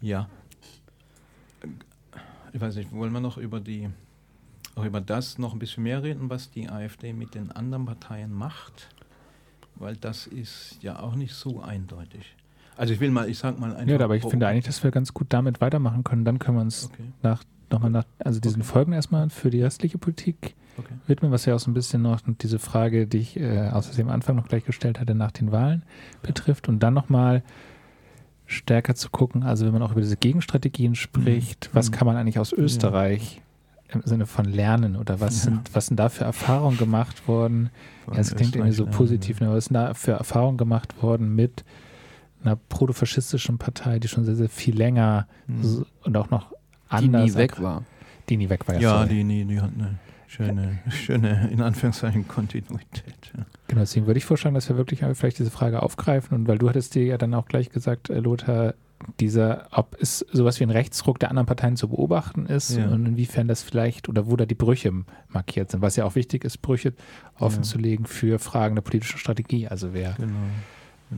Ja. 0.00 0.28
Ich 2.52 2.60
weiß 2.60 2.76
nicht, 2.76 2.92
wollen 2.92 3.12
wir 3.12 3.20
noch 3.20 3.38
über 3.38 3.60
die 3.60 3.88
auch 4.76 4.84
über 4.84 5.00
das 5.00 5.38
noch 5.38 5.52
ein 5.52 5.58
bisschen 5.58 5.82
mehr 5.82 6.02
reden, 6.02 6.30
was 6.30 6.50
die 6.50 6.68
AfD 6.68 7.12
mit 7.12 7.34
den 7.34 7.50
anderen 7.50 7.86
Parteien 7.86 8.32
macht? 8.32 8.88
weil 9.80 9.96
das 9.96 10.26
ist 10.26 10.78
ja 10.82 11.00
auch 11.00 11.14
nicht 11.14 11.34
so 11.34 11.60
eindeutig. 11.60 12.36
Also 12.76 12.94
ich 12.94 13.00
will 13.00 13.10
mal, 13.10 13.28
ich 13.28 13.38
sag 13.38 13.58
mal 13.58 13.74
einfach. 13.74 13.98
Ja, 13.98 14.04
aber 14.04 14.16
ich 14.16 14.24
finde 14.24 14.46
eigentlich, 14.46 14.64
dass 14.66 14.82
wir 14.84 14.90
ganz 14.90 15.12
gut 15.12 15.26
damit 15.30 15.60
weitermachen 15.60 16.04
können. 16.04 16.24
Dann 16.24 16.38
können 16.38 16.58
wir 16.58 16.62
uns 16.62 16.86
okay. 16.86 17.02
nach, 17.22 17.42
nochmal 17.70 17.90
nach, 17.90 18.04
also 18.18 18.40
diesen 18.40 18.62
okay. 18.62 18.70
Folgen 18.70 18.92
erstmal 18.92 19.30
für 19.30 19.50
die 19.50 19.62
restliche 19.62 19.98
Politik 19.98 20.54
okay. 20.78 20.94
widmen, 21.06 21.30
was 21.30 21.44
ja 21.44 21.54
auch 21.54 21.60
so 21.60 21.70
ein 21.70 21.74
bisschen 21.74 22.02
noch 22.02 22.20
diese 22.26 22.58
Frage, 22.58 23.06
die 23.06 23.18
ich 23.18 23.38
äh, 23.38 23.68
außerdem 23.68 24.08
am 24.08 24.14
Anfang 24.14 24.36
noch 24.36 24.48
gleich 24.48 24.64
gestellt 24.64 25.00
hatte, 25.00 25.14
nach 25.14 25.30
den 25.30 25.52
Wahlen 25.52 25.82
betrifft. 26.22 26.68
Und 26.68 26.80
dann 26.80 26.94
nochmal 26.94 27.42
stärker 28.46 28.94
zu 28.94 29.10
gucken, 29.10 29.42
also 29.42 29.64
wenn 29.64 29.72
man 29.72 29.82
auch 29.82 29.92
über 29.92 30.00
diese 30.00 30.16
Gegenstrategien 30.16 30.94
spricht, 30.94 31.70
mhm. 31.70 31.76
was 31.76 31.92
kann 31.92 32.06
man 32.06 32.16
eigentlich 32.16 32.38
aus 32.38 32.52
Österreich 32.52 33.40
ja. 33.88 33.94
im 33.94 34.02
Sinne 34.04 34.26
von 34.26 34.44
lernen 34.44 34.96
oder 34.96 35.20
was 35.20 35.44
ja. 35.44 35.50
sind, 35.50 35.74
was 35.74 35.86
sind 35.86 35.98
da 35.98 36.08
für 36.08 36.24
Erfahrungen 36.24 36.76
gemacht 36.76 37.28
worden? 37.28 37.70
Ja, 38.10 38.18
es 38.18 38.34
klingt 38.34 38.56
irgendwie 38.56 38.74
so 38.74 38.86
positiv, 38.86 39.40
ne? 39.40 39.50
was 39.52 39.66
sind 39.66 39.74
da 39.74 39.94
für 39.94 40.12
Erfahrungen 40.12 40.58
gemacht 40.58 41.00
worden 41.02 41.34
mit 41.34 41.64
einer 42.42 42.56
protofaschistischen 42.56 43.58
Partei, 43.58 43.98
die 43.98 44.08
schon 44.08 44.24
sehr, 44.24 44.36
sehr 44.36 44.48
viel 44.48 44.76
länger 44.76 45.28
mhm. 45.46 45.86
und 46.02 46.16
auch 46.16 46.30
noch 46.30 46.52
anders. 46.90 47.24
Die 47.24 47.30
nie 47.30 47.34
weg 47.36 47.60
war. 47.60 47.84
Die 48.28 48.36
nie 48.36 48.48
weg 48.48 48.68
war, 48.68 48.74
ja. 48.74 48.80
Ja, 48.80 49.06
die, 49.06 49.24
nie, 49.24 49.44
die 49.44 49.60
hat 49.60 49.72
eine 49.74 49.98
schöne, 50.26 50.78
schöne, 50.90 51.48
in 51.50 51.60
Anführungszeichen, 51.60 52.28
Kontinuität. 52.28 53.32
Ja. 53.36 53.44
Genau, 53.68 53.80
deswegen 53.80 54.06
würde 54.06 54.18
ich 54.18 54.24
vorschlagen, 54.24 54.54
dass 54.54 54.68
wir 54.68 54.76
wirklich 54.76 55.00
vielleicht 55.14 55.38
diese 55.38 55.50
Frage 55.50 55.82
aufgreifen 55.82 56.36
und 56.36 56.48
weil 56.48 56.58
du 56.58 56.68
hattest 56.68 56.94
dir 56.94 57.04
ja 57.04 57.18
dann 57.18 57.34
auch 57.34 57.46
gleich 57.46 57.70
gesagt, 57.70 58.10
äh, 58.10 58.20
Lothar, 58.20 58.74
dieser, 59.18 59.66
ob 59.70 59.96
es 59.98 60.18
sowas 60.30 60.60
wie 60.60 60.64
ein 60.64 60.70
Rechtsruck 60.70 61.18
der 61.18 61.30
anderen 61.30 61.46
Parteien 61.46 61.76
zu 61.76 61.88
beobachten 61.88 62.46
ist 62.46 62.76
ja. 62.76 62.86
und 62.88 63.06
inwiefern 63.06 63.48
das 63.48 63.62
vielleicht 63.62 64.08
oder 64.08 64.26
wo 64.26 64.36
da 64.36 64.44
die 64.44 64.54
Brüche 64.54 64.92
markiert 65.28 65.70
sind, 65.70 65.80
was 65.80 65.96
ja 65.96 66.04
auch 66.04 66.14
wichtig 66.14 66.44
ist, 66.44 66.58
Brüche 66.58 66.92
offenzulegen 67.38 68.04
ja. 68.04 68.10
für 68.10 68.38
Fragen 68.38 68.74
der 68.74 68.82
politischen 68.82 69.18
Strategie. 69.18 69.68
Also 69.68 69.94
wer 69.94 70.14
genau. 70.18 70.34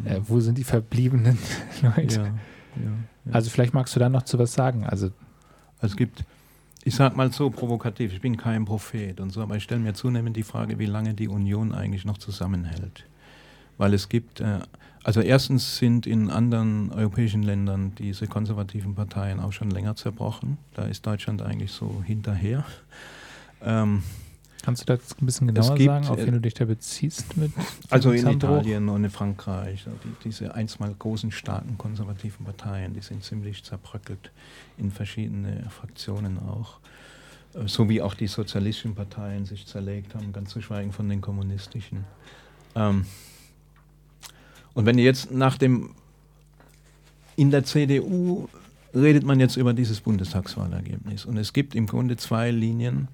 Äh, 0.05 0.21
wo 0.27 0.41
sind 0.41 0.59
die 0.59 0.65
verbliebenen 0.65 1.39
Leute? 1.83 2.33
Ja, 2.77 2.83
ja, 2.83 3.33
also 3.33 3.51
vielleicht 3.51 3.75
magst 3.75 3.95
du 3.95 4.01
da 4.01 4.09
noch 4.09 4.23
zu 4.23 4.39
was 4.39 4.55
sagen. 4.55 4.87
Also, 4.87 5.11
es 5.83 5.97
gibt, 5.97 6.25
ich 6.85 6.95
sag 6.95 7.17
mal 7.17 7.33
so 7.33 7.51
provokativ, 7.51 8.13
ich 8.13 8.21
bin 8.21 8.37
kein 8.37 8.65
Prophet 8.65 9.21
und 9.21 9.31
so, 9.31 9.43
aber 9.43 9.57
ich 9.57 9.65
stelle 9.65 9.81
mir 9.81 9.95
zunehmend 9.95 10.37
die 10.37 10.43
Frage, 10.43 10.79
wie 10.79 10.87
lange 10.87 11.15
die 11.15 11.29
Union 11.29 11.73
eigentlich 11.73 12.05
noch 12.05 12.19
zusammenhält. 12.19 13.05
Weil 13.79 13.95
es 13.95 14.09
gibt, 14.09 14.41
äh, 14.41 14.61
also 15.05 15.21
erstens 15.21 15.79
sind 15.79 16.07
in 16.07 16.31
anderen 16.31 16.93
europäischen 16.93 17.43
Ländern 17.43 17.95
diese 17.97 18.27
konservativen 18.27 18.95
Parteien 18.95 19.41
auch 19.41 19.53
schon 19.53 19.71
länger 19.71 19.97
zerbrochen. 19.97 20.59
Da 20.75 20.85
ist 20.85 21.07
Deutschland 21.07 21.43
eigentlich 21.43 21.73
so 21.73 22.03
hinterher. 22.05 22.65
Ähm, 23.63 24.03
Kannst 24.63 24.83
du 24.83 24.97
das 24.97 25.17
ein 25.21 25.27
bisschen 25.27 25.49
genauer 25.49 25.75
gibt, 25.75 25.87
sagen, 25.87 26.07
auf 26.07 26.19
wen 26.19 26.35
du 26.35 26.41
dich 26.41 26.55
da 26.55 26.65
beziehst? 26.65 27.37
Mit 27.37 27.53
also 27.91 28.13
in 28.13 28.27
Italien 28.29 28.89
und 28.89 29.05
in 29.05 29.11
Frankreich, 29.11 29.85
die, 30.05 30.25
diese 30.25 30.55
einstmal 30.55 30.95
großen, 30.97 31.33
starken 31.33 31.77
konservativen 31.77 32.45
Parteien, 32.45 32.95
die 32.95 33.01
sind 33.01 33.25
ziemlich 33.25 33.65
zerbröckelt 33.65 34.31
in 34.79 34.93
verschiedene 34.93 35.69
Fraktionen 35.71 36.39
auch. 36.39 36.79
Äh, 37.55 37.67
so 37.67 37.89
wie 37.89 38.01
auch 38.01 38.15
die 38.15 38.29
sozialistischen 38.29 38.95
Parteien 38.95 39.47
sich 39.47 39.67
zerlegt 39.67 40.15
haben, 40.15 40.33
ganz 40.33 40.51
zu 40.51 40.63
schweigen 40.63 40.93
von 40.93 41.09
den 41.09 41.21
kommunistischen. 41.21 42.05
Ähm 42.77 43.05
und 44.75 44.87
wenn 44.87 44.97
ihr 44.97 45.05
jetzt 45.05 45.33
nach 45.33 45.59
dem, 45.59 45.91
in 47.37 47.51
der 47.51 47.65
CDU 47.65 48.49
redet 48.95 49.25
man 49.25 49.41
jetzt 49.41 49.57
über 49.57 49.73
dieses 49.73 50.01
Bundestagswahlergebnis. 50.01 51.25
Und 51.25 51.37
es 51.37 51.53
gibt 51.53 51.75
im 51.75 51.87
Grunde 51.87 52.17
zwei 52.17 52.51
Linien 52.51 53.09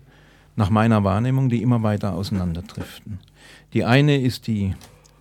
nach 0.59 0.69
meiner 0.71 1.05
Wahrnehmung, 1.05 1.49
die 1.49 1.63
immer 1.63 1.85
weiter 1.85 2.15
auseinanderdriften. 2.15 3.21
Die 3.73 3.85
eine 3.85 4.21
ist 4.21 4.49
die 4.49 4.75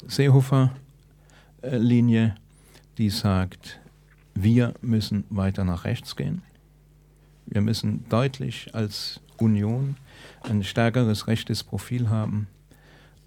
Seehofer-Linie, 0.07 2.33
die 2.97 3.11
sagt, 3.11 3.79
wir 4.33 4.73
müssen 4.81 5.25
weiter 5.29 5.63
nach 5.63 5.85
rechts 5.85 6.15
gehen. 6.15 6.41
Wir 7.45 7.61
müssen 7.61 8.03
deutlich 8.09 8.73
als 8.73 9.21
Union 9.37 9.97
ein 10.41 10.63
stärkeres 10.63 11.27
rechtes 11.27 11.63
Profil 11.63 12.09
haben, 12.09 12.47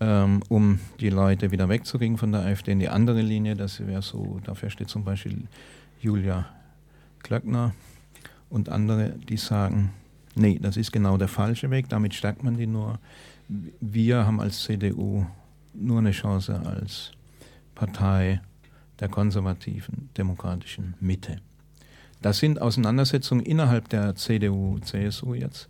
ähm, 0.00 0.42
um 0.48 0.80
die 0.98 1.10
Leute 1.10 1.52
wieder 1.52 1.68
wegzukriegen 1.68 2.18
von 2.18 2.32
der 2.32 2.40
AfD. 2.40 2.72
In 2.72 2.80
die 2.80 2.88
andere 2.88 3.22
Linie, 3.22 3.54
das 3.54 3.86
wäre 3.86 4.02
so, 4.02 4.40
dafür 4.42 4.70
steht 4.70 4.88
zum 4.88 5.04
Beispiel 5.04 5.46
Julia 6.00 6.46
Klöckner 7.20 7.72
und 8.48 8.68
andere, 8.68 9.10
die 9.28 9.36
sagen, 9.36 9.92
Nee, 10.40 10.58
das 10.58 10.78
ist 10.78 10.90
genau 10.90 11.18
der 11.18 11.28
falsche 11.28 11.70
Weg. 11.70 11.90
Damit 11.90 12.14
stärkt 12.14 12.42
man 12.42 12.56
die 12.56 12.66
nur. 12.66 12.98
Wir 13.48 14.24
haben 14.24 14.40
als 14.40 14.62
CDU 14.62 15.26
nur 15.74 15.98
eine 15.98 16.12
Chance 16.12 16.58
als 16.64 17.12
Partei 17.74 18.40
der 19.00 19.10
konservativen 19.10 20.08
demokratischen 20.16 20.94
Mitte. 20.98 21.36
Das 22.22 22.38
sind 22.38 22.60
Auseinandersetzungen 22.60 23.44
innerhalb 23.44 23.90
der 23.90 24.14
CDU, 24.14 24.78
CSU 24.78 25.34
jetzt, 25.34 25.68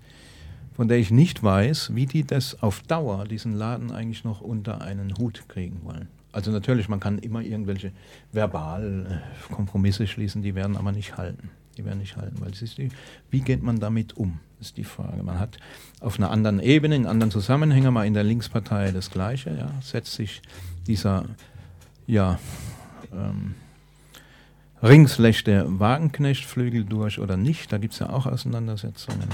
von 0.75 0.87
der 0.87 0.99
ich 0.99 1.11
nicht 1.11 1.43
weiß, 1.43 1.97
wie 1.97 2.07
die 2.07 2.25
das 2.25 2.63
auf 2.63 2.83
Dauer, 2.83 3.25
diesen 3.25 3.55
Laden 3.55 3.91
eigentlich 3.91 4.23
noch 4.23 4.41
unter 4.41 4.83
einen 4.83 5.19
Hut 5.19 5.49
kriegen 5.49 5.81
wollen. 5.83 6.07
Also 6.31 6.53
natürlich, 6.53 6.89
man 6.89 7.01
kann 7.01 7.19
immer 7.19 7.43
irgendwelche 7.43 7.91
verbal 8.31 9.21
Kompromisse 9.51 10.07
schließen, 10.07 10.43
die 10.43 10.55
werden 10.55 10.77
aber 10.77 10.93
nicht 10.93 11.17
halten. 11.17 11.51
Die 11.77 11.85
werden 11.85 11.99
nicht 11.99 12.17
halten, 12.17 12.41
weil 12.41 12.53
es 12.53 12.63
ist 12.63 12.79
die, 12.79 12.91
wie 13.31 13.41
geht 13.41 13.65
man 13.65 13.81
damit 13.81 14.17
um? 14.17 14.39
Ist 14.61 14.77
die 14.77 14.85
Frage. 14.85 15.23
Man 15.23 15.39
hat 15.39 15.59
auf 16.01 16.19
einer 16.19 16.31
anderen 16.31 16.61
Ebene, 16.61 16.97
in 16.97 17.07
anderen 17.07 17.31
Zusammenhängen, 17.31 17.93
mal 17.93 18.07
in 18.07 18.15
der 18.15 18.25
Linkspartei 18.25 18.93
das 18.93 19.11
Gleiche, 19.11 19.57
ja, 19.57 19.71
setzt 19.81 20.13
sich 20.13 20.43
dieser, 20.87 21.25
ja, 22.07 22.39
ähm, 23.13 23.55
ringslechte 24.83 25.65
Wagenknechtflügel 25.67 26.85
durch 26.85 27.19
oder 27.19 27.37
nicht, 27.37 27.73
da 27.73 27.79
gibt 27.79 27.95
es 27.95 27.99
ja 27.99 28.11
auch 28.11 28.27
Auseinandersetzungen. 28.27 29.29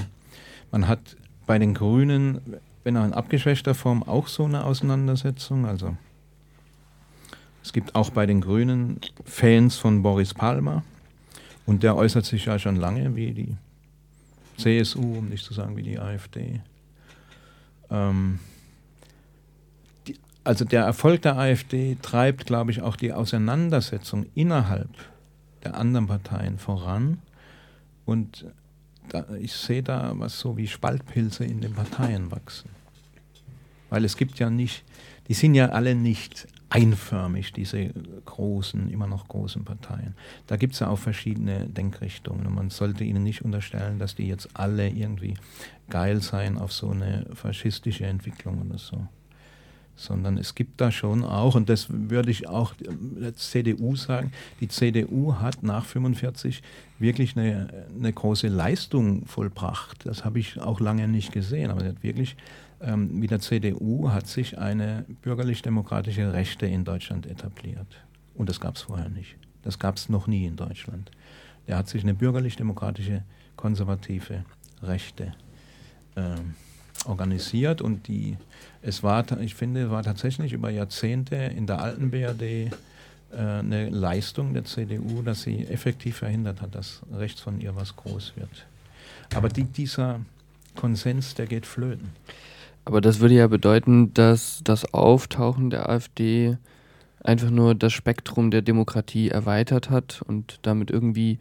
Man 0.71 0.87
hat 0.87 0.99
bei 1.45 1.57
den 1.57 1.73
Grünen, 1.73 2.41
wenn 2.83 2.97
auch 2.97 3.05
in 3.05 3.13
abgeschwächter 3.13 3.73
Form, 3.73 4.03
auch 4.03 4.27
so 4.27 4.45
eine 4.45 4.65
Auseinandersetzung, 4.65 5.65
also 5.65 5.95
es 7.63 7.73
gibt 7.73 7.95
auch 7.95 8.09
bei 8.11 8.25
den 8.25 8.41
Grünen 8.41 8.99
Fans 9.25 9.77
von 9.77 10.01
Boris 10.01 10.33
Palmer 10.33 10.83
und 11.65 11.83
der 11.83 11.95
äußert 11.95 12.25
sich 12.25 12.45
ja 12.45 12.59
schon 12.59 12.75
lange 12.77 13.15
wie 13.15 13.33
die 13.33 13.57
CSU, 14.57 15.19
um 15.19 15.29
nicht 15.29 15.45
zu 15.45 15.53
sagen 15.53 15.77
wie 15.77 15.83
die 15.83 15.99
AfD. 15.99 16.61
Ähm, 17.89 18.39
die, 20.07 20.15
also 20.43 20.65
der 20.65 20.83
Erfolg 20.83 21.21
der 21.21 21.37
AfD 21.37 21.97
treibt, 22.01 22.45
glaube 22.45 22.71
ich, 22.71 22.81
auch 22.81 22.95
die 22.95 23.13
Auseinandersetzung 23.13 24.25
innerhalb 24.35 24.89
der 25.63 25.75
anderen 25.75 26.07
Parteien 26.07 26.57
voran. 26.57 27.19
Und 28.05 28.45
da, 29.09 29.25
ich 29.39 29.53
sehe 29.53 29.83
da 29.83 30.13
was 30.15 30.39
so 30.39 30.57
wie 30.57 30.67
Spaltpilze 30.67 31.45
in 31.45 31.61
den 31.61 31.73
Parteien 31.73 32.31
wachsen. 32.31 32.69
Weil 33.89 34.03
es 34.03 34.17
gibt 34.17 34.39
ja 34.39 34.49
nicht, 34.49 34.83
die 35.27 35.33
sind 35.33 35.55
ja 35.55 35.69
alle 35.69 35.95
nicht 35.95 36.47
einförmig, 36.69 37.53
diese 37.53 37.91
großen, 38.25 38.89
immer 38.89 39.07
noch 39.07 39.27
großen 39.27 39.63
Parteien. 39.63 40.15
Da 40.47 40.57
gibt 40.57 40.73
es 40.73 40.81
ja 40.81 40.89
auch 40.89 40.99
verschiedene 40.99 41.65
Denkrichtungen 41.65 42.45
und 42.45 42.55
man 42.55 42.69
sollte 42.69 43.03
ihnen 43.03 43.23
nicht 43.23 43.43
unterstellen, 43.43 43.99
dass 43.99 44.15
die 44.15 44.27
jetzt 44.27 44.49
alle 44.53 44.89
irgendwie 44.89 45.35
geil 45.89 46.21
seien 46.21 46.57
auf 46.57 46.73
so 46.73 46.89
eine 46.89 47.25
faschistische 47.33 48.05
Entwicklung 48.05 48.61
oder 48.67 48.77
so. 48.77 49.07
Sondern 49.95 50.37
es 50.37 50.53
gibt 50.53 50.79
da 50.79 50.91
schon 50.91 51.23
auch, 51.23 51.55
und 51.55 51.69
das 51.69 51.87
würde 51.89 52.29
ich 52.29 52.47
auch 52.47 52.73
der 52.79 53.33
CDU 53.33 53.95
sagen, 53.95 54.31
die 54.59 54.67
CDU 54.67 55.35
hat 55.35 55.63
nach 55.63 55.85
45 55.85 56.61
wirklich 56.99 57.35
eine, 57.35 57.85
eine 57.97 58.13
große 58.13 58.47
Leistung 58.47 59.25
vollbracht. 59.25 60.05
Das 60.05 60.23
habe 60.23 60.37
ich 60.37 60.59
auch 60.59 60.79
lange 60.79 61.07
nicht 61.07 61.31
gesehen, 61.31 61.71
aber 61.71 61.81
sie 61.81 61.87
hat 61.87 62.03
wirklich 62.03 62.35
ähm, 62.81 63.21
wie 63.21 63.27
der 63.27 63.39
CDU 63.39 64.11
hat 64.11 64.27
sich 64.27 64.57
eine 64.57 65.05
bürgerlich-demokratische 65.21 66.33
Rechte 66.33 66.65
in 66.65 66.85
Deutschland 66.85 67.25
etabliert. 67.25 67.87
Und 68.35 68.49
das 68.49 68.59
gab 68.59 68.75
es 68.75 68.83
vorher 68.83 69.09
nicht. 69.09 69.35
Das 69.63 69.79
gab 69.79 69.97
es 69.97 70.09
noch 70.09 70.27
nie 70.27 70.45
in 70.45 70.55
Deutschland. 70.55 71.11
Der 71.67 71.77
hat 71.77 71.89
sich 71.89 72.03
eine 72.03 72.13
bürgerlich-demokratische, 72.13 73.23
konservative 73.55 74.45
Rechte 74.83 75.33
ähm, 76.15 76.53
organisiert 77.05 77.81
und 77.81 78.07
die, 78.07 78.37
es 78.81 79.03
war, 79.03 79.25
ich 79.39 79.55
finde, 79.55 79.89
war 79.89 80.03
tatsächlich 80.03 80.53
über 80.53 80.69
Jahrzehnte 80.69 81.35
in 81.35 81.65
der 81.65 81.81
alten 81.81 82.11
BRD 82.11 82.41
äh, 82.41 82.69
eine 83.31 83.89
Leistung 83.89 84.53
der 84.53 84.65
CDU, 84.65 85.21
dass 85.21 85.41
sie 85.41 85.65
effektiv 85.67 86.17
verhindert 86.17 86.61
hat, 86.61 86.75
dass 86.75 87.01
rechts 87.11 87.41
von 87.41 87.59
ihr 87.59 87.75
was 87.75 87.95
groß 87.95 88.33
wird. 88.35 88.67
Aber 89.35 89.49
die, 89.49 89.63
dieser 89.63 90.21
Konsens, 90.75 91.33
der 91.33 91.47
geht 91.47 91.65
flöten. 91.65 92.11
Aber 92.87 93.01
das 93.01 93.19
würde 93.19 93.35
ja 93.35 93.47
bedeuten, 93.47 94.13
dass 94.13 94.61
das 94.63 94.93
Auftauchen 94.93 95.69
der 95.69 95.89
AfD 95.89 96.55
einfach 97.21 97.49
nur 97.49 97.75
das 97.75 97.91
Spektrum 97.91 98.49
der 98.49 98.61
Demokratie 98.61 99.27
erweitert 99.27 99.89
hat 99.89 100.21
und 100.25 100.59
damit 100.61 100.89
irgendwie 100.89 101.37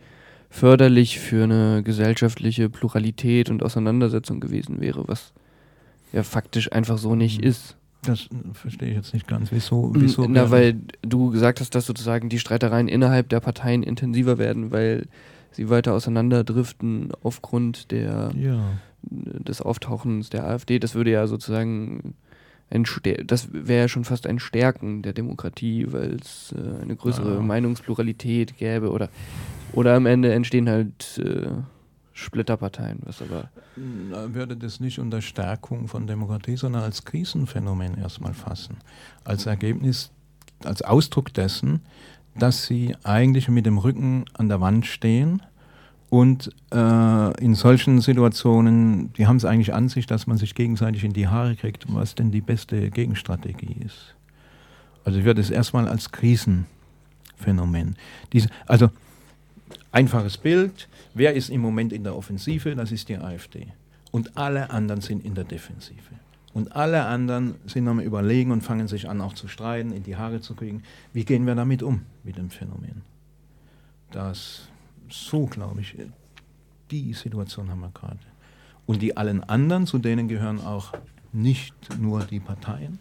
förderlich 0.50 1.20
für 1.20 1.44
eine 1.44 1.84
gesellschaftliche 1.84 2.68
Pluralität 2.68 3.48
und 3.48 3.62
Auseinandersetzung 3.62 4.40
gewesen 4.40 4.80
wäre, 4.80 5.06
was 5.06 5.32
ja 6.12 6.24
faktisch 6.24 6.72
einfach 6.72 6.98
so 6.98 7.14
nicht 7.14 7.42
mhm. 7.42 7.48
ist. 7.48 7.76
Das 8.02 8.28
verstehe 8.52 8.88
ich 8.88 8.96
jetzt 8.96 9.14
nicht 9.14 9.28
ganz. 9.28 9.52
Wieso? 9.52 9.92
wieso 9.94 10.26
Na, 10.28 10.50
weil 10.50 10.80
du 11.02 11.30
gesagt 11.30 11.60
hast, 11.60 11.76
dass 11.76 11.86
sozusagen 11.86 12.28
die 12.28 12.40
Streitereien 12.40 12.88
innerhalb 12.88 13.28
der 13.28 13.38
Parteien 13.38 13.84
intensiver 13.84 14.36
werden, 14.38 14.72
weil 14.72 15.06
sie 15.52 15.70
weiter 15.70 15.94
auseinanderdriften 15.94 17.12
aufgrund 17.22 17.92
der, 17.92 18.32
ja. 18.34 18.58
Des 19.10 19.60
Auftauchens 19.60 20.30
der 20.30 20.46
AfD. 20.46 20.78
Das 20.78 20.94
würde 20.94 21.10
ja 21.10 21.26
sozusagen 21.26 22.14
ein 22.70 22.84
das 23.26 23.52
wäre 23.52 23.82
ja 23.82 23.88
schon 23.88 24.04
fast 24.04 24.26
ein 24.26 24.40
Stärken 24.40 25.02
der 25.02 25.12
Demokratie, 25.12 25.86
weil 25.92 26.16
es 26.16 26.52
äh, 26.52 26.82
eine 26.82 26.96
größere 26.96 27.34
ja. 27.34 27.40
Meinungspluralität 27.40 28.58
gäbe 28.58 28.90
oder 28.90 29.08
oder 29.72 29.94
am 29.94 30.06
Ende 30.06 30.32
entstehen 30.32 30.68
halt 30.68 31.18
äh, 31.18 31.48
Splitterparteien, 32.12 33.00
was 33.04 33.22
aber. 33.22 33.50
Na, 33.76 34.34
würde 34.34 34.56
das 34.56 34.80
nicht 34.80 34.98
unter 34.98 35.20
Stärkung 35.20 35.86
von 35.86 36.06
Demokratie, 36.06 36.56
sondern 36.56 36.82
als 36.82 37.04
Krisenphänomen 37.04 37.98
erstmal 37.98 38.32
fassen. 38.32 38.78
Als 39.22 39.46
Ergebnis, 39.46 40.10
als 40.64 40.82
Ausdruck 40.82 41.34
dessen, 41.34 41.82
dass 42.34 42.64
sie 42.64 42.96
eigentlich 43.04 43.48
mit 43.48 43.66
dem 43.66 43.78
Rücken 43.78 44.24
an 44.32 44.48
der 44.48 44.60
Wand 44.60 44.86
stehen 44.86 45.42
und 46.08 46.50
äh, 46.72 47.44
in 47.44 47.54
solchen 47.54 48.00
Situationen, 48.00 49.12
die 49.14 49.26
haben 49.26 49.36
es 49.36 49.44
eigentlich 49.44 49.74
an 49.74 49.88
sich, 49.88 50.06
dass 50.06 50.26
man 50.26 50.38
sich 50.38 50.54
gegenseitig 50.54 51.02
in 51.04 51.12
die 51.12 51.26
Haare 51.26 51.56
kriegt, 51.56 51.92
was 51.92 52.14
denn 52.14 52.30
die 52.30 52.40
beste 52.40 52.90
Gegenstrategie 52.90 53.76
ist. 53.84 54.14
Also 55.04 55.18
ich 55.18 55.24
würde 55.24 55.40
es 55.40 55.50
erstmal 55.50 55.88
als 55.88 56.12
Krisenphänomen. 56.12 57.96
Diese, 58.32 58.48
also 58.66 58.90
einfaches 59.90 60.38
Bild, 60.38 60.88
wer 61.14 61.34
ist 61.34 61.50
im 61.50 61.60
Moment 61.60 61.92
in 61.92 62.04
der 62.04 62.16
Offensive? 62.16 62.74
Das 62.76 62.92
ist 62.92 63.08
die 63.08 63.16
AfD. 63.16 63.68
Und 64.12 64.36
alle 64.36 64.70
anderen 64.70 65.00
sind 65.00 65.24
in 65.24 65.34
der 65.34 65.44
Defensive. 65.44 66.14
Und 66.54 66.74
alle 66.74 67.04
anderen 67.04 67.56
sind 67.66 67.86
am 67.86 68.00
Überlegen 68.00 68.50
und 68.50 68.62
fangen 68.62 68.88
sich 68.88 69.08
an, 69.08 69.20
auch 69.20 69.34
zu 69.34 69.46
streiten, 69.48 69.92
in 69.92 70.04
die 70.04 70.16
Haare 70.16 70.40
zu 70.40 70.54
kriegen. 70.54 70.82
Wie 71.12 71.24
gehen 71.24 71.46
wir 71.46 71.54
damit 71.54 71.82
um, 71.82 72.02
mit 72.24 72.38
dem 72.38 72.48
Phänomen? 72.48 73.02
Das 74.10 74.68
so, 75.10 75.46
glaube 75.46 75.80
ich, 75.80 75.96
die 76.90 77.12
Situation 77.12 77.70
haben 77.70 77.80
wir 77.80 77.90
gerade. 77.90 78.18
Und 78.86 79.02
die 79.02 79.16
allen 79.16 79.42
anderen, 79.44 79.86
zu 79.86 79.98
denen 79.98 80.28
gehören 80.28 80.60
auch 80.60 80.92
nicht 81.32 81.74
nur 81.98 82.24
die 82.24 82.40
Parteien, 82.40 83.00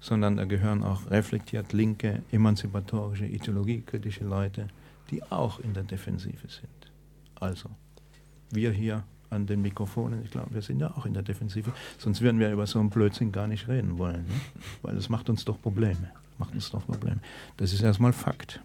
sondern 0.00 0.36
da 0.36 0.44
gehören 0.44 0.82
auch 0.82 1.10
reflektiert 1.10 1.72
linke, 1.72 2.22
emanzipatorische, 2.32 3.26
ideologiekritische 3.26 4.24
Leute, 4.24 4.68
die 5.10 5.22
auch 5.30 5.60
in 5.60 5.74
der 5.74 5.82
Defensive 5.82 6.48
sind. 6.48 6.92
Also, 7.38 7.68
wir 8.50 8.72
hier 8.72 9.04
an 9.28 9.46
den 9.46 9.62
Mikrofonen, 9.62 10.24
ich 10.24 10.30
glaube, 10.30 10.54
wir 10.54 10.62
sind 10.62 10.80
ja 10.80 10.90
auch 10.96 11.06
in 11.06 11.14
der 11.14 11.22
Defensive, 11.22 11.72
sonst 11.98 12.20
würden 12.20 12.40
wir 12.40 12.50
über 12.50 12.66
so 12.66 12.80
einen 12.80 12.90
Blödsinn 12.90 13.30
gar 13.30 13.46
nicht 13.46 13.68
reden 13.68 13.98
wollen, 13.98 14.26
ne? 14.26 14.40
weil 14.82 14.96
es 14.96 15.08
macht 15.08 15.28
uns 15.30 15.44
doch 15.44 15.60
Probleme. 15.60 16.10
Macht 16.38 16.54
uns 16.54 16.70
doch 16.70 16.84
Probleme. 16.86 17.20
Das 17.58 17.72
ist 17.72 17.82
erstmal 17.82 18.14
Fakt. 18.14 18.60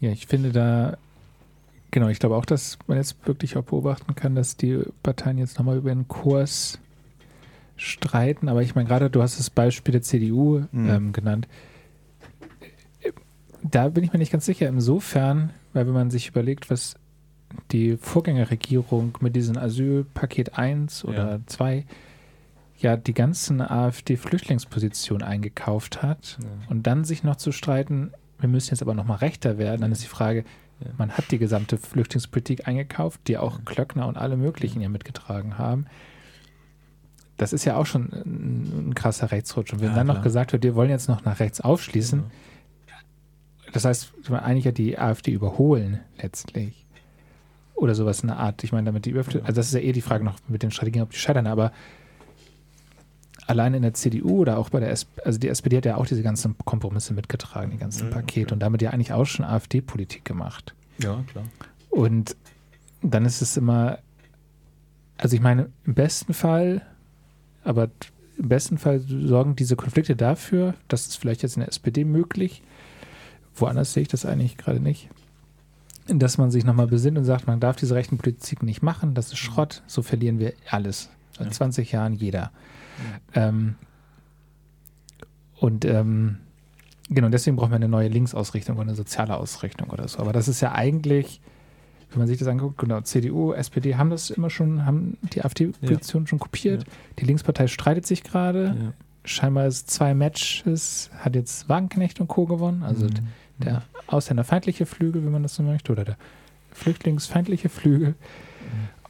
Ja, 0.00 0.10
ich 0.10 0.26
finde 0.26 0.52
da, 0.52 0.96
genau, 1.90 2.08
ich 2.08 2.18
glaube 2.18 2.36
auch, 2.36 2.44
dass 2.44 2.78
man 2.86 2.98
jetzt 2.98 3.26
wirklich 3.26 3.56
auch 3.56 3.64
beobachten 3.64 4.14
kann, 4.14 4.34
dass 4.34 4.56
die 4.56 4.80
Parteien 5.02 5.38
jetzt 5.38 5.58
nochmal 5.58 5.78
über 5.78 5.90
den 5.90 6.08
Kurs 6.08 6.78
streiten. 7.76 8.48
Aber 8.48 8.62
ich 8.62 8.74
meine, 8.74 8.88
gerade 8.88 9.10
du 9.10 9.22
hast 9.22 9.38
das 9.38 9.50
Beispiel 9.50 9.92
der 9.92 10.02
CDU 10.02 10.64
mhm. 10.70 10.90
ähm, 10.90 11.12
genannt. 11.12 11.48
Da 13.62 13.88
bin 13.88 14.04
ich 14.04 14.12
mir 14.12 14.18
nicht 14.18 14.32
ganz 14.32 14.46
sicher. 14.46 14.68
Insofern, 14.68 15.50
weil 15.72 15.86
wenn 15.86 15.94
man 15.94 16.10
sich 16.10 16.28
überlegt, 16.28 16.70
was 16.70 16.94
die 17.72 17.96
Vorgängerregierung 17.96 19.18
mit 19.20 19.34
diesem 19.34 19.56
Asylpaket 19.56 20.58
1 20.58 21.04
oder 21.04 21.30
ja. 21.30 21.40
2 21.46 21.84
ja 22.78 22.96
die 22.96 23.14
ganzen 23.14 23.60
AfD-Flüchtlingspositionen 23.60 25.26
eingekauft 25.26 26.02
hat 26.02 26.38
ja. 26.40 26.48
und 26.70 26.86
dann 26.86 27.04
sich 27.04 27.24
noch 27.24 27.36
zu 27.36 27.50
streiten, 27.50 28.12
wir 28.40 28.48
müssen 28.48 28.70
jetzt 28.70 28.82
aber 28.82 28.94
nochmal 28.94 29.18
rechter 29.18 29.58
werden, 29.58 29.80
dann 29.80 29.92
ist 29.92 30.02
die 30.02 30.08
Frage, 30.08 30.44
man 30.96 31.10
hat 31.10 31.30
die 31.30 31.38
gesamte 31.38 31.76
Flüchtlingspolitik 31.76 32.68
eingekauft, 32.68 33.20
die 33.26 33.36
auch 33.36 33.64
Klöckner 33.64 34.06
und 34.06 34.16
alle 34.16 34.36
möglichen 34.36 34.80
ja 34.80 34.88
mitgetragen 34.88 35.58
haben. 35.58 35.86
Das 37.36 37.52
ist 37.52 37.64
ja 37.64 37.76
auch 37.76 37.86
schon 37.86 38.12
ein, 38.12 38.88
ein 38.90 38.94
krasser 38.94 39.30
Rechtsrutsch. 39.30 39.72
Und 39.72 39.80
wenn 39.80 39.90
ja, 39.90 39.94
dann 39.94 40.06
klar. 40.06 40.16
noch 40.18 40.24
gesagt 40.24 40.52
wird, 40.52 40.62
wir 40.62 40.74
wollen 40.74 40.90
jetzt 40.90 41.08
noch 41.08 41.24
nach 41.24 41.40
rechts 41.40 41.60
aufschließen, 41.60 42.24
ja. 42.88 42.94
das 43.72 43.84
heißt, 43.84 44.12
eigentlich 44.30 44.64
ja 44.64 44.72
die 44.72 44.98
AfD 44.98 45.32
überholen 45.32 46.00
letztlich. 46.20 46.84
Oder 47.74 47.94
sowas 47.94 48.22
in 48.22 48.28
der 48.28 48.38
Art. 48.38 48.64
Ich 48.64 48.72
meine, 48.72 48.86
damit 48.86 49.04
die 49.04 49.10
Überflüsse, 49.10 49.44
also 49.44 49.54
das 49.54 49.68
ist 49.68 49.74
ja 49.74 49.80
eh 49.80 49.92
die 49.92 50.00
Frage 50.00 50.24
noch 50.24 50.36
mit 50.48 50.64
den 50.64 50.72
Strategien, 50.72 51.02
ob 51.02 51.10
die 51.10 51.18
scheitern, 51.18 51.46
aber 51.46 51.72
allein 53.48 53.74
in 53.74 53.82
der 53.82 53.94
CDU 53.94 54.40
oder 54.40 54.58
auch 54.58 54.68
bei 54.68 54.78
der 54.78 54.90
SPD, 54.90 55.22
also 55.24 55.38
die 55.38 55.48
SPD 55.48 55.78
hat 55.78 55.86
ja 55.86 55.96
auch 55.96 56.06
diese 56.06 56.22
ganzen 56.22 56.56
Kompromisse 56.64 57.14
mitgetragen, 57.14 57.70
die 57.70 57.78
ganzen 57.78 58.08
ja, 58.08 58.14
Pakete 58.14 58.54
und 58.54 58.60
damit 58.60 58.82
ja 58.82 58.90
eigentlich 58.90 59.12
auch 59.12 59.24
schon 59.24 59.44
AfD-Politik 59.44 60.24
gemacht. 60.24 60.74
Ja, 61.02 61.24
klar. 61.32 61.44
Und 61.90 62.36
dann 63.02 63.24
ist 63.24 63.40
es 63.40 63.56
immer, 63.56 63.98
also 65.16 65.34
ich 65.34 65.40
meine, 65.40 65.70
im 65.84 65.94
besten 65.94 66.34
Fall, 66.34 66.82
aber 67.64 67.88
im 68.36 68.48
besten 68.48 68.76
Fall 68.76 69.00
sorgen 69.00 69.56
diese 69.56 69.76
Konflikte 69.76 70.14
dafür, 70.14 70.74
dass 70.88 71.08
es 71.08 71.16
vielleicht 71.16 71.42
jetzt 71.42 71.56
in 71.56 71.60
der 71.60 71.68
SPD 71.68 72.04
möglich, 72.04 72.62
woanders 73.54 73.94
sehe 73.94 74.02
ich 74.02 74.08
das 74.08 74.26
eigentlich 74.26 74.58
gerade 74.58 74.80
nicht, 74.80 75.08
dass 76.06 76.38
man 76.38 76.50
sich 76.50 76.64
nochmal 76.64 76.86
besinnt 76.86 77.16
und 77.16 77.24
sagt, 77.24 77.46
man 77.46 77.60
darf 77.60 77.76
diese 77.76 77.94
rechten 77.94 78.18
Politik 78.18 78.62
nicht 78.62 78.82
machen, 78.82 79.14
das 79.14 79.28
ist 79.28 79.38
Schrott, 79.38 79.82
so 79.86 80.02
verlieren 80.02 80.38
wir 80.38 80.52
alles. 80.70 81.08
Seit 81.36 81.46
ja. 81.46 81.52
20 81.52 81.92
Jahren 81.92 82.12
jeder. 82.12 82.50
Ähm, 83.34 83.76
und 85.56 85.84
ähm, 85.84 86.38
genau, 87.08 87.28
deswegen 87.28 87.56
brauchen 87.56 87.70
wir 87.70 87.76
eine 87.76 87.88
neue 87.88 88.08
Linksausrichtung 88.08 88.76
oder 88.76 88.88
eine 88.88 88.94
soziale 88.94 89.36
Ausrichtung 89.36 89.90
oder 89.90 90.08
so. 90.08 90.18
Aber 90.20 90.32
das 90.32 90.48
ist 90.48 90.60
ja 90.60 90.72
eigentlich, 90.72 91.40
wenn 92.10 92.18
man 92.18 92.28
sich 92.28 92.38
das 92.38 92.48
anguckt, 92.48 92.78
genau, 92.78 93.00
CDU, 93.00 93.52
SPD 93.52 93.96
haben 93.96 94.10
das 94.10 94.30
immer 94.30 94.50
schon, 94.50 94.86
haben 94.86 95.18
die 95.34 95.44
AfD-Position 95.44 96.24
ja. 96.24 96.28
schon 96.28 96.38
kopiert. 96.38 96.84
Ja. 96.84 96.92
Die 97.18 97.24
Linkspartei 97.24 97.66
streitet 97.66 98.06
sich 98.06 98.22
gerade. 98.22 98.64
Ja. 98.66 98.92
Scheinbar 99.24 99.66
ist 99.66 99.90
zwei 99.90 100.14
Matches, 100.14 101.10
hat 101.18 101.34
jetzt 101.34 101.68
Wagenknecht 101.68 102.20
und 102.20 102.28
Co. 102.28 102.46
gewonnen. 102.46 102.82
Also 102.82 103.06
mhm. 103.06 103.28
der 103.58 103.82
ausländerfeindliche 104.06 104.86
Flügel, 104.86 105.24
wenn 105.24 105.32
man 105.32 105.42
das 105.42 105.54
so 105.54 105.62
möchte, 105.62 105.92
oder 105.92 106.04
der 106.04 106.16
flüchtlingsfeindliche 106.70 107.68
Flügel. 107.68 108.14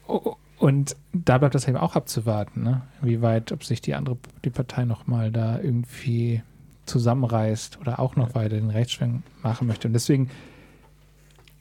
Mhm. 0.08 0.18
Und 0.58 0.96
da 1.12 1.38
bleibt 1.38 1.54
das 1.54 1.68
eben 1.68 1.76
auch 1.76 1.94
abzuwarten, 1.94 2.62
ne? 2.62 2.82
wie 3.00 3.22
weit, 3.22 3.52
ob 3.52 3.62
sich 3.62 3.80
die 3.80 3.94
andere, 3.94 4.16
die 4.44 4.50
Partei 4.50 4.84
nochmal 4.84 5.30
da 5.30 5.60
irgendwie 5.60 6.42
zusammenreißt 6.86 7.78
oder 7.80 8.00
auch 8.00 8.16
noch 8.16 8.34
weiter 8.34 8.56
den 8.56 8.70
Rechtsschwenk 8.70 9.22
machen 9.42 9.68
möchte. 9.68 9.86
Und 9.86 9.94
deswegen, 9.94 10.30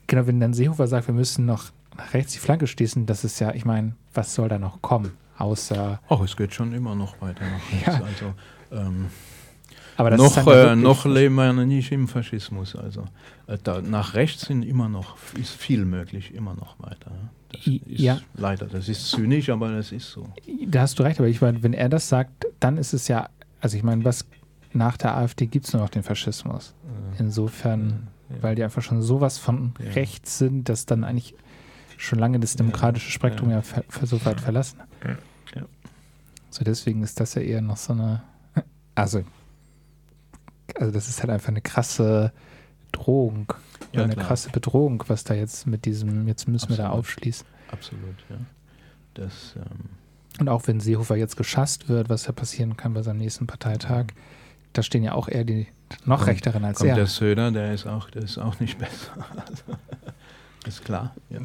genau, 0.07 0.25
wenn 0.25 0.39
dann 0.39 0.53
Seehofer 0.53 0.87
sagt, 0.87 1.07
wir 1.07 1.13
müssen 1.13 1.45
noch 1.45 1.71
nach 1.95 2.13
rechts 2.13 2.33
die 2.33 2.39
Flanke 2.39 2.65
schließen, 2.65 3.05
das 3.05 3.23
ist 3.23 3.39
ja, 3.39 3.53
ich 3.53 3.65
meine, 3.65 3.93
was 4.13 4.33
soll 4.33 4.49
da 4.49 4.57
noch 4.57 4.81
kommen? 4.81 5.11
Außer. 5.37 5.99
Ach, 6.09 6.21
es 6.21 6.35
geht 6.35 6.53
schon 6.53 6.73
immer 6.73 6.95
noch 6.95 7.21
weiter 7.21 7.43
nach 7.45 7.71
rechts. 7.71 7.85
Ja. 7.85 8.03
Also, 8.03 8.33
ähm, 8.71 9.07
noch, 9.97 10.47
äh, 10.47 10.75
noch 10.75 11.05
leben 11.05 11.35
wir 11.35 11.53
nicht 11.53 11.91
im 11.91 12.07
Faschismus. 12.07 12.75
Also 12.75 13.05
äh, 13.47 13.57
da, 13.61 13.81
nach 13.81 14.13
rechts 14.13 14.45
sind 14.45 14.63
immer 14.63 14.89
noch, 14.89 15.17
ist 15.39 15.51
viel 15.51 15.85
möglich, 15.85 16.33
immer 16.33 16.53
noch 16.53 16.79
weiter. 16.79 17.11
Das 17.49 17.61
ja. 17.65 18.15
ist 18.15 18.23
leider, 18.35 18.65
das 18.65 18.89
ist 18.89 19.09
zynisch, 19.09 19.49
aber 19.49 19.71
das 19.71 19.91
ist 19.91 20.11
so. 20.11 20.27
Da 20.67 20.81
hast 20.81 20.99
du 20.99 21.03
recht, 21.03 21.19
aber 21.19 21.29
ich 21.29 21.41
meine, 21.41 21.63
wenn 21.63 21.73
er 21.73 21.89
das 21.89 22.09
sagt, 22.09 22.45
dann 22.59 22.77
ist 22.77 22.93
es 22.93 23.07
ja, 23.07 23.29
also 23.61 23.77
ich 23.77 23.83
meine, 23.83 24.03
was 24.03 24.25
nach 24.73 24.97
der 24.97 25.15
AfD 25.15 25.47
gibt 25.47 25.65
es 25.65 25.73
nur 25.73 25.81
noch 25.81 25.89
den 25.89 26.03
Faschismus. 26.03 26.73
Ja. 26.83 27.19
Insofern, 27.25 28.07
ja. 28.29 28.43
weil 28.43 28.55
die 28.55 28.63
einfach 28.63 28.81
schon 28.81 29.01
sowas 29.01 29.37
von 29.37 29.73
rechts 29.79 30.37
sind, 30.37 30.69
dass 30.69 30.85
dann 30.85 31.03
eigentlich 31.03 31.33
schon 31.97 32.19
lange 32.19 32.39
das 32.39 32.55
demokratische 32.55 33.09
Spektrum 33.09 33.49
ja, 33.49 33.61
ver 33.61 33.83
so 34.03 34.23
weit 34.25 34.39
verlassen 34.39 34.79
hat. 34.79 34.87
So 36.57 36.63
deswegen 36.63 37.03
ist 37.03 37.19
das 37.19 37.35
ja 37.35 37.43
eher 37.43 37.61
noch 37.61 37.77
so 37.77 37.93
eine, 37.93 38.23
also, 38.95 39.23
also 40.75 40.91
das 40.91 41.07
ist 41.07 41.21
halt 41.21 41.29
einfach 41.29 41.49
eine 41.49 41.61
krasse 41.61 42.31
Drohung 42.91 43.53
ja, 43.93 44.03
eine 44.03 44.13
klar. 44.13 44.27
krasse 44.27 44.49
Bedrohung, 44.49 45.03
was 45.07 45.23
da 45.23 45.33
jetzt 45.33 45.67
mit 45.67 45.85
diesem, 45.85 46.27
jetzt 46.27 46.47
müssen 46.47 46.65
Absolut. 46.65 46.77
wir 46.77 46.83
da 46.85 46.89
aufschließen. 46.91 47.47
Absolut, 47.71 48.15
ja. 48.29 48.37
Das, 49.13 49.55
ähm 49.55 49.89
und 50.39 50.49
auch 50.49 50.67
wenn 50.67 50.79
Seehofer 50.79 51.15
jetzt 51.15 51.35
geschasst 51.35 51.89
wird, 51.89 52.09
was 52.09 52.27
ja 52.27 52.31
passieren 52.31 52.77
kann 52.77 52.93
bei 52.93 53.01
seinem 53.01 53.17
nächsten 53.17 53.47
Parteitag, 53.47 54.07
da 54.73 54.83
stehen 54.83 55.03
ja 55.03 55.13
auch 55.13 55.27
eher 55.27 55.43
die 55.43 55.67
noch 56.05 56.17
kommt, 56.17 56.29
rechteren 56.29 56.63
als 56.63 56.77
kommt 56.77 56.89
er. 56.89 56.95
Der 56.95 57.07
Söder, 57.07 57.51
der 57.51 57.73
ist 57.73 57.87
auch, 57.87 58.09
der 58.11 58.23
ist 58.23 58.37
auch 58.37 58.59
nicht 58.59 58.77
besser. 58.77 59.25
Also, 59.35 59.63
ist 60.67 60.85
klar, 60.85 61.15
ja. 61.29 61.39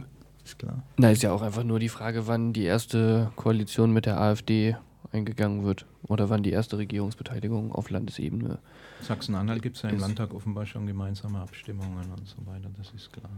Ist 0.44 0.58
klar. 0.58 0.82
Na, 0.98 1.10
ist 1.10 1.22
ja 1.22 1.32
auch 1.32 1.40
einfach 1.40 1.64
nur 1.64 1.78
die 1.78 1.88
Frage, 1.88 2.26
wann 2.26 2.52
die 2.52 2.64
erste 2.64 3.30
Koalition 3.36 3.92
mit 3.92 4.04
der 4.04 4.20
AfD 4.20 4.76
eingegangen 5.12 5.64
wird 5.64 5.86
oder 6.02 6.28
wann 6.28 6.42
die 6.42 6.50
erste 6.50 6.76
Regierungsbeteiligung 6.76 7.72
auf 7.72 7.88
Landesebene. 7.88 8.58
Sachsen-Anhalt 9.02 9.62
gibt 9.62 9.76
es 9.76 9.82
ja 9.82 9.90
im 9.90 9.98
Landtag 9.98 10.32
offenbar 10.34 10.66
schon 10.66 10.86
gemeinsame 10.86 11.40
Abstimmungen 11.40 12.10
und 12.10 12.26
so 12.26 12.46
weiter, 12.46 12.70
das 12.76 12.92
ist 12.92 13.12
klar. 13.12 13.30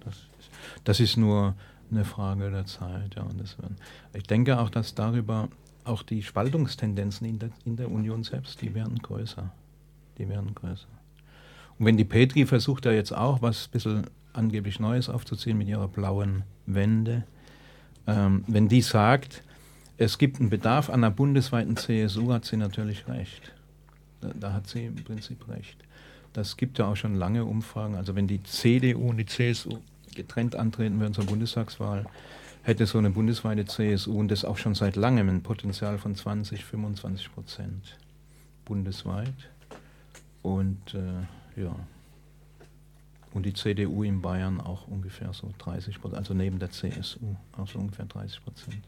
Das 0.00 0.14
ist, 0.14 0.50
das 0.84 1.00
ist 1.00 1.16
nur 1.16 1.54
eine 1.90 2.04
Frage 2.04 2.50
der 2.50 2.66
Zeit. 2.66 3.14
Ja, 3.14 3.22
und 3.22 3.40
das 3.40 3.58
werden. 3.58 3.76
Ich 4.14 4.24
denke 4.24 4.58
auch, 4.58 4.70
dass 4.70 4.94
darüber 4.94 5.48
auch 5.84 6.02
die 6.02 6.22
Spaltungstendenzen 6.22 7.26
in 7.26 7.38
der, 7.38 7.50
in 7.64 7.76
der 7.76 7.90
Union 7.90 8.22
selbst, 8.22 8.60
die 8.62 8.74
werden 8.74 8.98
größer. 8.98 9.52
Die 10.18 10.28
werden 10.28 10.54
größer. 10.54 10.88
Und 11.78 11.86
wenn 11.86 11.96
die 11.96 12.04
Petri 12.04 12.46
versucht 12.46 12.84
ja 12.84 12.92
jetzt 12.92 13.14
auch 13.14 13.42
was 13.42 13.66
ein 13.66 13.70
bisschen 13.72 14.06
angeblich 14.32 14.80
Neues 14.80 15.08
aufzuziehen 15.08 15.58
mit 15.58 15.68
ihrer 15.68 15.88
blauen 15.88 16.44
Wende, 16.66 17.24
ähm, 18.06 18.44
wenn 18.46 18.68
die 18.68 18.82
sagt, 18.82 19.42
es 19.98 20.18
gibt 20.18 20.40
einen 20.40 20.50
Bedarf 20.50 20.88
an 20.88 21.04
einer 21.04 21.10
bundesweiten 21.10 21.76
CSU, 21.76 22.32
hat 22.32 22.44
sie 22.44 22.56
natürlich 22.56 23.06
recht. 23.08 23.52
Da, 24.34 24.52
hat 24.52 24.68
sie 24.68 24.86
im 24.86 24.96
Prinzip 24.96 25.48
recht. 25.48 25.76
Das 26.32 26.56
gibt 26.56 26.78
ja 26.78 26.86
auch 26.86 26.96
schon 26.96 27.14
lange 27.14 27.44
Umfragen. 27.44 27.94
Also 27.94 28.14
wenn 28.14 28.26
die 28.26 28.42
CDU 28.42 29.10
und 29.10 29.18
die 29.18 29.26
CSU 29.26 29.78
getrennt 30.14 30.56
antreten 30.56 30.98
würden 31.00 31.14
zur 31.14 31.26
Bundestagswahl, 31.26 32.06
hätte 32.62 32.86
so 32.86 32.98
eine 32.98 33.10
bundesweite 33.10 33.64
CSU 33.64 34.18
und 34.18 34.28
das 34.28 34.44
auch 34.44 34.56
schon 34.56 34.74
seit 34.74 34.96
langem 34.96 35.28
ein 35.28 35.42
Potenzial 35.42 35.98
von 35.98 36.14
20, 36.14 36.64
25 36.64 37.32
Prozent 37.34 37.98
bundesweit. 38.64 39.34
Und 40.42 40.94
äh, 40.94 41.60
ja, 41.60 41.74
und 43.34 43.46
die 43.46 43.54
CDU 43.54 44.02
in 44.02 44.20
Bayern 44.20 44.60
auch 44.60 44.86
ungefähr 44.88 45.32
so 45.32 45.52
30 45.58 46.00
Prozent, 46.00 46.18
also 46.18 46.34
neben 46.34 46.58
der 46.58 46.70
CSU 46.70 47.34
auch 47.56 47.66
so 47.66 47.78
ungefähr 47.78 48.04
30 48.04 48.44
Prozent. 48.44 48.82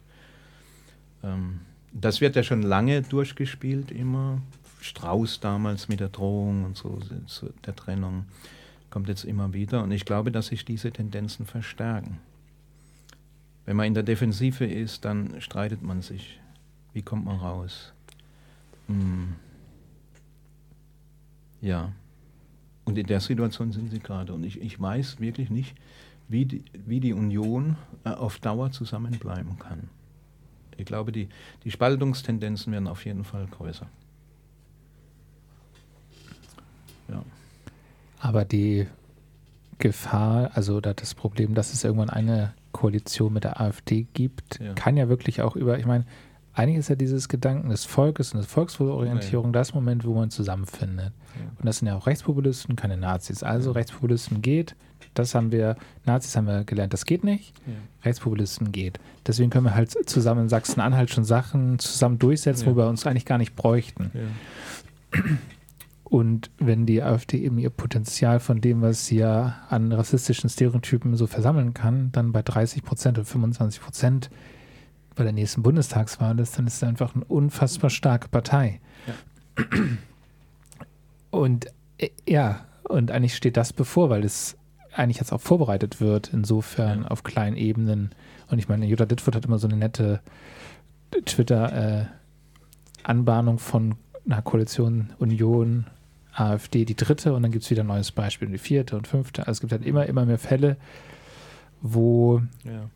Ähm, 1.23 1.61
das 1.93 2.21
wird 2.21 2.37
ja 2.37 2.43
schon 2.43 2.63
lange 2.63 3.03
durchgespielt, 3.03 3.91
immer. 3.91 4.43
Strauß 4.85 5.41
damals 5.41 5.89
mit 5.89 6.01
der 6.01 6.11
Drohung 6.11 6.67
und 6.67 6.77
so, 6.77 6.99
der 7.65 7.75
Trennung, 7.75 8.27
kommt 8.91 9.09
jetzt 9.09 9.25
immer 9.25 9.55
wieder. 9.55 9.83
Und 9.83 9.93
ich 9.93 10.05
glaube, 10.05 10.31
dass 10.31 10.49
sich 10.49 10.67
diese 10.67 10.93
Tendenzen 10.93 11.47
verstärken. 11.47 12.21
Wenn 13.65 13.77
man 13.77 13.87
in 13.87 13.95
der 13.95 14.03
Defensive 14.03 14.67
ist, 14.67 15.07
dann 15.07 15.41
streitet 15.41 15.83
man 15.83 16.03
sich. 16.03 16.39
Wie 16.93 17.01
kommt 17.01 17.25
man 17.25 17.39
raus? 17.39 17.95
Hm. 18.89 19.37
Ja. 21.63 21.93
Und 22.85 22.99
in 22.99 23.07
der 23.07 23.21
Situation 23.21 23.73
sind 23.73 23.91
sie 23.91 24.01
gerade. 24.01 24.35
Und 24.35 24.45
ich, 24.45 24.61
ich 24.61 24.79
weiß 24.79 25.19
wirklich 25.19 25.49
nicht, 25.49 25.75
wie 26.29 26.45
die, 26.45 26.63
wie 26.75 27.01
die 27.01 27.15
Union 27.15 27.77
äh, 28.05 28.11
auf 28.11 28.39
Dauer 28.39 28.71
zusammenbleiben 28.71 29.59
kann. 29.59 29.89
Ich 30.77 30.85
glaube, 30.85 31.11
die, 31.11 31.31
die 31.65 31.71
Spaltungstendenzen 31.71 32.71
werden 32.71 32.87
auf 32.87 33.07
jeden 33.07 33.25
Fall 33.25 33.47
größer. 33.47 33.89
Ja. 37.09 37.23
Aber 38.21 38.45
die 38.45 38.87
Gefahr, 39.79 40.51
also 40.55 40.81
das 40.81 41.15
Problem, 41.15 41.55
dass 41.55 41.73
es 41.73 41.85
irgendwann 41.85 42.11
eine 42.11 42.55
Koalition 42.73 43.33
mit 43.33 43.45
der 43.45 43.61
AfD 43.61 44.07
gibt, 44.15 44.61
ja. 44.61 44.73
kann 44.75 44.97
ja 44.97 45.09
wirklich 45.09 45.43
auch 45.43 45.57
über, 45.57 45.79
ich 45.79 45.87
meine, 45.87 46.05
eigentlich 46.55 46.79
ist 46.79 46.89
ja 46.89 46.95
dieses 46.95 47.29
Gedanken 47.29 47.71
des 47.71 47.85
Volkes 47.85 48.33
und 48.33 48.41
der 48.41 48.49
Volksorientierung 48.49 49.47
ja. 49.47 49.53
das 49.53 49.75
Moment, 49.75 50.05
wo 50.05 50.15
man 50.15 50.31
zusammenfindet. 50.31 51.13
Ja. 51.35 51.51
Und 51.59 51.67
das 51.67 51.79
sind 51.79 51.89
ja 51.89 51.97
auch 51.97 52.07
Rechtspopulisten, 52.07 52.77
keine 52.77 52.97
Nazis. 52.97 53.43
Also 53.43 53.73
Rechtspopulisten 53.73 54.41
geht, 54.41 54.77
das 55.15 55.35
haben 55.35 55.51
wir, 55.51 55.77
Nazis 56.07 56.37
haben 56.37 56.47
wir 56.47 56.65
gelernt, 56.65 56.93
das 56.93 57.07
geht 57.07 57.25
nicht. 57.25 57.55
Ja. 57.67 57.73
Rechtspopulisten 58.05 58.71
geht. 58.73 59.01
Deswegen 59.27 59.51
können 59.51 59.65
wir 59.65 59.75
halt 59.75 59.91
zusammen 60.09 60.43
in 60.43 60.49
Sachsen-Anhalt 60.49 61.11
schon 61.11 61.25
Sachen 61.25 61.79
zusammen 61.79 62.19
durchsetzen, 62.19 62.67
wo 62.67 62.77
wir 62.77 62.87
uns 62.87 63.07
eigentlich 63.07 63.27
gar 63.27 63.39
nicht 63.39 63.57
bräuchten. 63.57 64.11
Und 66.15 66.51
wenn 66.59 66.87
die 66.87 67.03
AfD 67.03 67.39
eben 67.39 67.59
ihr 67.59 67.71
Potenzial 67.71 68.39
von 68.39 68.61
dem, 68.61 68.83
was 68.83 69.07
sie 69.07 69.17
ja 69.17 69.57
an 69.69 69.91
rassistischen 69.91 70.49
Stereotypen 70.49 71.17
so 71.17 71.27
versammeln 71.27 71.75
kann, 71.75 72.13
dann 72.13 72.31
bei 72.31 72.41
30 72.41 72.85
Prozent 72.85 73.19
oder 73.19 73.27
25 73.27 73.83
Prozent 73.83 74.31
bei 75.17 75.25
der 75.25 75.33
nächsten 75.33 75.65
Bundestagswahl 75.65 76.39
ist, 76.39 76.57
dann 76.57 76.69
ist 76.69 76.75
es 76.75 76.85
einfach 76.85 77.17
eine 77.17 77.25
unfassbar 77.25 77.91
starke 77.91 78.29
Partei. 78.29 78.81
Ja. 79.09 79.15
Und 81.33 81.67
äh, 81.99 82.11
ja, 82.29 82.65
und 82.85 83.11
eigentlich 83.11 83.35
steht 83.35 83.57
das 83.57 83.73
bevor, 83.73 84.09
weil 84.09 84.23
es 84.23 84.57
eigentlich 84.95 85.19
jetzt 85.19 85.33
auch 85.33 85.41
vorbereitet 85.41 86.01
wird, 86.01 86.31
insofern 86.33 87.03
ja. 87.03 87.09
auf 87.09 87.25
kleinen 87.25 87.57
Ebenen. 87.57 88.11
Und 88.53 88.61
ich 88.61 88.69
meine, 88.69 88.87
Jutta 88.87 89.05
Dittfurt 89.05 89.35
hat 89.35 89.47
immer 89.47 89.59
so 89.59 89.67
eine 89.67 89.79
nette 89.79 90.21
Twitter-Anbahnung 91.25 93.57
äh, 93.57 93.59
von 93.59 93.97
einer 94.27 94.43
Koalition 94.43 95.13
Union, 95.19 95.87
AfD, 96.35 96.85
die 96.85 96.97
dritte 96.97 97.35
und 97.35 97.43
dann 97.43 97.53
gibt 97.53 97.65
es 97.65 97.71
wieder 97.71 97.85
ein 97.85 97.89
neues 97.89 98.13
Beispiel, 98.13 98.49
die 98.49 98.59
vierte 98.59 98.97
und 98.97 99.07
fünfte. 99.07 99.43
Also 99.43 99.53
es 99.53 99.61
gibt 99.61 99.73
halt 99.73 99.85
immer, 99.85 100.07
immer 100.07 100.25
mehr 100.27 100.39
Fälle, 100.39 100.77
wo 101.81 102.43
ja 102.65 102.89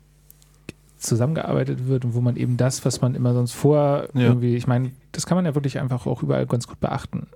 zusammengearbeitet 0.99 1.87
wird 1.87 2.05
und 2.05 2.13
wo 2.13 2.21
man 2.21 2.35
eben 2.35 2.57
das, 2.57 2.85
was 2.85 3.01
man 3.01 3.15
immer 3.15 3.33
sonst 3.33 3.53
vor 3.53 4.07
ja. 4.13 4.21
irgendwie, 4.21 4.55
ich 4.55 4.67
meine, 4.67 4.91
das 5.11 5.25
kann 5.25 5.35
man 5.37 5.45
ja 5.45 5.55
wirklich 5.55 5.79
einfach 5.79 6.05
auch 6.05 6.21
überall 6.21 6.45
ganz 6.45 6.67
gut 6.67 6.79
beachten. 6.79 7.27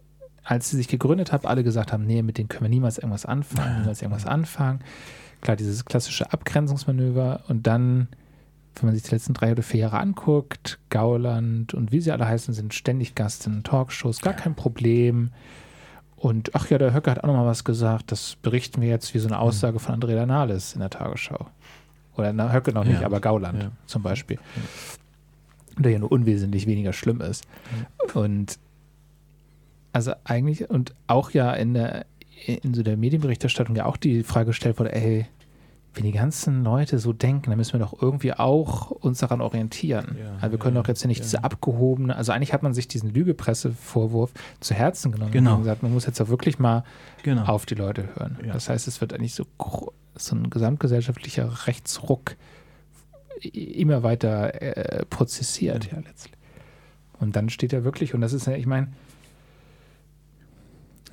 Als 0.44 0.70
sie 0.70 0.78
sich 0.78 0.90
gegründet 0.90 1.32
haben, 1.32 1.48
alle 1.48 1.64
gesagt 1.64 1.94
haben, 1.94 2.06
nee, 2.06 2.22
mit 2.22 2.38
denen 2.38 2.50
können 2.50 2.64
wir 2.64 2.70
niemals 2.70 2.98
irgendwas 2.98 3.26
anfangen, 3.26 3.80
niemals 3.80 4.02
irgendwas 4.02 4.26
anfangen. 4.26 4.82
Klar, 5.40 5.56
dieses 5.56 5.86
klassische 5.86 6.32
Abgrenzungsmanöver 6.32 7.46
und 7.48 7.66
dann, 7.66 8.10
wenn 8.76 8.88
man 8.88 8.96
sich 8.96 9.04
die 9.04 9.12
letzten 9.12 9.34
drei 9.34 9.54
oder 9.54 9.64
vier 9.64 9.82
Jahre 9.82 10.00
anguckt, 10.00 10.80
Gauland 10.90 11.74
und 11.74 11.94
wie 11.94 12.02
sie 12.02 12.12
alle 12.12 12.28
heißen, 12.28 12.54
sind 12.54 12.74
ständig 12.74 13.16
Gast 13.16 13.48
in 13.48 13.64
Talkshows, 13.64 14.22
gar 14.22 14.34
kein 14.34 14.56
Problem. 14.56 15.32
Und 16.24 16.56
ach 16.56 16.70
ja, 16.70 16.78
der 16.78 16.94
Höcke 16.94 17.12
hat 17.12 17.22
auch 17.22 17.28
noch 17.28 17.34
mal 17.36 17.46
was 17.46 17.66
gesagt, 17.66 18.10
das 18.14 18.38
berichten 18.38 18.82
wir 18.82 18.88
jetzt 18.88 19.14
wie 19.14 19.20
so 19.20 19.28
eine 19.28 19.36
mhm. 19.36 19.42
Aussage 19.42 19.80
von 19.80 19.96
Andrea 19.96 20.26
Nahles 20.26 20.74
in 20.74 20.80
der 20.80 20.90
Tagesschau. 20.90 21.48
Oder 22.16 22.32
na, 22.32 22.54
Höcke 22.54 22.72
noch 22.72 22.86
nicht, 22.86 23.02
ja. 23.02 23.06
aber 23.06 23.20
Gauland 23.20 23.62
ja. 23.62 23.72
zum 23.88 24.04
Beispiel. 24.04 24.38
Ja. 24.38 25.84
Der 25.84 25.92
ja 25.92 26.00
nur 26.00 26.14
unwesentlich 26.14 26.66
weniger 26.66 26.94
schlimm 26.94 27.20
ist. 27.20 27.44
Und 28.14 28.58
also 29.92 30.14
eigentlich, 30.24 30.70
und 30.70 30.96
auch 31.08 31.32
ja 31.32 31.52
in 31.52 31.74
der, 31.74 32.06
in 32.46 32.74
so 32.74 32.84
der 32.84 32.96
Medienberichterstattung 32.96 33.76
ja 33.76 33.86
auch 33.86 33.98
die 33.98 34.24
Frage 34.24 34.46
gestellt 34.46 34.80
wurde, 34.80 34.96
ey, 34.96 35.26
wenn 35.94 36.04
die 36.04 36.12
ganzen 36.12 36.64
Leute 36.64 36.98
so 36.98 37.14
denken, 37.14 37.52
dann 37.52 37.58
müssen 37.58 37.74
wir 37.74 37.80
doch 37.80 38.02
irgendwie 38.02 38.34
auch 38.34 38.90
uns 38.92 39.20
daran 39.20 39.42
orientieren. 39.42 40.18
Ja, 40.20 40.36
also 40.42 40.52
wir 40.52 40.60
können 40.60 40.76
ja, 40.76 40.82
doch 40.82 40.88
jetzt 40.88 41.04
ja 41.04 41.08
nicht 41.08 41.20
ja. 41.20 41.24
diese 41.24 41.44
abgehobene, 41.44 42.16
also 42.16 42.32
eigentlich 42.32 42.54
hat 42.54 42.64
man 42.64 42.74
sich 42.74 42.88
diesen 42.88 43.14
Lügepresse-Vorwurf 43.14 44.32
zu 44.60 44.74
Herzen 44.74 45.12
genommen 45.12 45.32
genau. 45.32 45.56
und 45.56 45.60
gesagt, 45.60 45.84
man 45.84 45.94
muss 45.94 46.06
jetzt 46.06 46.20
auch 46.20 46.30
wirklich 46.30 46.58
mal 46.58 46.84
genau. 47.22 47.44
auf 47.44 47.66
die 47.66 47.76
Leute 47.76 48.10
hören. 48.16 48.38
Das 48.52 48.70
heißt, 48.70 48.88
es 48.88 49.02
wird 49.02 49.14
eigentlich 49.14 49.36
so, 49.36 49.46
so 50.16 50.36
ein 50.36 50.50
gesamtgesellschaftlicher 50.50 51.68
Rechtsruck 51.68 52.36
immer 53.52 54.04
weiter 54.04 54.62
äh, 54.62 55.06
prozessiert, 55.06 55.92
ja, 55.92 56.00
letztlich. 56.00 56.34
Und 57.20 57.36
dann 57.36 57.50
steht 57.50 57.74
er 57.74 57.84
wirklich, 57.84 58.14
und 58.14 58.22
das 58.22 58.34
ist 58.34 58.48
ja, 58.48 58.54
ich 58.54 58.66
meine, 58.66 58.88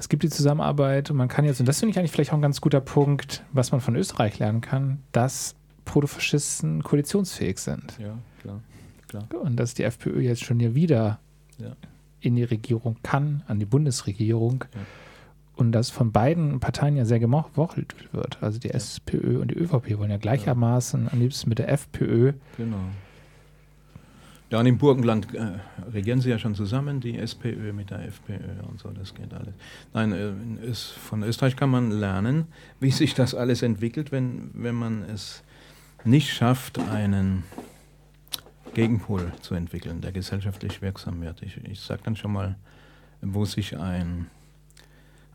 es 0.01 0.09
gibt 0.09 0.23
die 0.23 0.31
Zusammenarbeit 0.31 1.11
und 1.11 1.19
man 1.19 1.29
kann 1.29 1.45
jetzt, 1.45 1.61
und 1.61 1.67
das 1.67 1.79
finde 1.79 1.91
ich 1.91 1.99
eigentlich 1.99 2.11
vielleicht 2.11 2.31
auch 2.31 2.39
ein 2.39 2.43
ganz 2.43 2.63
guter 2.63 2.81
Punkt, 2.81 3.45
was 3.53 3.71
man 3.71 3.83
von 3.83 3.95
Österreich 3.97 4.39
lernen 4.39 4.63
kann, 4.63 5.03
dass 5.13 5.55
Protofaschisten 5.85 6.83
koalitionsfähig 6.83 7.59
sind. 7.59 7.99
Ja, 7.99 8.17
klar. 8.41 8.61
klar. 9.09 9.43
Und 9.43 9.57
dass 9.57 9.75
die 9.75 9.83
FPÖ 9.83 10.23
jetzt 10.23 10.43
schon 10.43 10.59
hier 10.59 10.75
wieder 10.75 11.21
ja. 11.59 11.77
in 12.21 12.35
die 12.35 12.45
Regierung 12.45 12.97
kann, 13.03 13.43
an 13.47 13.59
die 13.59 13.67
Bundesregierung. 13.67 14.65
Ja. 14.75 14.81
Und 15.57 15.73
dass 15.73 15.91
von 15.91 16.13
beiden 16.13 16.61
Parteien 16.61 16.97
ja 16.97 17.05
sehr 17.05 17.21
gemochelt 17.21 17.95
wird. 18.13 18.43
Also 18.43 18.59
die 18.59 18.69
ja. 18.69 18.75
SPÖ 18.75 19.39
und 19.39 19.51
die 19.51 19.57
ÖVP 19.57 19.99
wollen 19.99 20.11
ja 20.11 20.17
gleichermaßen 20.17 21.11
am 21.13 21.21
liebsten 21.21 21.51
mit 21.51 21.59
der 21.59 21.71
FPÖ. 21.71 22.33
Genau 22.57 22.79
ja, 24.51 24.59
und 24.59 24.67
im 24.67 24.79
Burgenland 24.79 25.33
äh, 25.33 25.61
regieren 25.93 26.21
sie 26.21 26.29
ja 26.29 26.39
schon 26.39 26.57
zusammen, 26.57 27.01
die 27.01 27.17
SPÖ 27.17 27.73
mit 27.73 27.91
der 27.91 28.05
FPÖ 28.07 28.63
und 28.69 28.81
so, 28.81 28.91
das 28.91 29.15
geht 29.15 29.33
alles. 29.33 29.55
Nein, 29.95 30.13
äh, 30.13 30.75
von 30.75 31.23
Österreich 31.23 31.55
kann 31.55 31.71
man 31.71 31.93
lernen, 31.93 32.47
wie 32.81 32.91
sich 32.91 33.15
das 33.15 33.35
alles 33.35 33.63
entwickelt, 33.63 34.11
wenn, 34.11 34.51
wenn 34.55 34.75
man 34.75 35.03
es 35.03 35.45
nicht 36.05 36.33
schafft, 36.33 36.81
einen 36.81 37.45
Gegenpol 38.75 39.33
zu 39.41 39.55
entwickeln, 39.55 40.01
der 40.01 40.11
gesellschaftlich 40.11 40.83
wirksam 40.83 41.21
wird. 41.21 41.43
Ich, 41.43 41.57
ich 41.65 41.81
sage 41.81 42.03
dann 42.05 42.17
schon 42.17 42.33
mal, 42.33 42.57
wo 43.21 43.45
sich 43.45 43.79
ein, 43.79 44.27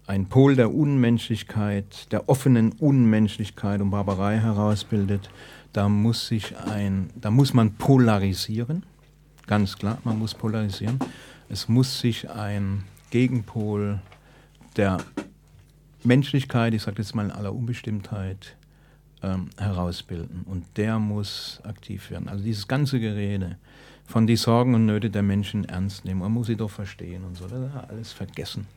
ein 0.08 0.26
Pol 0.28 0.58
der 0.58 0.74
Unmenschlichkeit, 0.74 2.12
der 2.12 2.28
offenen 2.28 2.74
Unmenschlichkeit 2.74 3.80
und 3.80 3.92
Barbarei 3.92 4.40
herausbildet, 4.40 5.30
da 5.72 5.88
muss 5.88 6.28
sich 6.28 6.58
ein, 6.58 7.12
da 7.16 7.32
muss 7.32 7.54
man 7.54 7.76
polarisieren 7.76 8.84
Ganz 9.48 9.78
klar, 9.78 10.00
man 10.04 10.18
muss 10.18 10.34
polarisieren. 10.34 11.00
Es 11.50 11.68
muss 11.68 12.00
sich 12.00 12.30
ein 12.30 12.84
Gegenpol 13.12 14.02
der 14.76 14.98
Menschlichkeit, 16.04 16.74
ich 16.74 16.82
sage 16.82 17.02
jetzt 17.02 17.16
mal 17.16 17.26
in 17.26 17.32
aller 17.32 17.54
Unbestimmtheit, 17.54 18.56
ähm, 19.22 19.50
herausbilden. 19.58 20.44
Und 20.46 20.66
der 20.78 21.00
muss 21.00 21.62
aktiv 21.64 22.10
werden. 22.10 22.28
Also 22.28 22.44
dieses 22.44 22.68
ganze 22.68 23.00
Gerede 23.00 23.58
von 24.06 24.28
die 24.28 24.36
Sorgen 24.36 24.76
und 24.76 24.86
Nöte 24.86 25.10
der 25.10 25.24
Menschen 25.24 25.66
ernst 25.66 26.06
nehmen. 26.06 26.22
Man 26.22 26.32
muss 26.32 26.48
sie 26.48 26.56
doch 26.56 26.70
verstehen 26.70 27.24
und 27.24 27.38
so. 27.38 27.48
Das 27.48 27.60
ist 27.60 27.90
alles 27.90 28.12
vergessen. 28.14 28.68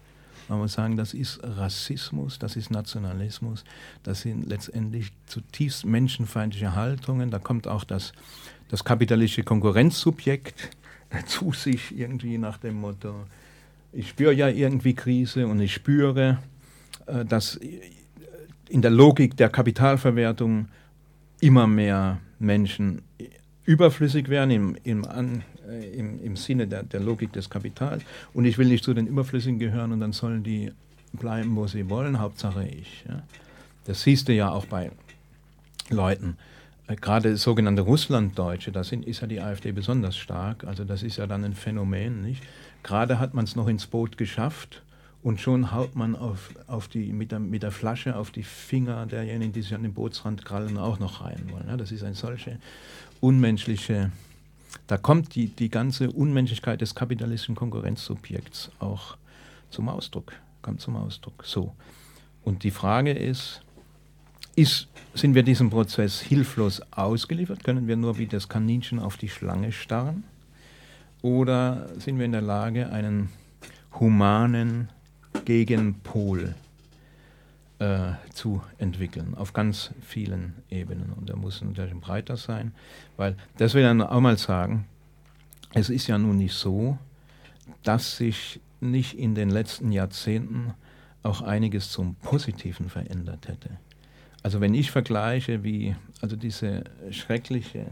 Man 0.48 0.60
muss 0.60 0.72
sagen, 0.72 0.96
das 0.96 1.12
ist 1.12 1.40
Rassismus, 1.42 2.38
das 2.38 2.56
ist 2.56 2.70
Nationalismus, 2.70 3.64
das 4.02 4.22
sind 4.22 4.48
letztendlich 4.48 5.12
zutiefst 5.26 5.84
menschenfeindliche 5.84 6.74
Haltungen. 6.74 7.30
Da 7.30 7.38
kommt 7.38 7.68
auch 7.68 7.84
das 7.84 8.12
das 8.68 8.84
kapitalistische 8.84 9.44
Konkurrenzsubjekt 9.44 10.70
zu 11.26 11.52
sich 11.52 11.96
irgendwie 11.96 12.38
nach 12.38 12.58
dem 12.58 12.80
Motto, 12.80 13.14
ich 13.92 14.10
spüre 14.10 14.32
ja 14.32 14.48
irgendwie 14.48 14.94
Krise 14.94 15.46
und 15.46 15.60
ich 15.60 15.72
spüre, 15.72 16.38
äh, 17.06 17.24
dass 17.24 17.58
in 18.68 18.82
der 18.82 18.90
Logik 18.90 19.36
der 19.36 19.48
Kapitalverwertung 19.48 20.68
immer 21.40 21.66
mehr 21.66 22.18
Menschen 22.38 23.02
überflüssig 23.64 24.28
werden 24.28 24.50
im, 24.50 24.76
im, 24.84 25.04
an, 25.06 25.42
äh, 25.68 25.98
im, 25.98 26.22
im 26.22 26.36
Sinne 26.36 26.66
der, 26.66 26.82
der, 26.82 27.00
Logik 27.00 27.32
des 27.32 27.48
Kapitals. 27.48 28.02
Und 28.34 28.44
ich 28.44 28.58
will 28.58 28.68
nicht 28.68 28.84
zu 28.84 28.92
den 28.92 29.06
Überflüssigen 29.06 29.58
gehören 29.58 29.92
und 29.92 30.00
dann 30.00 30.12
sollen 30.12 30.42
die 30.42 30.72
bleiben, 31.12 31.56
wo 31.56 31.66
sie 31.66 31.88
wollen, 31.88 32.20
Hauptsache 32.20 32.66
ich. 32.66 33.04
Das 33.86 34.02
siehst 34.02 34.28
du 34.28 34.34
ja 34.34 34.50
auch 34.50 34.66
bei 34.66 34.90
Leuten, 35.88 36.36
äh, 36.38 36.57
gerade 36.97 37.36
sogenannte 37.36 37.82
Russlanddeutsche, 37.82 38.72
da 38.72 38.80
ist 38.80 39.20
ja 39.20 39.26
die 39.26 39.41
AfD 39.41 39.72
besonders 39.72 40.16
stark. 40.16 40.64
Also 40.64 40.84
das 40.84 41.03
ist 41.03 41.18
ja 41.18 41.26
dann 41.26 41.45
ein 41.45 41.55
Phänomen, 41.55 42.22
nicht? 42.22 42.43
Gerade 42.82 43.18
hat 43.18 43.34
man 43.34 43.45
es 43.45 43.57
noch 43.57 43.68
ins 43.68 43.86
Boot 43.86 44.16
geschafft 44.16 44.82
und 45.22 45.41
schon 45.41 45.72
haut 45.72 45.97
man 45.97 46.16
auf, 46.16 46.51
auf 46.66 46.89
die, 46.89 47.12
mit, 47.12 47.32
der, 47.32 47.41
mit 47.41 47.62
der 47.62 47.72
Flasche 47.72 48.16
auf 48.16 48.30
die 48.30 48.45
Finger 48.45 49.05
derjenigen, 49.07 49.53
die 49.53 49.62
sich 49.62 49.74
an 49.74 49.82
den 49.82 49.93
Bootsrand 49.93 50.45
krallen, 50.45 50.78
auch 50.78 50.99
noch 50.99 51.22
rein 51.22 51.51
wollen. 51.51 51.68
Ja, 51.68 51.76
das 51.76 51.93
ist 51.93 52.05
eine 52.05 52.14
solche 52.14 52.59
unmenschliche, 53.20 54.12
da 54.86 54.97
kommt 54.97 55.34
die, 55.34 55.49
die 55.49 55.68
ganze 55.68 56.11
Unmenschlichkeit 56.11 56.80
des 56.80 56.95
kapitalistischen 56.95 57.57
Konkurrenzsubjekts 57.57 58.70
auch 58.78 59.16
zum 59.70 59.89
Ausdruck, 59.89 60.32
kommt 60.62 60.80
zum 60.80 60.97
Ausdruck. 60.97 61.45
So. 61.45 61.74
Und 62.45 62.62
die 62.62 62.70
Frage 62.70 63.12
ist, 63.12 63.62
ist, 64.59 64.88
sind 65.14 65.34
wir 65.34 65.42
diesem 65.44 65.70
Prozess 65.70 66.20
hilflos 66.20 66.82
ausgeliefert? 66.90 67.62
Können 67.62 67.86
wir 67.86 67.96
nur 67.96 68.18
wie 68.18 68.26
das 68.26 68.48
Kaninchen 68.48 68.98
auf 68.98 69.16
die 69.16 69.28
Schlange 69.28 69.72
starren? 69.72 70.24
Oder 71.22 71.88
sind 71.98 72.18
wir 72.18 72.24
in 72.24 72.32
der 72.32 72.42
Lage, 72.42 72.90
einen 72.90 73.28
humanen 73.98 74.88
Gegenpol 75.44 76.54
äh, 77.78 78.12
zu 78.32 78.62
entwickeln, 78.78 79.34
auf 79.36 79.52
ganz 79.52 79.92
vielen 80.00 80.54
Ebenen. 80.70 81.12
Und 81.12 81.28
der 81.28 81.36
muss 81.36 81.62
natürlich 81.62 81.94
breiter 81.94 82.36
sein, 82.36 82.72
weil, 83.16 83.36
das 83.56 83.74
will 83.74 83.84
ich 83.84 84.02
auch 84.02 84.20
mal 84.20 84.36
sagen, 84.36 84.86
es 85.74 85.88
ist 85.88 86.06
ja 86.09 86.18
nun 86.18 86.36
nicht 86.36 86.54
so, 86.54 86.98
dass 87.84 88.16
sich 88.16 88.61
nicht 88.80 89.18
in 89.18 89.34
den 89.34 89.50
letzten 89.50 89.92
Jahrzehnten 89.92 90.74
auch 91.22 91.42
einiges 91.42 91.90
zum 91.90 92.14
Positiven 92.16 92.88
verändert 92.88 93.48
hätte. 93.48 93.70
Also 94.43 94.61
wenn 94.61 94.74
ich 94.74 94.91
vergleiche, 94.91 95.64
wie 95.64 95.97
also 96.20 96.36
diese 96.36 96.84
schreckliche 97.11 97.86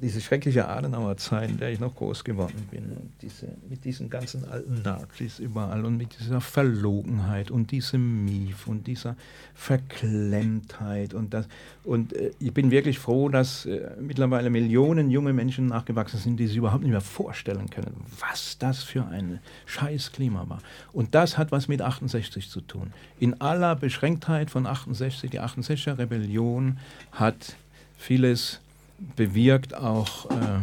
diese 0.00 0.20
schreckliche 0.20 0.68
Adenauer 0.68 1.16
Zeit, 1.16 1.50
in 1.50 1.58
der 1.58 1.70
ich 1.70 1.80
noch 1.80 1.94
groß 1.94 2.24
geworden 2.24 2.68
bin, 2.70 3.12
diese, 3.20 3.48
mit 3.68 3.84
diesen 3.84 4.10
ganzen 4.10 4.44
alten 4.44 4.82
Nazis 4.82 5.38
überall 5.38 5.84
und 5.84 5.96
mit 5.96 6.18
dieser 6.18 6.40
Verlogenheit 6.40 7.50
und 7.50 7.70
diesem 7.70 8.24
Mief 8.24 8.66
und 8.66 8.86
dieser 8.86 9.16
Verklemmtheit 9.54 11.14
und 11.14 11.34
das 11.34 11.46
und 11.84 12.12
äh, 12.12 12.30
ich 12.38 12.52
bin 12.52 12.70
wirklich 12.70 12.98
froh, 12.98 13.28
dass 13.28 13.66
äh, 13.66 13.90
mittlerweile 14.00 14.50
Millionen 14.50 15.10
junge 15.10 15.32
Menschen 15.32 15.66
nachgewachsen 15.66 16.18
sind, 16.18 16.36
die 16.38 16.46
sich 16.46 16.56
überhaupt 16.56 16.82
nicht 16.82 16.92
mehr 16.92 17.00
vorstellen 17.00 17.68
können, 17.70 18.04
was 18.18 18.58
das 18.58 18.82
für 18.82 19.06
ein 19.06 19.40
scheiß 19.66 20.12
Klima 20.12 20.48
war. 20.48 20.58
Und 20.92 21.14
das 21.14 21.38
hat 21.38 21.52
was 21.52 21.68
mit 21.68 21.82
68 21.82 22.48
zu 22.48 22.60
tun. 22.60 22.92
In 23.18 23.40
aller 23.40 23.76
Beschränktheit 23.76 24.50
von 24.50 24.66
68, 24.66 25.30
die 25.30 25.40
68er 25.40 25.98
Rebellion 25.98 26.78
hat 27.12 27.56
vieles 27.96 28.60
bewirkt 29.16 29.74
auch 29.74 30.30
äh, 30.30 30.60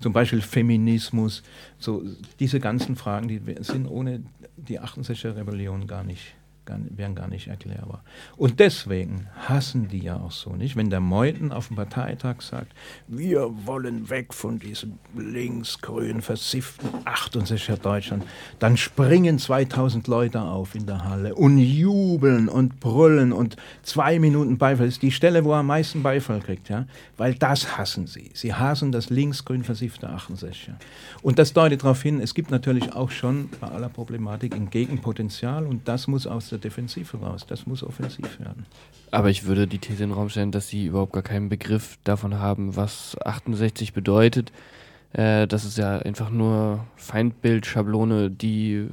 zum 0.00 0.12
Beispiel 0.12 0.40
Feminismus, 0.40 1.42
so 1.78 2.02
diese 2.38 2.60
ganzen 2.60 2.96
Fragen, 2.96 3.28
die 3.28 3.40
sind 3.60 3.86
ohne 3.86 4.22
die 4.56 4.80
68er 4.80 5.36
Rebellion 5.36 5.86
gar 5.86 6.04
nicht 6.04 6.34
gar, 6.68 6.78
wären 6.90 7.14
gar 7.14 7.28
nicht 7.28 7.48
erklärbar. 7.48 8.04
Und 8.36 8.60
deswegen 8.60 9.26
hassen 9.48 9.88
die 9.88 10.00
ja 10.00 10.16
auch 10.16 10.30
so 10.30 10.54
nicht. 10.54 10.76
Wenn 10.76 10.90
der 10.90 11.00
Meuthen 11.00 11.50
auf 11.50 11.68
dem 11.68 11.76
Parteitag 11.76 12.42
sagt, 12.42 12.72
wir 13.08 13.50
wollen 13.64 14.10
weg 14.10 14.34
von 14.34 14.58
diesem 14.58 14.98
linksgrün 15.16 16.20
versifften 16.20 16.88
68er 17.04 17.78
Deutschland, 17.78 18.24
dann 18.58 18.76
springen 18.76 19.38
2000 19.38 20.06
Leute 20.06 20.42
auf 20.42 20.74
in 20.74 20.86
der 20.86 21.04
Halle 21.04 21.34
und 21.34 21.58
jubeln 21.58 22.48
und 22.48 22.78
brüllen 22.80 23.32
und 23.32 23.56
zwei 23.82 24.18
Minuten 24.18 24.58
Beifall. 24.58 24.86
Das 24.86 24.96
ist 24.96 25.02
die 25.02 25.10
Stelle, 25.10 25.44
wo 25.44 25.52
er 25.52 25.58
am 25.58 25.66
meisten 25.66 26.02
Beifall 26.02 26.40
kriegt, 26.40 26.68
ja? 26.68 26.86
weil 27.16 27.34
das 27.34 27.78
hassen 27.78 28.06
sie. 28.06 28.30
Sie 28.34 28.52
hassen 28.52 28.92
das 28.92 29.08
linksgrün 29.08 29.64
versiffte 29.64 30.08
68er. 30.08 30.74
Und 31.22 31.38
das 31.38 31.54
deutet 31.54 31.82
darauf 31.82 32.02
hin, 32.02 32.20
es 32.20 32.34
gibt 32.34 32.50
natürlich 32.50 32.92
auch 32.92 33.10
schon 33.10 33.48
bei 33.60 33.68
aller 33.68 33.88
Problematik 33.88 34.54
ein 34.54 34.68
Gegenpotenzial 34.68 35.66
und 35.66 35.88
das 35.88 36.06
muss 36.06 36.26
aus 36.26 36.50
der 36.50 36.57
der 36.58 36.70
Defensive 36.70 37.16
raus. 37.16 37.46
Das 37.46 37.66
muss 37.66 37.82
offensiv 37.82 38.38
werden. 38.40 38.66
Aber 39.10 39.30
ich 39.30 39.44
würde 39.44 39.66
die 39.66 39.78
These 39.78 40.04
in 40.04 40.10
den 40.10 40.16
Raum 40.16 40.28
stellen, 40.28 40.52
dass 40.52 40.68
Sie 40.68 40.86
überhaupt 40.86 41.12
gar 41.12 41.22
keinen 41.22 41.48
Begriff 41.48 41.98
davon 42.04 42.38
haben, 42.38 42.76
was 42.76 43.16
68 43.24 43.92
bedeutet. 43.92 44.52
Äh, 45.12 45.46
das 45.46 45.64
ist 45.64 45.78
ja 45.78 45.98
einfach 45.98 46.30
nur 46.30 46.84
Feindbildschablone, 46.96 48.30
die 48.30 48.88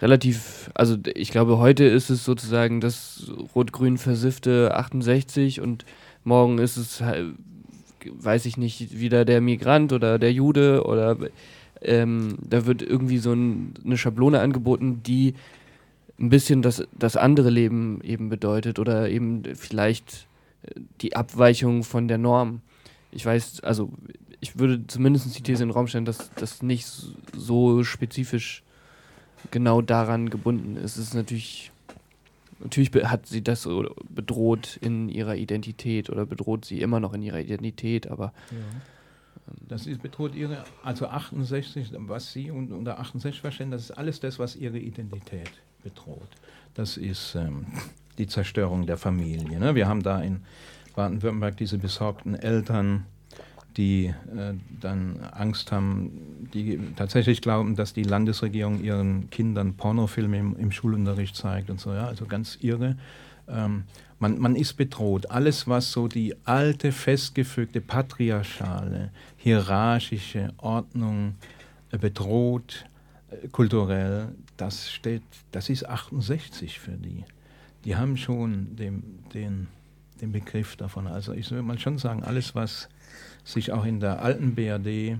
relativ, 0.00 0.70
also 0.74 0.96
ich 1.14 1.30
glaube, 1.30 1.58
heute 1.58 1.84
ist 1.84 2.10
es 2.10 2.24
sozusagen 2.24 2.80
das 2.80 3.30
rot-grün 3.54 3.98
versiffte 3.98 4.74
68 4.74 5.60
und 5.60 5.84
morgen 6.24 6.58
ist 6.58 6.76
es, 6.76 7.02
weiß 8.04 8.46
ich 8.46 8.56
nicht, 8.56 8.98
wieder 8.98 9.24
der 9.24 9.40
Migrant 9.40 9.92
oder 9.92 10.18
der 10.18 10.32
Jude 10.32 10.84
oder 10.84 11.16
ähm, 11.82 12.36
da 12.40 12.66
wird 12.66 12.82
irgendwie 12.82 13.18
so 13.18 13.32
ein, 13.32 13.74
eine 13.84 13.96
Schablone 13.96 14.40
angeboten, 14.40 15.02
die 15.04 15.34
ein 16.18 16.28
bisschen 16.28 16.62
das, 16.62 16.86
das 16.92 17.16
andere 17.16 17.50
Leben 17.50 18.00
eben 18.02 18.28
bedeutet 18.28 18.78
oder 18.78 19.08
eben 19.08 19.42
vielleicht 19.54 20.26
äh, 20.62 20.80
die 21.00 21.16
Abweichung 21.16 21.82
von 21.82 22.08
der 22.08 22.18
Norm. 22.18 22.60
Ich 23.10 23.26
weiß, 23.26 23.60
also 23.60 23.92
ich 24.40 24.58
würde 24.58 24.86
zumindest 24.86 25.36
die 25.36 25.42
These 25.42 25.62
in 25.62 25.68
den 25.68 25.74
Raum 25.74 25.86
stellen, 25.86 26.04
dass 26.04 26.30
das 26.34 26.62
nicht 26.62 26.86
so 27.36 27.84
spezifisch 27.84 28.62
genau 29.50 29.82
daran 29.82 30.30
gebunden 30.30 30.76
ist. 30.76 30.96
Es 30.96 31.08
ist 31.08 31.14
natürlich, 31.14 31.72
natürlich 32.60 32.92
hat 33.04 33.26
sie 33.26 33.42
das 33.42 33.68
bedroht 34.08 34.78
in 34.80 35.08
ihrer 35.08 35.36
Identität 35.36 36.10
oder 36.10 36.26
bedroht 36.26 36.64
sie 36.64 36.80
immer 36.80 37.00
noch 37.00 37.14
in 37.14 37.22
ihrer 37.22 37.40
Identität, 37.40 38.10
aber 38.10 38.32
ja. 38.50 38.56
Das 39.68 39.86
ist, 39.86 40.00
bedroht 40.00 40.34
ihre, 40.36 40.64
also 40.84 41.06
68, 41.06 41.90
was 41.96 42.32
sie 42.32 42.50
unter 42.50 43.00
68 43.00 43.40
verstehen, 43.40 43.70
das 43.72 43.82
ist 43.82 43.90
alles 43.90 44.20
das, 44.20 44.38
was 44.38 44.54
ihre 44.54 44.78
Identität 44.78 45.50
bedroht. 45.82 46.28
Das 46.74 46.96
ist 46.96 47.34
ähm, 47.34 47.66
die 48.18 48.26
Zerstörung 48.26 48.86
der 48.86 48.96
Familie. 48.96 49.58
Ne? 49.58 49.74
Wir 49.74 49.88
haben 49.88 50.02
da 50.02 50.20
in 50.20 50.42
Baden-Württemberg 50.94 51.56
diese 51.56 51.78
besorgten 51.78 52.34
Eltern, 52.34 53.06
die 53.76 54.06
äh, 54.06 54.54
dann 54.80 55.20
Angst 55.32 55.72
haben, 55.72 56.48
die 56.52 56.78
tatsächlich 56.96 57.40
glauben, 57.40 57.76
dass 57.76 57.94
die 57.94 58.02
Landesregierung 58.02 58.82
ihren 58.82 59.30
Kindern 59.30 59.74
Pornofilme 59.74 60.38
im, 60.38 60.56
im 60.56 60.72
Schulunterricht 60.72 61.36
zeigt 61.36 61.70
und 61.70 61.80
so. 61.80 61.92
Ja? 61.92 62.06
Also 62.06 62.26
ganz 62.26 62.58
irre. 62.60 62.96
Ähm, 63.48 63.84
man, 64.18 64.38
man 64.38 64.54
ist 64.54 64.74
bedroht. 64.74 65.30
Alles, 65.30 65.66
was 65.66 65.90
so 65.90 66.06
die 66.06 66.36
alte, 66.44 66.92
festgefügte, 66.92 67.80
patriarchale, 67.80 69.10
hierarchische 69.36 70.52
Ordnung 70.58 71.34
äh, 71.90 71.98
bedroht, 71.98 72.86
äh, 73.30 73.48
kulturell, 73.48 74.28
das 74.56 74.90
steht, 74.90 75.22
das 75.50 75.68
ist 75.68 75.88
68 75.88 76.78
für 76.78 76.92
die. 76.92 77.24
Die 77.84 77.96
haben 77.96 78.16
schon 78.16 78.76
den, 78.76 79.24
den, 79.34 79.68
den 80.20 80.32
Begriff 80.32 80.76
davon. 80.76 81.06
Also 81.06 81.32
ich 81.32 81.50
würde 81.50 81.62
mal 81.62 81.78
schon 81.78 81.98
sagen, 81.98 82.22
alles, 82.22 82.54
was 82.54 82.88
sich 83.44 83.72
auch 83.72 83.84
in 83.84 84.00
der 84.00 84.22
alten 84.22 84.54
BRD 84.54 85.18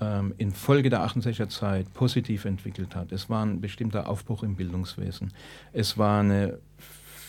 ähm, 0.00 0.34
infolge 0.38 0.90
der 0.90 1.00
68er 1.00 1.48
Zeit 1.48 1.92
positiv 1.94 2.44
entwickelt 2.44 2.94
hat. 2.94 3.12
Es 3.12 3.28
war 3.30 3.44
ein 3.44 3.60
bestimmter 3.60 4.08
Aufbruch 4.08 4.42
im 4.42 4.56
Bildungswesen. 4.56 5.32
Es 5.72 5.98
war 5.98 6.22
ein 6.22 6.52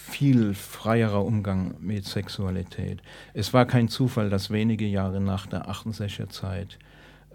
viel 0.09 0.53
freierer 0.55 1.23
Umgang 1.23 1.75
mit 1.79 2.05
Sexualität. 2.05 3.01
Es 3.33 3.53
war 3.53 3.65
kein 3.65 3.89
Zufall, 3.89 4.29
dass 4.29 4.49
wenige 4.49 4.85
Jahre 4.85 5.21
nach 5.21 5.45
der 5.45 5.69
68er 5.69 6.29
Zeit 6.29 6.79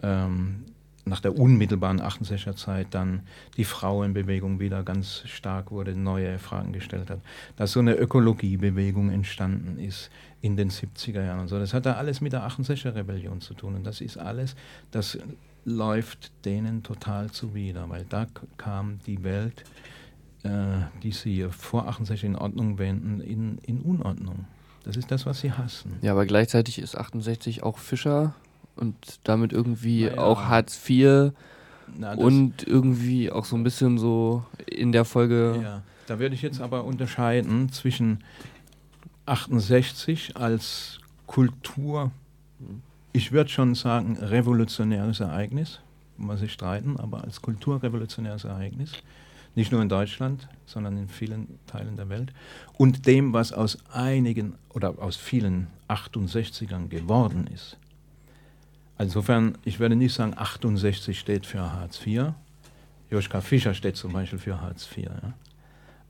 ähm, 0.02 0.64
nach 1.04 1.20
der 1.20 1.38
unmittelbaren 1.38 2.00
68er 2.00 2.56
Zeit 2.56 2.88
dann 2.90 3.22
die 3.56 3.64
Frauenbewegung 3.64 4.58
wieder 4.58 4.82
ganz 4.82 5.22
stark 5.26 5.70
wurde, 5.70 5.94
neue 5.94 6.38
Fragen 6.38 6.72
gestellt 6.72 7.10
hat, 7.10 7.20
dass 7.56 7.72
so 7.72 7.80
eine 7.80 7.94
Ökologiebewegung 7.94 9.10
entstanden 9.10 9.78
ist 9.78 10.10
in 10.40 10.56
den 10.56 10.70
70er 10.70 11.24
Jahren 11.24 11.40
und 11.40 11.48
so. 11.48 11.58
Das 11.58 11.74
hat 11.74 11.86
da 11.86 11.94
alles 11.94 12.20
mit 12.20 12.32
der 12.32 12.48
68er 12.48 12.94
Rebellion 12.94 13.40
zu 13.40 13.54
tun 13.54 13.74
und 13.74 13.84
das 13.84 14.00
ist 14.00 14.18
alles, 14.18 14.56
das 14.90 15.18
läuft 15.64 16.32
denen 16.44 16.82
total 16.82 17.30
zuwider, 17.30 17.88
weil 17.88 18.04
da 18.04 18.26
kam 18.56 18.98
die 19.06 19.22
Welt, 19.24 19.64
äh, 20.42 20.50
die 21.02 21.12
sie 21.12 21.46
vor 21.50 21.88
68 21.88 22.24
in 22.24 22.36
Ordnung 22.36 22.78
wenden, 22.78 23.20
in, 23.20 23.58
in 23.58 23.80
Unordnung. 23.80 24.46
Das 24.84 24.96
ist 24.96 25.10
das, 25.10 25.24
was 25.24 25.40
sie 25.40 25.52
hassen. 25.52 25.96
Ja, 26.02 26.12
aber 26.12 26.26
gleichzeitig 26.26 26.78
ist 26.78 26.96
68 26.96 27.62
auch 27.62 27.78
Fischer 27.78 28.34
und 28.76 28.96
damit 29.24 29.52
irgendwie 29.52 30.04
naja. 30.04 30.18
auch 30.18 30.44
Hartz 30.44 30.80
IV 30.88 31.32
Na, 31.96 32.14
und 32.14 32.66
irgendwie 32.66 33.30
auch 33.30 33.44
so 33.44 33.56
ein 33.56 33.64
bisschen 33.64 33.98
so 33.98 34.44
in 34.66 34.92
der 34.92 35.04
Folge. 35.04 35.60
Ja, 35.62 35.82
da 36.06 36.18
würde 36.18 36.34
ich 36.34 36.42
jetzt 36.42 36.60
aber 36.60 36.84
unterscheiden 36.84 37.70
zwischen 37.70 38.24
68 39.26 40.36
als 40.36 40.98
Kultur, 41.26 42.10
ich 43.12 43.32
würde 43.32 43.50
schon 43.50 43.74
sagen, 43.74 44.18
revolutionäres 44.18 45.20
Ereignis, 45.20 45.80
muss 46.16 46.40
sich 46.40 46.52
streiten, 46.52 46.96
aber 46.98 47.24
als 47.24 47.40
kulturrevolutionäres 47.42 48.44
Ereignis 48.44 48.92
nicht 49.54 49.72
nur 49.72 49.82
in 49.82 49.88
Deutschland, 49.88 50.48
sondern 50.66 50.96
in 50.96 51.08
vielen 51.08 51.58
Teilen 51.66 51.96
der 51.96 52.08
Welt, 52.08 52.32
und 52.76 53.06
dem, 53.06 53.32
was 53.32 53.52
aus 53.52 53.78
einigen 53.92 54.54
oder 54.70 54.98
aus 54.98 55.16
vielen 55.16 55.68
68ern 55.88 56.88
geworden 56.88 57.46
ist. 57.52 57.76
Insofern, 58.98 59.58
ich 59.64 59.80
werde 59.80 59.96
nicht 59.96 60.14
sagen, 60.14 60.34
68 60.36 61.18
steht 61.18 61.46
für 61.46 61.60
Hartz 61.72 62.04
IV. 62.04 62.32
Joschka 63.10 63.40
Fischer 63.40 63.74
steht 63.74 63.96
zum 63.96 64.12
Beispiel 64.12 64.38
für 64.38 64.60
Hartz 64.60 64.88
IV. 64.96 65.06
Ja. 65.06 65.34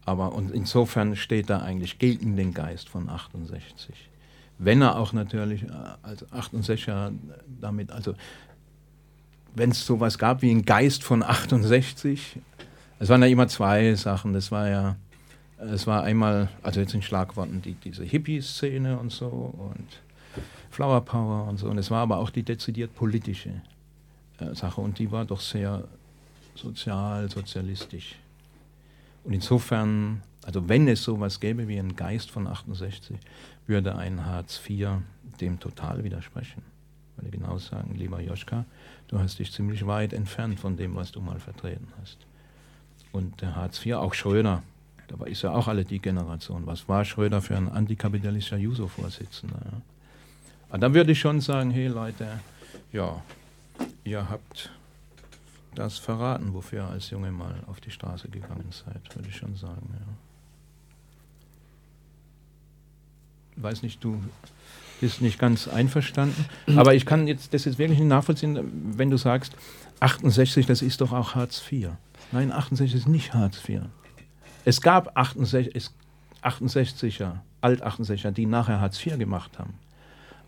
Aber 0.04 0.34
und 0.34 0.50
insofern 0.50 1.16
steht 1.16 1.48
da 1.48 1.60
eigentlich 1.60 1.98
gegen 1.98 2.36
den 2.36 2.52
Geist 2.52 2.88
von 2.88 3.08
68. 3.08 4.10
Wenn 4.58 4.82
er 4.82 4.96
auch 4.96 5.12
natürlich 5.12 5.64
äh, 5.64 5.68
als 6.02 6.26
68er 6.30 7.12
damit, 7.60 7.90
also 7.90 8.14
wenn 9.54 9.70
es 9.70 9.86
sowas 9.86 10.18
gab 10.18 10.42
wie 10.42 10.50
einen 10.50 10.64
Geist 10.64 11.02
von 11.02 11.22
68, 11.22 12.38
es 12.98 13.08
waren 13.08 13.22
ja 13.22 13.28
immer 13.28 13.48
zwei 13.48 13.94
Sachen. 13.94 14.32
Das 14.32 14.52
war 14.52 14.68
ja, 14.68 14.96
es 15.58 15.86
war 15.86 16.02
einmal, 16.02 16.48
also 16.62 16.80
jetzt 16.80 16.94
in 16.94 17.02
Schlagworten, 17.02 17.62
die, 17.62 17.74
diese 17.74 18.04
Hippie-Szene 18.04 18.98
und 18.98 19.10
so 19.10 19.28
und 19.28 20.03
Flower 20.74 21.00
Power 21.02 21.46
und 21.48 21.58
so. 21.58 21.68
Und 21.68 21.78
es 21.78 21.90
war 21.90 22.02
aber 22.02 22.18
auch 22.18 22.30
die 22.30 22.42
dezidiert 22.42 22.94
politische 22.94 23.62
äh, 24.38 24.54
Sache 24.54 24.80
und 24.80 24.98
die 24.98 25.10
war 25.10 25.24
doch 25.24 25.40
sehr 25.40 25.84
sozial, 26.56 27.30
sozialistisch. 27.30 28.16
Und 29.22 29.32
insofern, 29.32 30.22
also 30.44 30.68
wenn 30.68 30.88
es 30.88 31.02
sowas 31.02 31.38
gäbe 31.38 31.68
wie 31.68 31.78
einen 31.78 31.94
Geist 31.94 32.30
von 32.30 32.46
68, 32.46 33.16
würde 33.66 33.96
ein 33.96 34.26
Hartz 34.26 34.60
IV 34.68 34.88
dem 35.40 35.60
total 35.60 36.02
widersprechen. 36.02 36.62
Würde 37.16 37.30
genau 37.30 37.56
sagen, 37.58 37.94
lieber 37.94 38.20
Joschka, 38.20 38.64
du 39.06 39.20
hast 39.20 39.38
dich 39.38 39.52
ziemlich 39.52 39.86
weit 39.86 40.12
entfernt 40.12 40.58
von 40.58 40.76
dem, 40.76 40.96
was 40.96 41.12
du 41.12 41.20
mal 41.20 41.38
vertreten 41.38 41.86
hast. 42.00 42.18
Und 43.12 43.40
der 43.40 43.54
Hartz 43.54 43.86
IV, 43.86 43.94
auch 43.94 44.12
Schröder, 44.12 44.64
dabei 45.06 45.28
ist 45.28 45.42
ja 45.42 45.52
auch 45.52 45.68
alle 45.68 45.84
die 45.84 46.00
Generation. 46.00 46.66
Was 46.66 46.88
war 46.88 47.04
Schröder 47.04 47.40
für 47.40 47.56
ein 47.56 47.68
antikapitalistischer 47.68 48.56
Juso-Vorsitzender? 48.56 49.60
Ja? 49.64 49.93
Aber 50.74 50.80
dann 50.80 50.92
würde 50.92 51.12
ich 51.12 51.20
schon 51.20 51.40
sagen, 51.40 51.70
hey 51.70 51.86
Leute, 51.86 52.26
ja, 52.92 53.22
ihr 54.02 54.28
habt 54.28 54.72
das 55.76 55.98
verraten, 55.98 56.52
wofür 56.52 56.80
ihr 56.80 56.88
als 56.88 57.10
Junge 57.10 57.30
mal 57.30 57.62
auf 57.68 57.80
die 57.80 57.92
Straße 57.92 58.28
gegangen 58.28 58.72
seid, 58.72 59.14
würde 59.14 59.28
ich 59.28 59.36
schon 59.36 59.54
sagen, 59.54 59.88
ja. 63.56 63.62
Weiß 63.62 63.84
nicht, 63.84 64.02
du 64.02 64.20
bist 65.00 65.22
nicht 65.22 65.38
ganz 65.38 65.68
einverstanden, 65.68 66.44
aber 66.74 66.96
ich 66.96 67.06
kann 67.06 67.28
jetzt 67.28 67.54
das 67.54 67.66
jetzt 67.66 67.78
wirklich 67.78 68.00
nicht 68.00 68.08
nachvollziehen, 68.08 68.58
wenn 68.96 69.10
du 69.10 69.16
sagst, 69.16 69.52
68, 70.00 70.66
das 70.66 70.82
ist 70.82 71.00
doch 71.00 71.12
auch 71.12 71.36
Hartz 71.36 71.62
IV. 71.70 71.90
Nein, 72.32 72.50
68 72.50 72.96
ist 72.96 73.06
nicht 73.06 73.32
Hartz 73.32 73.60
IV. 73.68 73.82
Es 74.64 74.80
gab 74.80 75.16
68, 75.16 75.88
68er, 76.42 77.42
Alt-68er, 77.60 78.32
die 78.32 78.46
nachher 78.46 78.80
Hartz 78.80 79.06
IV 79.06 79.16
gemacht 79.20 79.56
haben. 79.60 79.74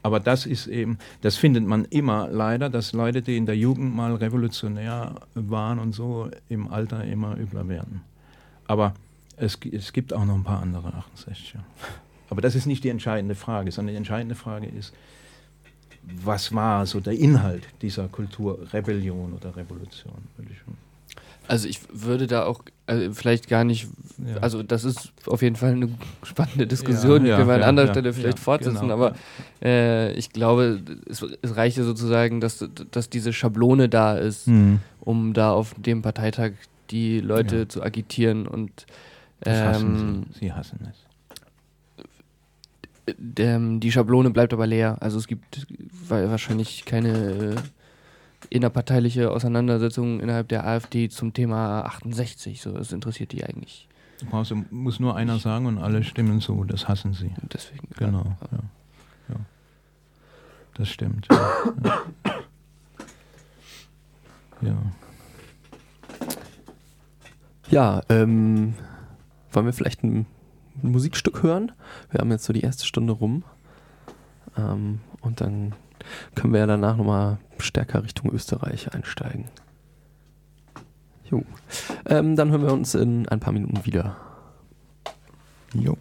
Aber 0.07 0.21
das 0.21 0.47
ist 0.47 0.69
eben, 0.69 0.99
das 1.23 1.37
findet 1.37 1.67
man 1.67 1.85
immer 1.87 2.29
leider, 2.29 2.71
dass 2.71 2.93
Leute, 2.93 3.23
die 3.23 3.37
in 3.37 3.45
der 3.45 3.57
Jugend 3.57 3.93
mal 3.93 4.15
revolutionär 4.15 5.17
waren 5.35 5.81
und 5.81 5.97
so, 5.97 6.31
im 6.49 6.69
Alter 6.69 7.03
immer 7.05 7.37
übler 7.37 7.67
werden. 7.67 8.03
Aber 8.69 8.95
es, 9.37 9.59
es 9.73 9.93
gibt 9.93 10.13
auch 10.13 10.25
noch 10.25 10.37
ein 10.37 10.45
paar 10.45 10.63
andere 10.63 11.03
68er. 11.17 11.59
Aber 12.31 12.41
das 12.41 12.55
ist 12.55 12.67
nicht 12.67 12.85
die 12.85 12.89
entscheidende 12.89 13.35
Frage, 13.35 13.73
sondern 13.73 13.95
die 13.95 13.97
entscheidende 13.97 14.37
Frage 14.37 14.69
ist, 14.69 14.95
was 16.05 16.55
war 16.55 16.87
so 16.87 17.01
der 17.01 17.15
Inhalt 17.15 17.67
dieser 17.83 18.07
Kulturrebellion 18.07 19.33
oder 19.33 19.57
Revolution, 19.57 20.23
würde 20.37 20.53
ich 20.53 20.59
schon 20.61 20.86
also 21.49 21.69
ich 21.69 21.81
würde 21.93 22.27
da 22.27 22.45
auch 22.45 22.63
also 22.87 23.13
vielleicht 23.15 23.49
gar 23.49 23.65
nicht, 23.65 23.89
ja. 24.19 24.37
also 24.41 24.63
das 24.63 24.85
ist 24.85 25.13
auf 25.27 25.43
jeden 25.43 25.57
Fall 25.57 25.73
eine 25.73 25.89
spannende 26.23 26.67
Diskussion, 26.67 27.25
die 27.25 27.31
ja, 27.31 27.37
können 27.37 27.49
wir 27.49 27.55
an 27.55 27.61
ja, 27.63 27.67
anderer 27.67 27.89
Stelle 27.89 28.13
vielleicht 28.13 28.39
fortsetzen, 28.39 28.83
genau. 28.83 28.95
aber 28.95 29.15
äh, 29.63 30.13
ich 30.13 30.31
glaube, 30.31 30.81
es, 31.09 31.25
es 31.43 31.57
reicht 31.57 31.79
ja 31.79 31.85
sozusagen, 31.85 32.41
dass, 32.41 32.65
dass 32.93 33.11
diese 33.11 33.33
Schablone 33.33 33.89
da 33.89 34.17
ist, 34.17 34.47
mhm. 34.47 34.81
um 35.01 35.35
da 35.35 35.53
auf 35.53 35.75
dem 35.77 36.03
Parteitag 36.03 36.53
die 36.91 37.19
Leute 37.21 37.67
zu 37.67 37.83
agitieren 37.83 38.47
und 38.47 38.87
ähm, 39.45 39.67
hassen 39.67 40.27
sie. 40.33 40.39
sie 40.39 40.53
hassen 40.53 40.89
es. 40.89 41.07
Die 43.19 43.93
Schablone 43.93 44.31
bleibt 44.31 44.53
aber 44.53 44.67
leer. 44.67 44.97
Also 45.01 45.19
es 45.19 45.27
gibt 45.27 45.67
wahrscheinlich 46.09 46.85
keine 46.85 47.55
innerparteiliche 48.51 49.31
Auseinandersetzungen 49.31 50.21
innerhalb 50.21 50.49
der 50.49 50.67
AfD 50.67 51.09
zum 51.09 51.33
Thema 51.33 51.83
68. 51.83 52.61
So, 52.61 52.73
das 52.73 52.93
interessiert 52.93 53.33
die 53.33 53.45
eigentlich. 53.45 53.89
Also 54.33 54.57
muss 54.71 54.99
nur 54.99 55.15
einer 55.17 55.39
sagen 55.39 55.67
und 55.67 55.79
alle 55.79 56.03
stimmen 56.03 56.41
zu, 56.41 56.65
das 56.65 56.89
hassen 56.89 57.13
sie. 57.13 57.33
Deswegen. 57.53 57.89
Genau, 57.99 58.37
ja. 58.51 58.59
ja. 59.29 59.37
Das 60.75 60.89
stimmt. 60.89 61.29
ja. 61.83 62.03
ja. 64.63 64.77
Ja, 67.69 68.01
ähm, 68.09 68.75
wollen 69.51 69.67
wir 69.67 69.73
vielleicht 69.73 70.05
ein 70.05 70.27
Musikstück 70.83 71.43
hören? 71.43 71.73
Wir 72.11 72.21
haben 72.21 72.31
jetzt 72.31 72.45
so 72.45 72.53
die 72.53 72.61
erste 72.61 72.87
Stunde 72.87 73.13
rum. 73.13 73.43
Ähm, 74.57 75.01
und 75.21 75.41
dann 75.41 75.75
können 76.35 76.53
wir 76.53 76.61
ja 76.61 76.67
danach 76.67 76.97
nochmal 76.97 77.39
stärker 77.59 78.03
Richtung 78.03 78.33
Österreich 78.33 78.93
einsteigen. 78.95 79.47
Jo. 81.31 81.43
Ähm, 82.07 82.37
dann 82.37 82.51
hören 82.51 82.63
wir 82.63 82.73
uns 82.73 82.95
in 82.95 83.29
ein 83.29 83.41
paar 83.41 83.53
Minuten 83.53 83.85
wieder. 83.85 84.17
Jo. 85.75 85.97